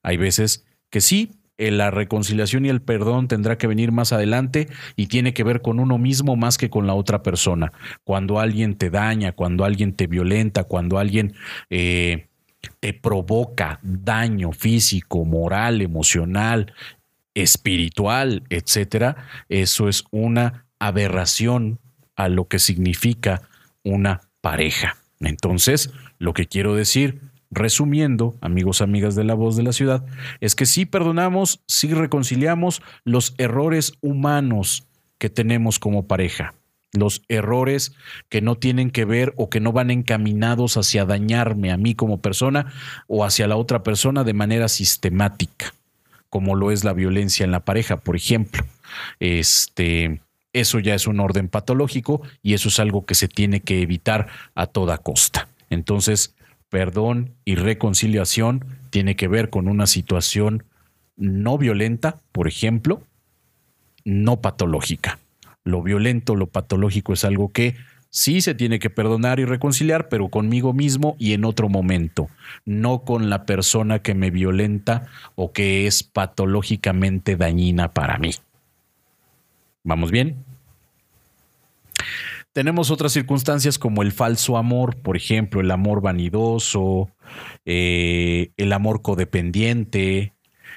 Hay 0.02 0.16
veces 0.16 0.64
que 0.90 1.00
sí, 1.00 1.30
la 1.58 1.90
reconciliación 1.90 2.64
y 2.64 2.68
el 2.68 2.82
perdón 2.82 3.28
tendrá 3.28 3.58
que 3.58 3.66
venir 3.66 3.92
más 3.92 4.12
adelante 4.12 4.68
y 4.96 5.06
tiene 5.06 5.32
que 5.34 5.44
ver 5.44 5.62
con 5.62 5.78
uno 5.78 5.98
mismo 5.98 6.36
más 6.36 6.58
que 6.58 6.70
con 6.70 6.86
la 6.86 6.94
otra 6.94 7.22
persona. 7.22 7.72
Cuando 8.04 8.40
alguien 8.40 8.76
te 8.76 8.90
daña, 8.90 9.32
cuando 9.32 9.64
alguien 9.64 9.94
te 9.94 10.06
violenta, 10.06 10.64
cuando 10.64 10.98
alguien 10.98 11.34
eh, 11.70 12.28
te 12.80 12.94
provoca 12.94 13.78
daño 13.82 14.52
físico, 14.52 15.24
moral, 15.24 15.82
emocional, 15.82 16.72
espiritual, 17.34 18.42
etcétera, 18.50 19.16
eso 19.48 19.88
es 19.88 20.04
una 20.10 20.66
aberración 20.78 21.78
a 22.16 22.28
lo 22.28 22.48
que 22.48 22.58
significa 22.58 23.42
una 23.84 24.20
pareja. 24.40 24.96
Entonces, 25.20 25.92
lo 26.18 26.34
que 26.34 26.46
quiero 26.46 26.74
decir 26.74 27.31
Resumiendo, 27.54 28.34
amigos, 28.40 28.80
amigas 28.80 29.14
de 29.14 29.24
la 29.24 29.34
voz 29.34 29.56
de 29.56 29.62
la 29.62 29.74
ciudad, 29.74 30.02
es 30.40 30.54
que 30.54 30.64
sí 30.64 30.86
perdonamos, 30.86 31.60
sí 31.66 31.92
reconciliamos 31.92 32.80
los 33.04 33.34
errores 33.36 33.92
humanos 34.00 34.84
que 35.18 35.28
tenemos 35.28 35.78
como 35.78 36.06
pareja, 36.06 36.54
los 36.92 37.22
errores 37.28 37.92
que 38.30 38.40
no 38.40 38.56
tienen 38.56 38.90
que 38.90 39.04
ver 39.04 39.34
o 39.36 39.50
que 39.50 39.60
no 39.60 39.70
van 39.70 39.90
encaminados 39.90 40.78
hacia 40.78 41.04
dañarme 41.04 41.70
a 41.70 41.76
mí 41.76 41.94
como 41.94 42.22
persona 42.22 42.72
o 43.06 43.22
hacia 43.22 43.46
la 43.46 43.56
otra 43.56 43.82
persona 43.82 44.24
de 44.24 44.32
manera 44.32 44.68
sistemática, 44.68 45.74
como 46.30 46.56
lo 46.56 46.70
es 46.70 46.84
la 46.84 46.94
violencia 46.94 47.44
en 47.44 47.52
la 47.52 47.60
pareja, 47.60 47.98
por 47.98 48.16
ejemplo. 48.16 48.64
Este, 49.20 50.22
eso 50.54 50.78
ya 50.78 50.94
es 50.94 51.06
un 51.06 51.20
orden 51.20 51.48
patológico 51.48 52.22
y 52.42 52.54
eso 52.54 52.70
es 52.70 52.80
algo 52.80 53.04
que 53.04 53.14
se 53.14 53.28
tiene 53.28 53.60
que 53.60 53.82
evitar 53.82 54.28
a 54.54 54.66
toda 54.66 54.96
costa. 54.96 55.48
Entonces, 55.68 56.34
perdón 56.72 57.34
y 57.44 57.56
reconciliación 57.56 58.64
tiene 58.88 59.14
que 59.14 59.28
ver 59.28 59.50
con 59.50 59.68
una 59.68 59.86
situación 59.86 60.64
no 61.18 61.58
violenta, 61.58 62.16
por 62.32 62.48
ejemplo, 62.48 63.02
no 64.06 64.40
patológica. 64.40 65.18
Lo 65.64 65.82
violento, 65.82 66.34
lo 66.34 66.46
patológico 66.46 67.12
es 67.12 67.26
algo 67.26 67.52
que 67.52 67.76
sí 68.08 68.40
se 68.40 68.54
tiene 68.54 68.78
que 68.78 68.88
perdonar 68.88 69.38
y 69.38 69.44
reconciliar, 69.44 70.08
pero 70.08 70.30
conmigo 70.30 70.72
mismo 70.72 71.14
y 71.18 71.34
en 71.34 71.44
otro 71.44 71.68
momento, 71.68 72.30
no 72.64 73.04
con 73.04 73.28
la 73.28 73.44
persona 73.44 73.98
que 73.98 74.14
me 74.14 74.30
violenta 74.30 75.08
o 75.34 75.52
que 75.52 75.86
es 75.86 76.02
patológicamente 76.02 77.36
dañina 77.36 77.90
para 77.90 78.16
mí. 78.16 78.30
¿Vamos 79.84 80.10
bien? 80.10 80.42
Tenemos 82.52 82.90
otras 82.90 83.12
circunstancias 83.12 83.78
como 83.78 84.02
el 84.02 84.12
falso 84.12 84.58
amor, 84.58 84.96
por 84.96 85.16
ejemplo, 85.16 85.62
el 85.62 85.70
amor 85.70 86.02
vanidoso, 86.02 87.10
eh, 87.64 88.50
el 88.58 88.72
amor 88.74 89.00
codependiente, 89.00 90.34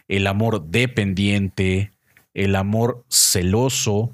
el 0.07 0.27
amor 0.27 0.67
dependiente, 0.67 1.91
el 2.33 2.55
amor 2.55 3.03
celoso, 3.09 4.11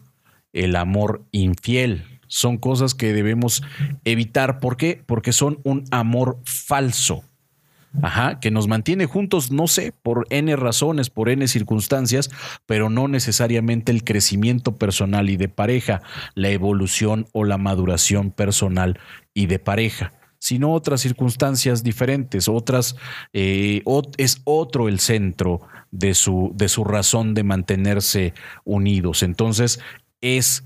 el 0.54 0.76
amor 0.76 1.24
infiel. 1.32 2.04
Son 2.28 2.58
cosas 2.58 2.96
que 2.96 3.14
debemos 3.14 3.62
evitar. 4.06 4.60
¿Por 4.60 4.76
qué? 4.76 5.04
Porque 5.06 5.32
son 5.32 5.60
un 5.64 5.84
amor 5.92 6.40
falso. 6.46 7.24
Ajá, 8.02 8.40
que 8.40 8.52
nos 8.52 8.68
mantiene 8.68 9.06
juntos, 9.06 9.52
no 9.52 9.68
sé, 9.68 9.92
por 9.92 10.26
N 10.30 10.56
razones, 10.56 11.10
por 11.10 11.28
N 11.28 11.46
circunstancias, 11.48 12.32
pero 12.66 12.90
no 12.90 13.10
necesariamente 13.10 13.92
el 13.92 14.04
crecimiento 14.04 14.78
personal 14.78 15.30
y 15.30 15.36
de 15.36 15.50
pareja, 15.50 16.02
la 16.34 16.50
evolución 16.50 17.28
o 17.34 17.44
la 17.44 17.58
maduración 17.58 18.32
personal 18.32 18.98
y 19.34 19.48
de 19.48 19.60
pareja, 19.60 20.14
sino 20.40 20.72
otras 20.72 21.02
circunstancias 21.02 21.84
diferentes, 21.84 22.48
otras, 22.48 22.96
eh, 23.34 23.84
es 24.18 24.42
otro 24.46 24.88
el 24.88 25.00
centro 25.00 25.62
de 25.92 26.14
su, 26.14 26.52
de 26.56 26.70
su 26.70 26.86
razón 26.86 27.34
de 27.34 27.44
mantenerse 27.44 28.34
unidos. 28.64 29.22
Entonces, 29.22 29.82
es 30.22 30.64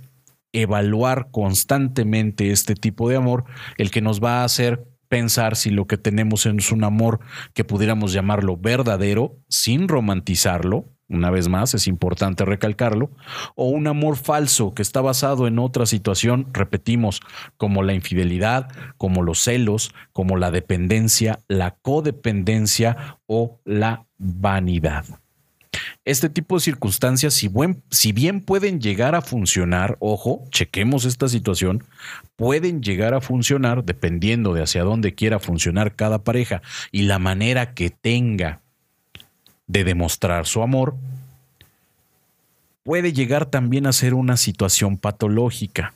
evaluar 0.53 1.29
constantemente 1.31 2.51
este 2.51 2.75
tipo 2.75 3.09
de 3.09 3.17
amor 3.17 3.45
el 3.77 3.91
que 3.91 4.01
nos 4.01 4.23
va 4.23 4.41
a 4.41 4.43
hacer 4.45 4.85
pensar 5.07 5.55
si 5.55 5.69
lo 5.69 5.87
que 5.87 5.97
tenemos 5.97 6.45
es 6.45 6.71
un 6.71 6.83
amor 6.83 7.19
que 7.53 7.63
pudiéramos 7.63 8.13
llamarlo 8.13 8.57
verdadero, 8.57 9.37
sin 9.49 9.87
romantizarlo, 9.87 10.85
una 11.07 11.29
vez 11.29 11.47
más 11.47 11.73
es 11.73 11.87
importante 11.87 12.45
recalcarlo, 12.45 13.11
o 13.55 13.69
un 13.69 13.87
amor 13.87 14.17
falso 14.17 14.73
que 14.73 14.81
está 14.81 15.01
basado 15.01 15.47
en 15.47 15.59
otra 15.59 15.85
situación, 15.85 16.47
repetimos, 16.51 17.21
como 17.57 17.83
la 17.83 17.93
infidelidad, 17.93 18.69
como 18.97 19.21
los 19.21 19.39
celos, 19.39 19.93
como 20.13 20.37
la 20.37 20.51
dependencia, 20.51 21.39
la 21.47 21.75
codependencia 21.81 23.19
o 23.27 23.59
la 23.65 24.07
vanidad. 24.17 25.05
Este 26.05 26.29
tipo 26.29 26.55
de 26.55 26.61
circunstancias, 26.61 27.33
si, 27.33 27.49
si, 27.89 28.11
bien 28.11 28.41
pueden 28.41 28.79
llegar 28.79 29.15
a 29.15 29.23
funcionar, 29.23 29.97
ojo, 29.99 30.43
chequemos 30.51 31.03
esta 31.03 31.27
situación, 31.27 31.83
pueden 32.35 32.83
llegar 32.83 33.15
a 33.15 33.21
funcionar 33.21 33.83
dependiendo 33.83 34.53
de 34.53 34.61
hacia 34.61 34.83
dónde 34.83 35.15
quiera 35.15 35.39
funcionar 35.39 35.95
cada 35.95 36.23
pareja 36.23 36.61
y 36.91 37.03
la 37.03 37.17
manera 37.17 37.73
que 37.73 37.89
tenga 37.89 38.61
de 39.65 39.83
demostrar 39.83 40.45
su 40.45 40.61
amor, 40.61 40.95
puede 42.83 43.11
llegar 43.11 43.47
también 43.47 43.87
a 43.87 43.91
ser 43.91 44.13
una 44.13 44.37
situación 44.37 44.97
patológica. 44.97 45.95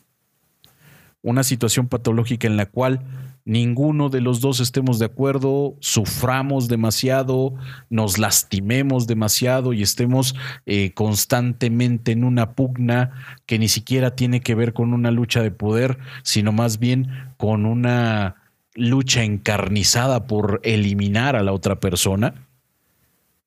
Una 1.22 1.44
situación 1.44 1.88
patológica 1.88 2.48
en 2.48 2.58
la 2.58 2.66
cual 2.66 3.02
ninguno 3.50 4.10
de 4.10 4.22
los 4.22 4.42
dos 4.42 4.60
estemos 4.60 5.00
de 5.00 5.06
acuerdo, 5.06 5.76
suframos 5.80 6.68
demasiado, 6.68 7.56
nos 7.90 8.20
lastimemos 8.20 9.08
demasiado 9.08 9.74
y 9.74 9.82
estemos 9.82 10.36
eh, 10.68 10.92
constantemente 10.94 12.12
en 12.12 12.26
una 12.26 12.52
pugna 12.52 13.10
que 13.48 13.58
ni 13.58 13.68
siquiera 13.68 14.16
tiene 14.16 14.42
que 14.42 14.54
ver 14.54 14.74
con 14.74 14.94
una 14.94 15.10
lucha 15.10 15.42
de 15.42 15.50
poder, 15.50 15.98
sino 16.22 16.52
más 16.52 16.78
bien 16.78 17.10
con 17.38 17.66
una 17.66 18.36
lucha 18.76 19.24
encarnizada 19.24 20.28
por 20.28 20.62
eliminar 20.64 21.36
a 21.36 21.42
la 21.42 21.52
otra 21.52 21.80
persona 21.80 22.36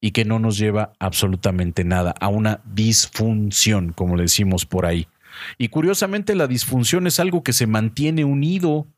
y 0.01 0.11
que 0.11 0.25
no 0.25 0.41
nos 0.41 0.59
lleva 0.59 0.95
absolutamente 0.99 1.85
nada, 1.85 2.13
a 2.19 2.27
una 2.27 2.61
disfunción, 2.65 3.93
como 3.93 4.17
le 4.17 4.25
decimos 4.25 4.67
por 4.67 4.85
ahí. 4.85 5.07
Y 5.59 5.69
curiosamente 5.69 6.35
la 6.35 6.49
disfunción 6.49 7.07
es 7.07 7.21
algo 7.21 7.45
que 7.45 7.53
se 7.53 7.69
mantiene 7.69 8.25
unido 8.25 8.89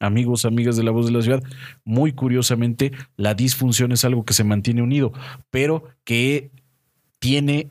amigos, 0.00 0.44
amigas 0.44 0.76
de 0.76 0.84
la 0.84 0.90
voz 0.90 1.06
de 1.06 1.12
la 1.12 1.22
ciudad, 1.22 1.42
muy 1.84 2.12
curiosamente, 2.12 2.92
la 3.16 3.34
disfunción 3.34 3.92
es 3.92 4.04
algo 4.04 4.24
que 4.24 4.34
se 4.34 4.44
mantiene 4.44 4.82
unido, 4.82 5.12
pero 5.50 5.84
que 6.04 6.50
tiene 7.18 7.70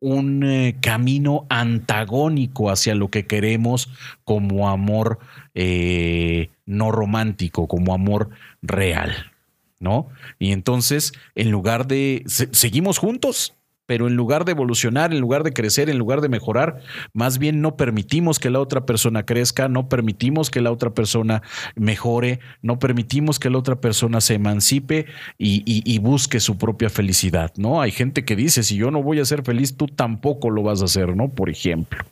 un 0.00 0.44
eh, 0.44 0.76
camino 0.80 1.46
antagónico 1.48 2.70
hacia 2.70 2.94
lo 2.94 3.08
que 3.08 3.26
queremos 3.26 3.88
como 4.24 4.68
amor 4.68 5.18
eh, 5.54 6.50
no 6.64 6.92
romántico, 6.92 7.66
como 7.66 7.94
amor 7.94 8.30
real, 8.62 9.32
¿no? 9.80 10.08
Y 10.38 10.52
entonces, 10.52 11.12
en 11.34 11.50
lugar 11.50 11.86
de, 11.86 12.22
seguimos 12.26 12.98
juntos, 12.98 13.55
pero 13.86 14.08
en 14.08 14.14
lugar 14.14 14.44
de 14.44 14.52
evolucionar, 14.52 15.12
en 15.12 15.20
lugar 15.20 15.42
de 15.42 15.52
crecer, 15.52 15.88
en 15.88 15.98
lugar 15.98 16.20
de 16.20 16.28
mejorar, 16.28 16.80
más 17.12 17.38
bien 17.38 17.60
no 17.60 17.76
permitimos 17.76 18.38
que 18.38 18.50
la 18.50 18.60
otra 18.60 18.84
persona 18.84 19.24
crezca, 19.24 19.68
no 19.68 19.88
permitimos 19.88 20.50
que 20.50 20.60
la 20.60 20.72
otra 20.72 20.90
persona 20.90 21.42
mejore, 21.76 22.40
no 22.62 22.78
permitimos 22.78 23.38
que 23.38 23.50
la 23.50 23.58
otra 23.58 23.80
persona 23.80 24.20
se 24.20 24.34
emancipe 24.34 25.06
y, 25.38 25.96
busque 26.06 26.40
su 26.40 26.58
propia 26.58 26.90
felicidad, 26.90 27.52
¿no? 27.56 27.80
Hay 27.80 27.90
gente 27.90 28.24
que 28.24 28.36
dice, 28.36 28.62
si 28.62 28.76
yo 28.76 28.90
no 28.90 29.02
voy 29.02 29.18
a 29.18 29.24
ser 29.24 29.42
feliz, 29.42 29.76
tú 29.76 29.86
tampoco 29.86 30.50
lo 30.50 30.62
vas 30.62 30.82
a 30.82 30.84
hacer, 30.84 31.16
¿no? 31.16 31.30
Por 31.30 31.48
ejemplo. 31.48 32.04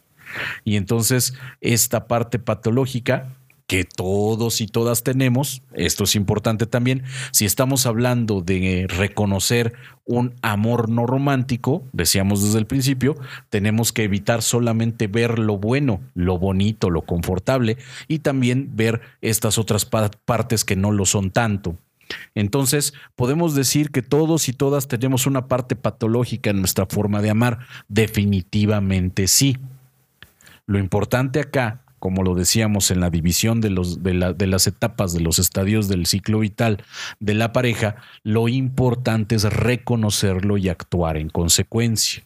Y 0.64 0.76
entonces 0.76 1.34
esta 1.60 2.06
parte 2.06 2.38
patológica 2.38 3.28
que 3.66 3.84
todos 3.84 4.60
y 4.60 4.66
todas 4.66 5.02
tenemos, 5.02 5.62
esto 5.72 6.04
es 6.04 6.16
importante 6.16 6.66
también, 6.66 7.02
si 7.30 7.46
estamos 7.46 7.86
hablando 7.86 8.42
de 8.42 8.86
reconocer 8.88 9.72
un 10.04 10.34
amor 10.42 10.90
no 10.90 11.06
romántico, 11.06 11.82
decíamos 11.92 12.42
desde 12.42 12.58
el 12.58 12.66
principio, 12.66 13.16
tenemos 13.48 13.92
que 13.92 14.04
evitar 14.04 14.42
solamente 14.42 15.06
ver 15.06 15.38
lo 15.38 15.56
bueno, 15.56 16.00
lo 16.14 16.38
bonito, 16.38 16.90
lo 16.90 17.02
confortable 17.02 17.78
y 18.06 18.18
también 18.18 18.70
ver 18.74 19.00
estas 19.22 19.56
otras 19.56 19.86
partes 19.86 20.64
que 20.64 20.76
no 20.76 20.92
lo 20.92 21.06
son 21.06 21.30
tanto. 21.30 21.76
Entonces, 22.34 22.92
podemos 23.16 23.54
decir 23.54 23.90
que 23.90 24.02
todos 24.02 24.48
y 24.48 24.52
todas 24.52 24.88
tenemos 24.88 25.26
una 25.26 25.48
parte 25.48 25.74
patológica 25.74 26.50
en 26.50 26.58
nuestra 26.58 26.84
forma 26.84 27.22
de 27.22 27.30
amar. 27.30 27.60
Definitivamente 27.88 29.26
sí. 29.26 29.56
Lo 30.66 30.78
importante 30.78 31.40
acá 31.40 31.83
como 32.04 32.22
lo 32.22 32.34
decíamos 32.34 32.90
en 32.90 33.00
la 33.00 33.08
división 33.08 33.62
de, 33.62 33.70
los, 33.70 34.02
de, 34.02 34.12
las 34.12 34.66
etapas 34.66 35.14
de 35.14 35.20
los 35.20 35.38
estadios 35.38 35.88
del 35.88 36.04
ciclo 36.04 36.40
vital 36.40 36.84
de 37.18 37.32
la 37.32 37.54
pareja, 37.54 37.96
lo 38.22 38.48
importante 38.48 39.36
es 39.36 39.44
reconocerlo 39.44 40.58
y 40.58 40.68
actuar 40.68 41.16
en 41.16 41.30
consecuencia. 41.30 42.22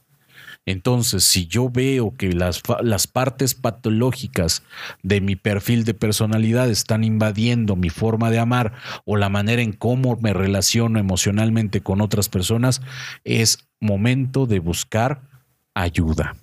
Entonces, 0.66 1.22
si 1.22 1.46
yo 1.46 1.70
veo 1.70 2.12
que 2.16 2.32
las, 2.32 2.60
las, 2.82 3.06
partes 3.06 3.54
patológicas 3.54 4.64
de 5.04 5.20
mi 5.20 5.36
perfil 5.36 5.84
de 5.84 5.94
personalidad 5.94 6.68
están 6.68 7.04
invadiendo 7.04 7.76
mi 7.76 7.88
forma 7.88 8.32
de 8.32 8.40
amar 8.40 8.72
o 9.04 9.16
la 9.16 9.28
manera 9.28 9.62
en 9.62 9.72
cómo 9.72 10.18
me 10.20 10.32
relaciono 10.32 10.98
emocionalmente 10.98 11.82
con 11.82 12.00
otras 12.00 12.28
personas, 12.28 12.82
es 13.22 13.68
momento 13.78 14.46
de 14.46 14.58
buscar 14.58 15.22
ayuda. 15.72 16.34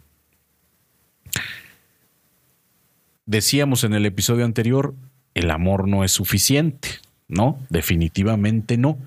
Decíamos 3.25 3.83
en 3.83 3.93
el 3.93 4.05
episodio 4.05 4.45
anterior, 4.45 4.93
el 5.33 5.49
amor 5.49 5.87
no 5.87 6.03
es 6.03 6.11
suficiente, 6.11 6.89
¿no? 7.27 7.59
Definitivamente 7.69 8.77
no. 8.77 8.97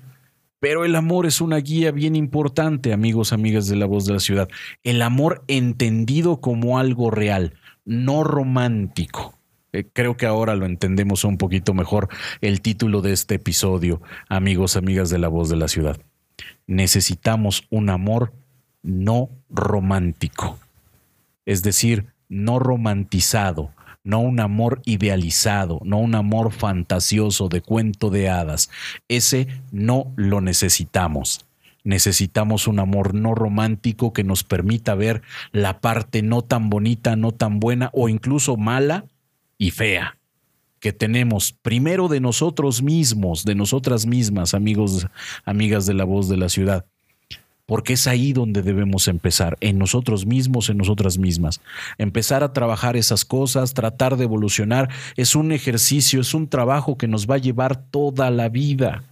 Pero 0.59 0.83
el 0.83 0.95
amor 0.95 1.25
es 1.25 1.39
una 1.39 1.57
guía 1.57 1.91
bien 1.91 2.17
importante, 2.17 2.91
amigos, 2.91 3.31
amigas 3.31 3.67
de 3.67 3.77
la 3.77 3.85
voz 3.85 4.05
de 4.05 4.13
la 4.13 4.19
ciudad. 4.19 4.49
El 4.83 5.01
amor 5.01 5.43
entendido 5.47 6.41
como 6.41 6.79
algo 6.79 7.11
real, 7.11 7.53
no 7.85 8.25
romántico. 8.25 9.35
Eh, 9.71 9.85
creo 9.93 10.17
que 10.17 10.25
ahora 10.25 10.55
lo 10.55 10.65
entendemos 10.65 11.23
un 11.23 11.37
poquito 11.37 11.73
mejor 11.73 12.09
el 12.41 12.59
título 12.59 13.01
de 13.01 13.13
este 13.13 13.35
episodio, 13.35 14.01
amigos, 14.27 14.75
amigas 14.75 15.09
de 15.09 15.19
la 15.19 15.29
voz 15.29 15.49
de 15.49 15.55
la 15.55 15.69
ciudad. 15.69 15.97
Necesitamos 16.67 17.65
un 17.69 17.89
amor 17.89 18.33
no 18.81 19.29
romántico, 19.49 20.59
es 21.45 21.61
decir, 21.63 22.07
no 22.27 22.59
romantizado, 22.59 23.71
no 24.03 24.19
un 24.19 24.39
amor 24.39 24.81
idealizado, 24.85 25.79
no 25.83 25.99
un 25.99 26.15
amor 26.15 26.51
fantasioso 26.51 27.49
de 27.49 27.61
cuento 27.61 28.09
de 28.09 28.29
hadas. 28.29 28.69
Ese 29.07 29.47
no 29.71 30.11
lo 30.15 30.41
necesitamos. 30.41 31.45
Necesitamos 31.83 32.67
un 32.67 32.79
amor 32.79 33.13
no 33.13 33.35
romántico 33.35 34.13
que 34.13 34.23
nos 34.23 34.43
permita 34.43 34.95
ver 34.95 35.21
la 35.51 35.79
parte 35.79 36.21
no 36.21 36.41
tan 36.41 36.69
bonita, 36.69 37.15
no 37.15 37.31
tan 37.31 37.59
buena 37.59 37.89
o 37.93 38.09
incluso 38.09 38.57
mala 38.57 39.05
y 39.57 39.71
fea 39.71 40.17
que 40.79 40.93
tenemos 40.93 41.51
primero 41.51 42.07
de 42.07 42.21
nosotros 42.21 42.81
mismos, 42.81 43.43
de 43.43 43.53
nosotras 43.53 44.05
mismas, 44.05 44.53
amigos, 44.53 45.07
amigas 45.43 45.85
de 45.85 45.93
la 45.93 46.05
voz 46.05 46.29
de 46.29 46.37
la 46.37 46.47
ciudad 46.47 46.85
porque 47.69 47.93
es 47.93 48.07
ahí 48.07 48.33
donde 48.33 48.63
debemos 48.63 49.07
empezar, 49.07 49.55
en 49.61 49.77
nosotros 49.77 50.25
mismos, 50.25 50.71
en 50.71 50.77
nosotras 50.77 51.19
mismas. 51.19 51.61
Empezar 51.99 52.43
a 52.43 52.51
trabajar 52.51 52.97
esas 52.97 53.25
cosas, 53.25 53.75
tratar 53.75 54.17
de 54.17 54.23
evolucionar, 54.23 54.89
es 55.15 55.35
un 55.35 55.51
ejercicio, 55.51 56.21
es 56.21 56.33
un 56.33 56.47
trabajo 56.47 56.97
que 56.97 57.07
nos 57.07 57.29
va 57.29 57.35
a 57.35 57.37
llevar 57.37 57.79
toda 57.91 58.31
la 58.31 58.49
vida. 58.49 59.03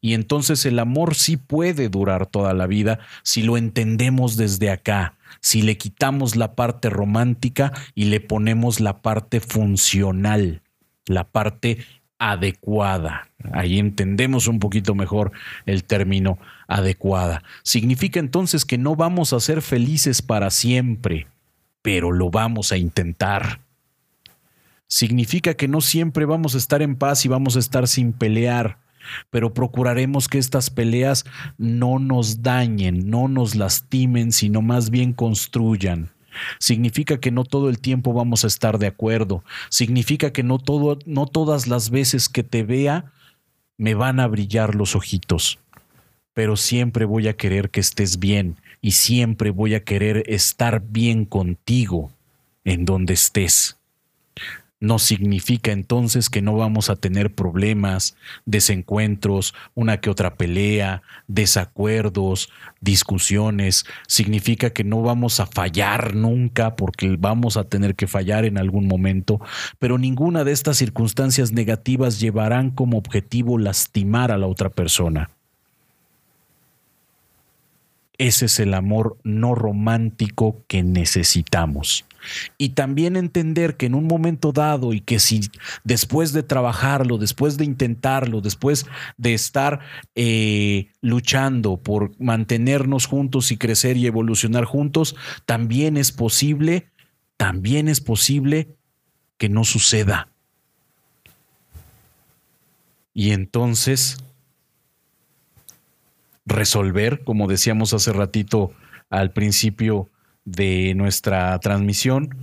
Y 0.00 0.14
entonces 0.14 0.64
el 0.64 0.78
amor 0.78 1.16
sí 1.16 1.36
puede 1.36 1.88
durar 1.88 2.26
toda 2.26 2.54
la 2.54 2.68
vida 2.68 3.00
si 3.24 3.42
lo 3.42 3.56
entendemos 3.56 4.36
desde 4.36 4.70
acá, 4.70 5.16
si 5.40 5.62
le 5.62 5.76
quitamos 5.76 6.36
la 6.36 6.54
parte 6.54 6.90
romántica 6.90 7.72
y 7.96 8.04
le 8.04 8.20
ponemos 8.20 8.78
la 8.78 9.02
parte 9.02 9.40
funcional, 9.40 10.62
la 11.06 11.24
parte 11.24 11.78
adecuada. 12.18 13.28
Ahí 13.52 13.78
entendemos 13.78 14.48
un 14.48 14.58
poquito 14.58 14.94
mejor 14.94 15.32
el 15.66 15.84
término 15.84 16.38
adecuada. 16.66 17.42
Significa 17.62 18.20
entonces 18.20 18.64
que 18.64 18.78
no 18.78 18.96
vamos 18.96 19.32
a 19.32 19.40
ser 19.40 19.62
felices 19.62 20.22
para 20.22 20.50
siempre, 20.50 21.28
pero 21.82 22.12
lo 22.12 22.30
vamos 22.30 22.72
a 22.72 22.76
intentar. 22.76 23.60
Significa 24.88 25.54
que 25.54 25.68
no 25.68 25.80
siempre 25.80 26.24
vamos 26.24 26.54
a 26.54 26.58
estar 26.58 26.82
en 26.82 26.96
paz 26.96 27.24
y 27.24 27.28
vamos 27.28 27.56
a 27.56 27.60
estar 27.60 27.86
sin 27.86 28.12
pelear, 28.12 28.78
pero 29.30 29.54
procuraremos 29.54 30.28
que 30.28 30.38
estas 30.38 30.70
peleas 30.70 31.24
no 31.56 31.98
nos 31.98 32.42
dañen, 32.42 33.08
no 33.10 33.28
nos 33.28 33.54
lastimen, 33.54 34.32
sino 34.32 34.62
más 34.62 34.90
bien 34.90 35.12
construyan. 35.12 36.10
Significa 36.58 37.18
que 37.18 37.30
no 37.30 37.44
todo 37.44 37.68
el 37.68 37.78
tiempo 37.78 38.12
vamos 38.12 38.44
a 38.44 38.48
estar 38.48 38.78
de 38.78 38.86
acuerdo. 38.86 39.42
Significa 39.68 40.32
que 40.32 40.42
no, 40.42 40.58
todo, 40.58 40.98
no 41.06 41.26
todas 41.26 41.66
las 41.66 41.90
veces 41.90 42.28
que 42.28 42.42
te 42.42 42.62
vea 42.62 43.06
me 43.76 43.94
van 43.94 44.20
a 44.20 44.26
brillar 44.26 44.74
los 44.74 44.94
ojitos. 44.94 45.58
Pero 46.34 46.56
siempre 46.56 47.04
voy 47.04 47.28
a 47.28 47.36
querer 47.36 47.70
que 47.70 47.80
estés 47.80 48.18
bien 48.18 48.56
y 48.80 48.92
siempre 48.92 49.50
voy 49.50 49.74
a 49.74 49.84
querer 49.84 50.24
estar 50.26 50.82
bien 50.82 51.24
contigo 51.24 52.12
en 52.64 52.84
donde 52.84 53.14
estés 53.14 53.77
no 54.80 54.98
significa 54.98 55.72
entonces 55.72 56.30
que 56.30 56.42
no 56.42 56.54
vamos 56.56 56.88
a 56.88 56.96
tener 56.96 57.34
problemas, 57.34 58.16
desencuentros, 58.46 59.54
una 59.74 60.00
que 60.00 60.10
otra 60.10 60.36
pelea, 60.36 61.02
desacuerdos, 61.26 62.48
discusiones. 62.80 63.84
Significa 64.06 64.70
que 64.70 64.84
no 64.84 65.02
vamos 65.02 65.40
a 65.40 65.46
fallar 65.46 66.14
nunca 66.14 66.76
porque 66.76 67.16
vamos 67.18 67.56
a 67.56 67.64
tener 67.64 67.96
que 67.96 68.06
fallar 68.06 68.44
en 68.44 68.58
algún 68.58 68.86
momento, 68.86 69.40
pero 69.78 69.98
ninguna 69.98 70.44
de 70.44 70.52
estas 70.52 70.76
circunstancias 70.76 71.52
negativas 71.52 72.20
llevarán 72.20 72.70
como 72.70 72.98
objetivo 72.98 73.58
lastimar 73.58 74.30
a 74.30 74.38
la 74.38 74.46
otra 74.46 74.70
persona. 74.70 75.30
Ese 78.16 78.46
es 78.46 78.58
el 78.58 78.74
amor 78.74 79.16
no 79.22 79.54
romántico 79.54 80.64
que 80.66 80.82
necesitamos. 80.82 82.04
Y 82.56 82.70
también 82.70 83.16
entender 83.16 83.76
que 83.76 83.86
en 83.86 83.94
un 83.94 84.06
momento 84.06 84.52
dado 84.52 84.92
y 84.92 85.00
que 85.00 85.18
si 85.18 85.40
después 85.84 86.32
de 86.32 86.42
trabajarlo, 86.42 87.18
después 87.18 87.56
de 87.56 87.64
intentarlo, 87.64 88.40
después 88.40 88.86
de 89.16 89.34
estar 89.34 89.80
eh, 90.14 90.88
luchando 91.00 91.76
por 91.76 92.12
mantenernos 92.20 93.06
juntos 93.06 93.50
y 93.52 93.56
crecer 93.56 93.96
y 93.96 94.06
evolucionar 94.06 94.64
juntos, 94.64 95.16
también 95.46 95.96
es 95.96 96.12
posible, 96.12 96.90
también 97.36 97.88
es 97.88 98.00
posible 98.00 98.76
que 99.36 99.48
no 99.48 99.64
suceda. 99.64 100.28
Y 103.14 103.32
entonces 103.32 104.18
resolver, 106.46 107.24
como 107.24 107.46
decíamos 107.46 107.92
hace 107.92 108.12
ratito 108.12 108.72
al 109.10 109.32
principio 109.32 110.10
de 110.52 110.94
nuestra 110.94 111.58
transmisión, 111.58 112.34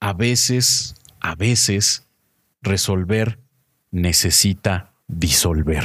a 0.00 0.12
veces, 0.12 0.94
a 1.20 1.34
veces, 1.34 2.06
resolver 2.60 3.38
necesita 3.90 4.92
disolver. 5.06 5.84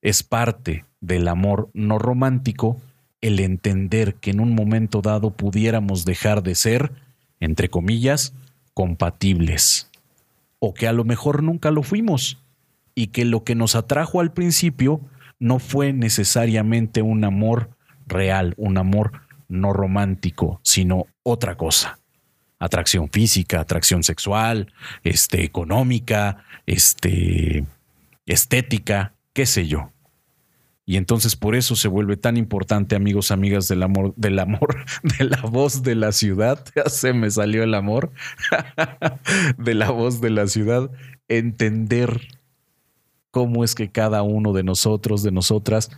Es 0.00 0.22
parte 0.22 0.84
del 1.00 1.28
amor 1.28 1.68
no 1.74 1.98
romántico 1.98 2.80
el 3.20 3.38
entender 3.40 4.14
que 4.16 4.30
en 4.30 4.40
un 4.40 4.54
momento 4.54 5.00
dado 5.00 5.30
pudiéramos 5.30 6.04
dejar 6.04 6.42
de 6.42 6.54
ser, 6.54 6.92
entre 7.40 7.68
comillas, 7.68 8.34
compatibles, 8.74 9.88
o 10.58 10.74
que 10.74 10.88
a 10.88 10.92
lo 10.92 11.04
mejor 11.04 11.42
nunca 11.42 11.70
lo 11.70 11.82
fuimos 11.82 12.38
y 12.94 13.08
que 13.08 13.24
lo 13.24 13.44
que 13.44 13.54
nos 13.54 13.76
atrajo 13.76 14.20
al 14.20 14.32
principio 14.32 15.00
no 15.38 15.58
fue 15.58 15.92
necesariamente 15.92 17.02
un 17.02 17.24
amor 17.24 17.70
real, 18.12 18.54
un 18.56 18.78
amor 18.78 19.12
no 19.48 19.72
romántico, 19.72 20.60
sino 20.62 21.06
otra 21.22 21.56
cosa. 21.56 21.98
Atracción 22.58 23.08
física, 23.10 23.60
atracción 23.60 24.02
sexual, 24.04 24.72
este, 25.02 25.44
económica, 25.44 26.44
este, 26.66 27.64
estética, 28.26 29.14
qué 29.32 29.46
sé 29.46 29.66
yo. 29.66 29.90
Y 30.84 30.96
entonces 30.96 31.36
por 31.36 31.54
eso 31.54 31.76
se 31.76 31.88
vuelve 31.88 32.16
tan 32.16 32.36
importante, 32.36 32.96
amigos, 32.96 33.30
amigas 33.30 33.68
del 33.68 33.82
amor, 33.82 34.14
del 34.16 34.38
amor, 34.38 34.84
de 35.18 35.24
la 35.24 35.40
voz 35.42 35.82
de 35.82 35.94
la 35.94 36.12
ciudad. 36.12 36.64
Ya 36.76 36.88
se 36.88 37.12
me 37.12 37.30
salió 37.30 37.62
el 37.62 37.74
amor 37.74 38.12
de 39.58 39.74
la 39.74 39.90
voz 39.90 40.20
de 40.20 40.30
la 40.30 40.46
ciudad. 40.46 40.90
Entender 41.28 42.20
cómo 43.30 43.64
es 43.64 43.74
que 43.74 43.90
cada 43.90 44.22
uno 44.22 44.52
de 44.52 44.64
nosotros, 44.64 45.22
de 45.22 45.30
nosotras, 45.30 45.90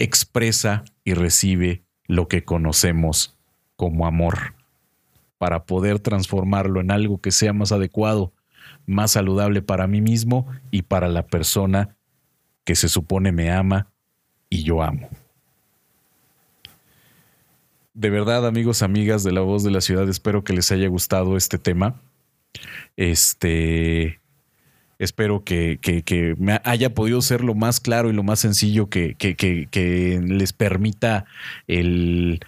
expresa 0.00 0.82
y 1.04 1.14
recibe 1.14 1.84
lo 2.06 2.26
que 2.26 2.42
conocemos 2.42 3.38
como 3.76 4.06
amor, 4.06 4.54
para 5.38 5.64
poder 5.64 6.00
transformarlo 6.00 6.80
en 6.80 6.90
algo 6.90 7.20
que 7.20 7.30
sea 7.30 7.52
más 7.52 7.70
adecuado, 7.70 8.32
más 8.86 9.12
saludable 9.12 9.62
para 9.62 9.86
mí 9.86 10.00
mismo 10.00 10.46
y 10.70 10.82
para 10.82 11.08
la 11.08 11.26
persona 11.26 11.96
que 12.64 12.74
se 12.74 12.88
supone 12.88 13.30
me 13.30 13.50
ama 13.50 13.92
y 14.48 14.64
yo 14.64 14.82
amo. 14.82 15.08
De 17.94 18.10
verdad, 18.10 18.46
amigos, 18.46 18.82
amigas 18.82 19.22
de 19.22 19.32
la 19.32 19.40
voz 19.40 19.62
de 19.62 19.70
la 19.70 19.80
ciudad, 19.80 20.08
espero 20.08 20.44
que 20.44 20.52
les 20.52 20.72
haya 20.72 20.88
gustado 20.88 21.36
este 21.36 21.58
tema. 21.58 22.00
Este, 22.96 24.19
espero 25.00 25.42
que, 25.42 25.78
que, 25.80 26.34
me 26.38 26.60
haya 26.62 26.94
podido 26.94 27.20
ser 27.22 27.42
lo 27.42 27.54
más 27.54 27.80
claro 27.80 28.10
y 28.10 28.12
lo 28.12 28.22
más 28.22 28.38
sencillo 28.38 28.88
que, 28.88 29.16
que 29.16 30.20
les 30.22 30.52
permita 30.52 31.24
el 31.66 32.40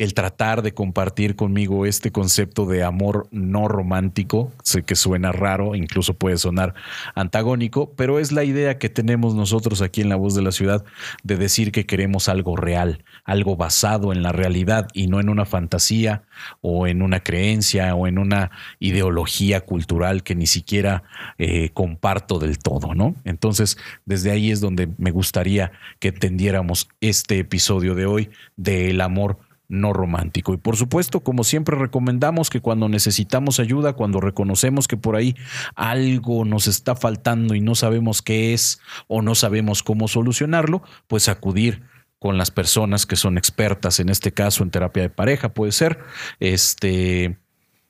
el 0.00 0.14
tratar 0.14 0.62
de 0.62 0.72
compartir 0.72 1.36
conmigo 1.36 1.84
este 1.84 2.10
concepto 2.10 2.64
de 2.64 2.82
amor 2.82 3.28
no 3.30 3.68
romántico. 3.68 4.50
Sé 4.62 4.82
que 4.82 4.96
suena 4.96 5.30
raro, 5.30 5.74
incluso 5.74 6.14
puede 6.14 6.38
sonar 6.38 6.72
antagónico, 7.14 7.92
pero 7.96 8.18
es 8.18 8.32
la 8.32 8.42
idea 8.42 8.78
que 8.78 8.88
tenemos 8.88 9.34
nosotros 9.34 9.82
aquí 9.82 10.00
en 10.00 10.08
La 10.08 10.16
Voz 10.16 10.34
de 10.34 10.40
la 10.40 10.52
Ciudad 10.52 10.86
de 11.22 11.36
decir 11.36 11.70
que 11.70 11.84
queremos 11.84 12.30
algo 12.30 12.56
real, 12.56 13.04
algo 13.24 13.56
basado 13.56 14.14
en 14.14 14.22
la 14.22 14.32
realidad 14.32 14.88
y 14.94 15.06
no 15.06 15.20
en 15.20 15.28
una 15.28 15.44
fantasía 15.44 16.22
o 16.62 16.86
en 16.86 17.02
una 17.02 17.20
creencia 17.20 17.94
o 17.94 18.06
en 18.06 18.16
una 18.16 18.52
ideología 18.78 19.60
cultural 19.60 20.22
que 20.22 20.34
ni 20.34 20.46
siquiera 20.46 21.02
eh, 21.36 21.70
comparto 21.74 22.38
del 22.38 22.58
todo, 22.58 22.94
¿no? 22.94 23.16
Entonces, 23.24 23.76
desde 24.06 24.30
ahí 24.30 24.50
es 24.50 24.62
donde 24.62 24.88
me 24.96 25.10
gustaría 25.10 25.72
que 25.98 26.08
entendiéramos 26.08 26.88
este 27.02 27.38
episodio 27.38 27.94
de 27.94 28.06
hoy 28.06 28.30
del 28.56 29.02
amor 29.02 29.49
no 29.70 29.92
romántico. 29.92 30.52
Y 30.52 30.58
por 30.58 30.76
supuesto, 30.76 31.20
como 31.20 31.44
siempre 31.44 31.76
recomendamos 31.76 32.50
que 32.50 32.60
cuando 32.60 32.88
necesitamos 32.88 33.60
ayuda, 33.60 33.94
cuando 33.94 34.20
reconocemos 34.20 34.88
que 34.88 34.96
por 34.96 35.16
ahí 35.16 35.36
algo 35.76 36.44
nos 36.44 36.66
está 36.66 36.96
faltando 36.96 37.54
y 37.54 37.60
no 37.60 37.74
sabemos 37.74 38.20
qué 38.20 38.52
es 38.52 38.80
o 39.06 39.22
no 39.22 39.34
sabemos 39.34 39.82
cómo 39.82 40.08
solucionarlo, 40.08 40.82
pues 41.06 41.28
acudir 41.28 41.84
con 42.18 42.36
las 42.36 42.50
personas 42.50 43.06
que 43.06 43.16
son 43.16 43.38
expertas, 43.38 44.00
en 44.00 44.10
este 44.10 44.32
caso 44.32 44.62
en 44.62 44.70
terapia 44.70 45.04
de 45.04 45.10
pareja, 45.10 45.54
puede 45.54 45.72
ser. 45.72 46.00
Este, 46.38 47.38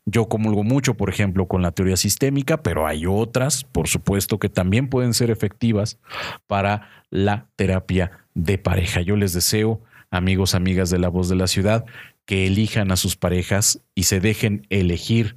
yo 0.04 0.28
comulgo 0.28 0.62
mucho, 0.62 0.94
por 0.94 1.08
ejemplo, 1.08 1.48
con 1.48 1.62
la 1.62 1.72
teoría 1.72 1.96
sistémica, 1.96 2.62
pero 2.62 2.86
hay 2.86 3.06
otras, 3.06 3.64
por 3.64 3.88
supuesto, 3.88 4.38
que 4.38 4.48
también 4.48 4.88
pueden 4.88 5.14
ser 5.14 5.30
efectivas 5.30 5.98
para 6.46 6.88
la 7.10 7.48
terapia 7.56 8.26
de 8.34 8.58
pareja. 8.58 9.00
Yo 9.00 9.16
les 9.16 9.32
deseo 9.32 9.82
amigos, 10.10 10.54
amigas 10.54 10.90
de 10.90 10.98
la 10.98 11.08
voz 11.08 11.28
de 11.28 11.36
la 11.36 11.46
ciudad, 11.46 11.84
que 12.24 12.46
elijan 12.46 12.90
a 12.90 12.96
sus 12.96 13.16
parejas 13.16 13.80
y 13.94 14.04
se 14.04 14.20
dejen 14.20 14.66
elegir 14.70 15.36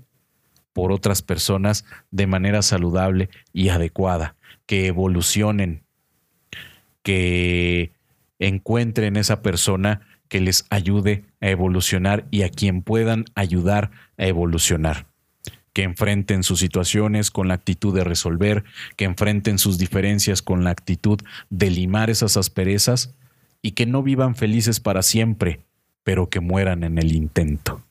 por 0.73 0.91
otras 0.91 1.21
personas 1.21 1.85
de 2.11 2.27
manera 2.27 2.61
saludable 2.61 3.29
y 3.53 3.69
adecuada, 3.69 4.35
que 4.65 4.87
evolucionen, 4.87 5.83
que 7.03 7.91
encuentren 8.39 9.15
esa 9.15 9.41
persona 9.41 10.01
que 10.27 10.41
les 10.41 10.65
ayude 10.69 11.25
a 11.41 11.49
evolucionar 11.49 12.25
y 12.31 12.41
a 12.41 12.49
quien 12.49 12.81
puedan 12.81 13.25
ayudar 13.35 13.91
a 14.17 14.25
evolucionar. 14.25 15.05
Que 15.73 15.83
enfrenten 15.83 16.43
sus 16.43 16.59
situaciones 16.59 17.31
con 17.31 17.47
la 17.47 17.55
actitud 17.55 17.95
de 17.95 18.03
resolver, 18.03 18.63
que 18.95 19.05
enfrenten 19.05 19.57
sus 19.57 19.77
diferencias 19.77 20.41
con 20.41 20.63
la 20.63 20.71
actitud 20.71 21.19
de 21.49 21.69
limar 21.69 22.09
esas 22.09 22.37
asperezas 22.37 23.15
y 23.63 23.71
que 23.71 23.87
no 23.87 24.03
vivan 24.03 24.35
felices 24.35 24.79
para 24.79 25.01
siempre, 25.01 25.61
pero 26.03 26.29
que 26.29 26.41
mueran 26.41 26.83
en 26.83 26.99
el 26.99 27.15
intento. 27.15 27.81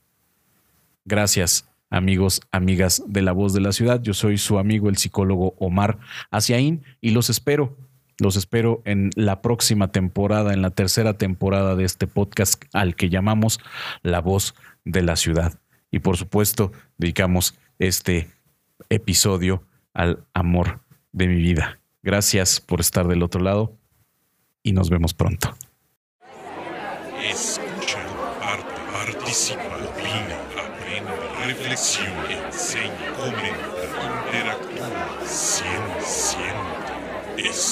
Gracias, 1.04 1.68
amigos, 1.90 2.42
amigas 2.52 3.02
de 3.08 3.22
la 3.22 3.32
voz 3.32 3.54
de 3.54 3.62
la 3.62 3.72
ciudad. 3.72 4.00
Yo 4.02 4.14
soy 4.14 4.38
su 4.38 4.58
amigo, 4.58 4.88
el 4.88 4.98
psicólogo 4.98 5.54
Omar 5.58 5.98
Asiaín, 6.30 6.84
y 7.00 7.10
los 7.10 7.30
espero. 7.30 7.76
Los 8.18 8.36
espero 8.36 8.82
en 8.84 9.10
la 9.16 9.40
próxima 9.40 9.90
temporada, 9.90 10.52
en 10.52 10.62
la 10.62 10.70
tercera 10.70 11.14
temporada 11.14 11.74
de 11.74 11.84
este 11.84 12.06
podcast 12.06 12.62
al 12.72 12.94
que 12.94 13.08
llamamos 13.08 13.58
La 14.02 14.20
voz 14.20 14.54
de 14.84 15.02
la 15.02 15.16
ciudad. 15.16 15.58
Y 15.90 16.00
por 16.00 16.18
supuesto, 16.18 16.70
dedicamos 16.98 17.54
este 17.78 18.28
episodio 18.90 19.64
al 19.94 20.22
amor 20.34 20.80
de 21.12 21.28
mi 21.28 21.36
vida. 21.36 21.80
Gracias 22.02 22.60
por 22.60 22.80
estar 22.80 23.08
del 23.08 23.22
otro 23.22 23.40
lado 23.40 23.72
y 24.62 24.72
nos 24.72 24.90
vemos 24.90 25.14
pronto. 25.14 25.54
Escucha, 27.32 27.98
comparte, 28.04 28.80
participa, 28.92 29.62
opina, 29.62 30.36
aprende, 30.54 31.10
reflexiona, 31.46 32.30
enseña, 32.46 33.12
comenta, 33.16 33.82
interactúa, 34.26 35.26
siente, 35.26 36.02
siente. 36.04 37.48
Es 37.48 37.71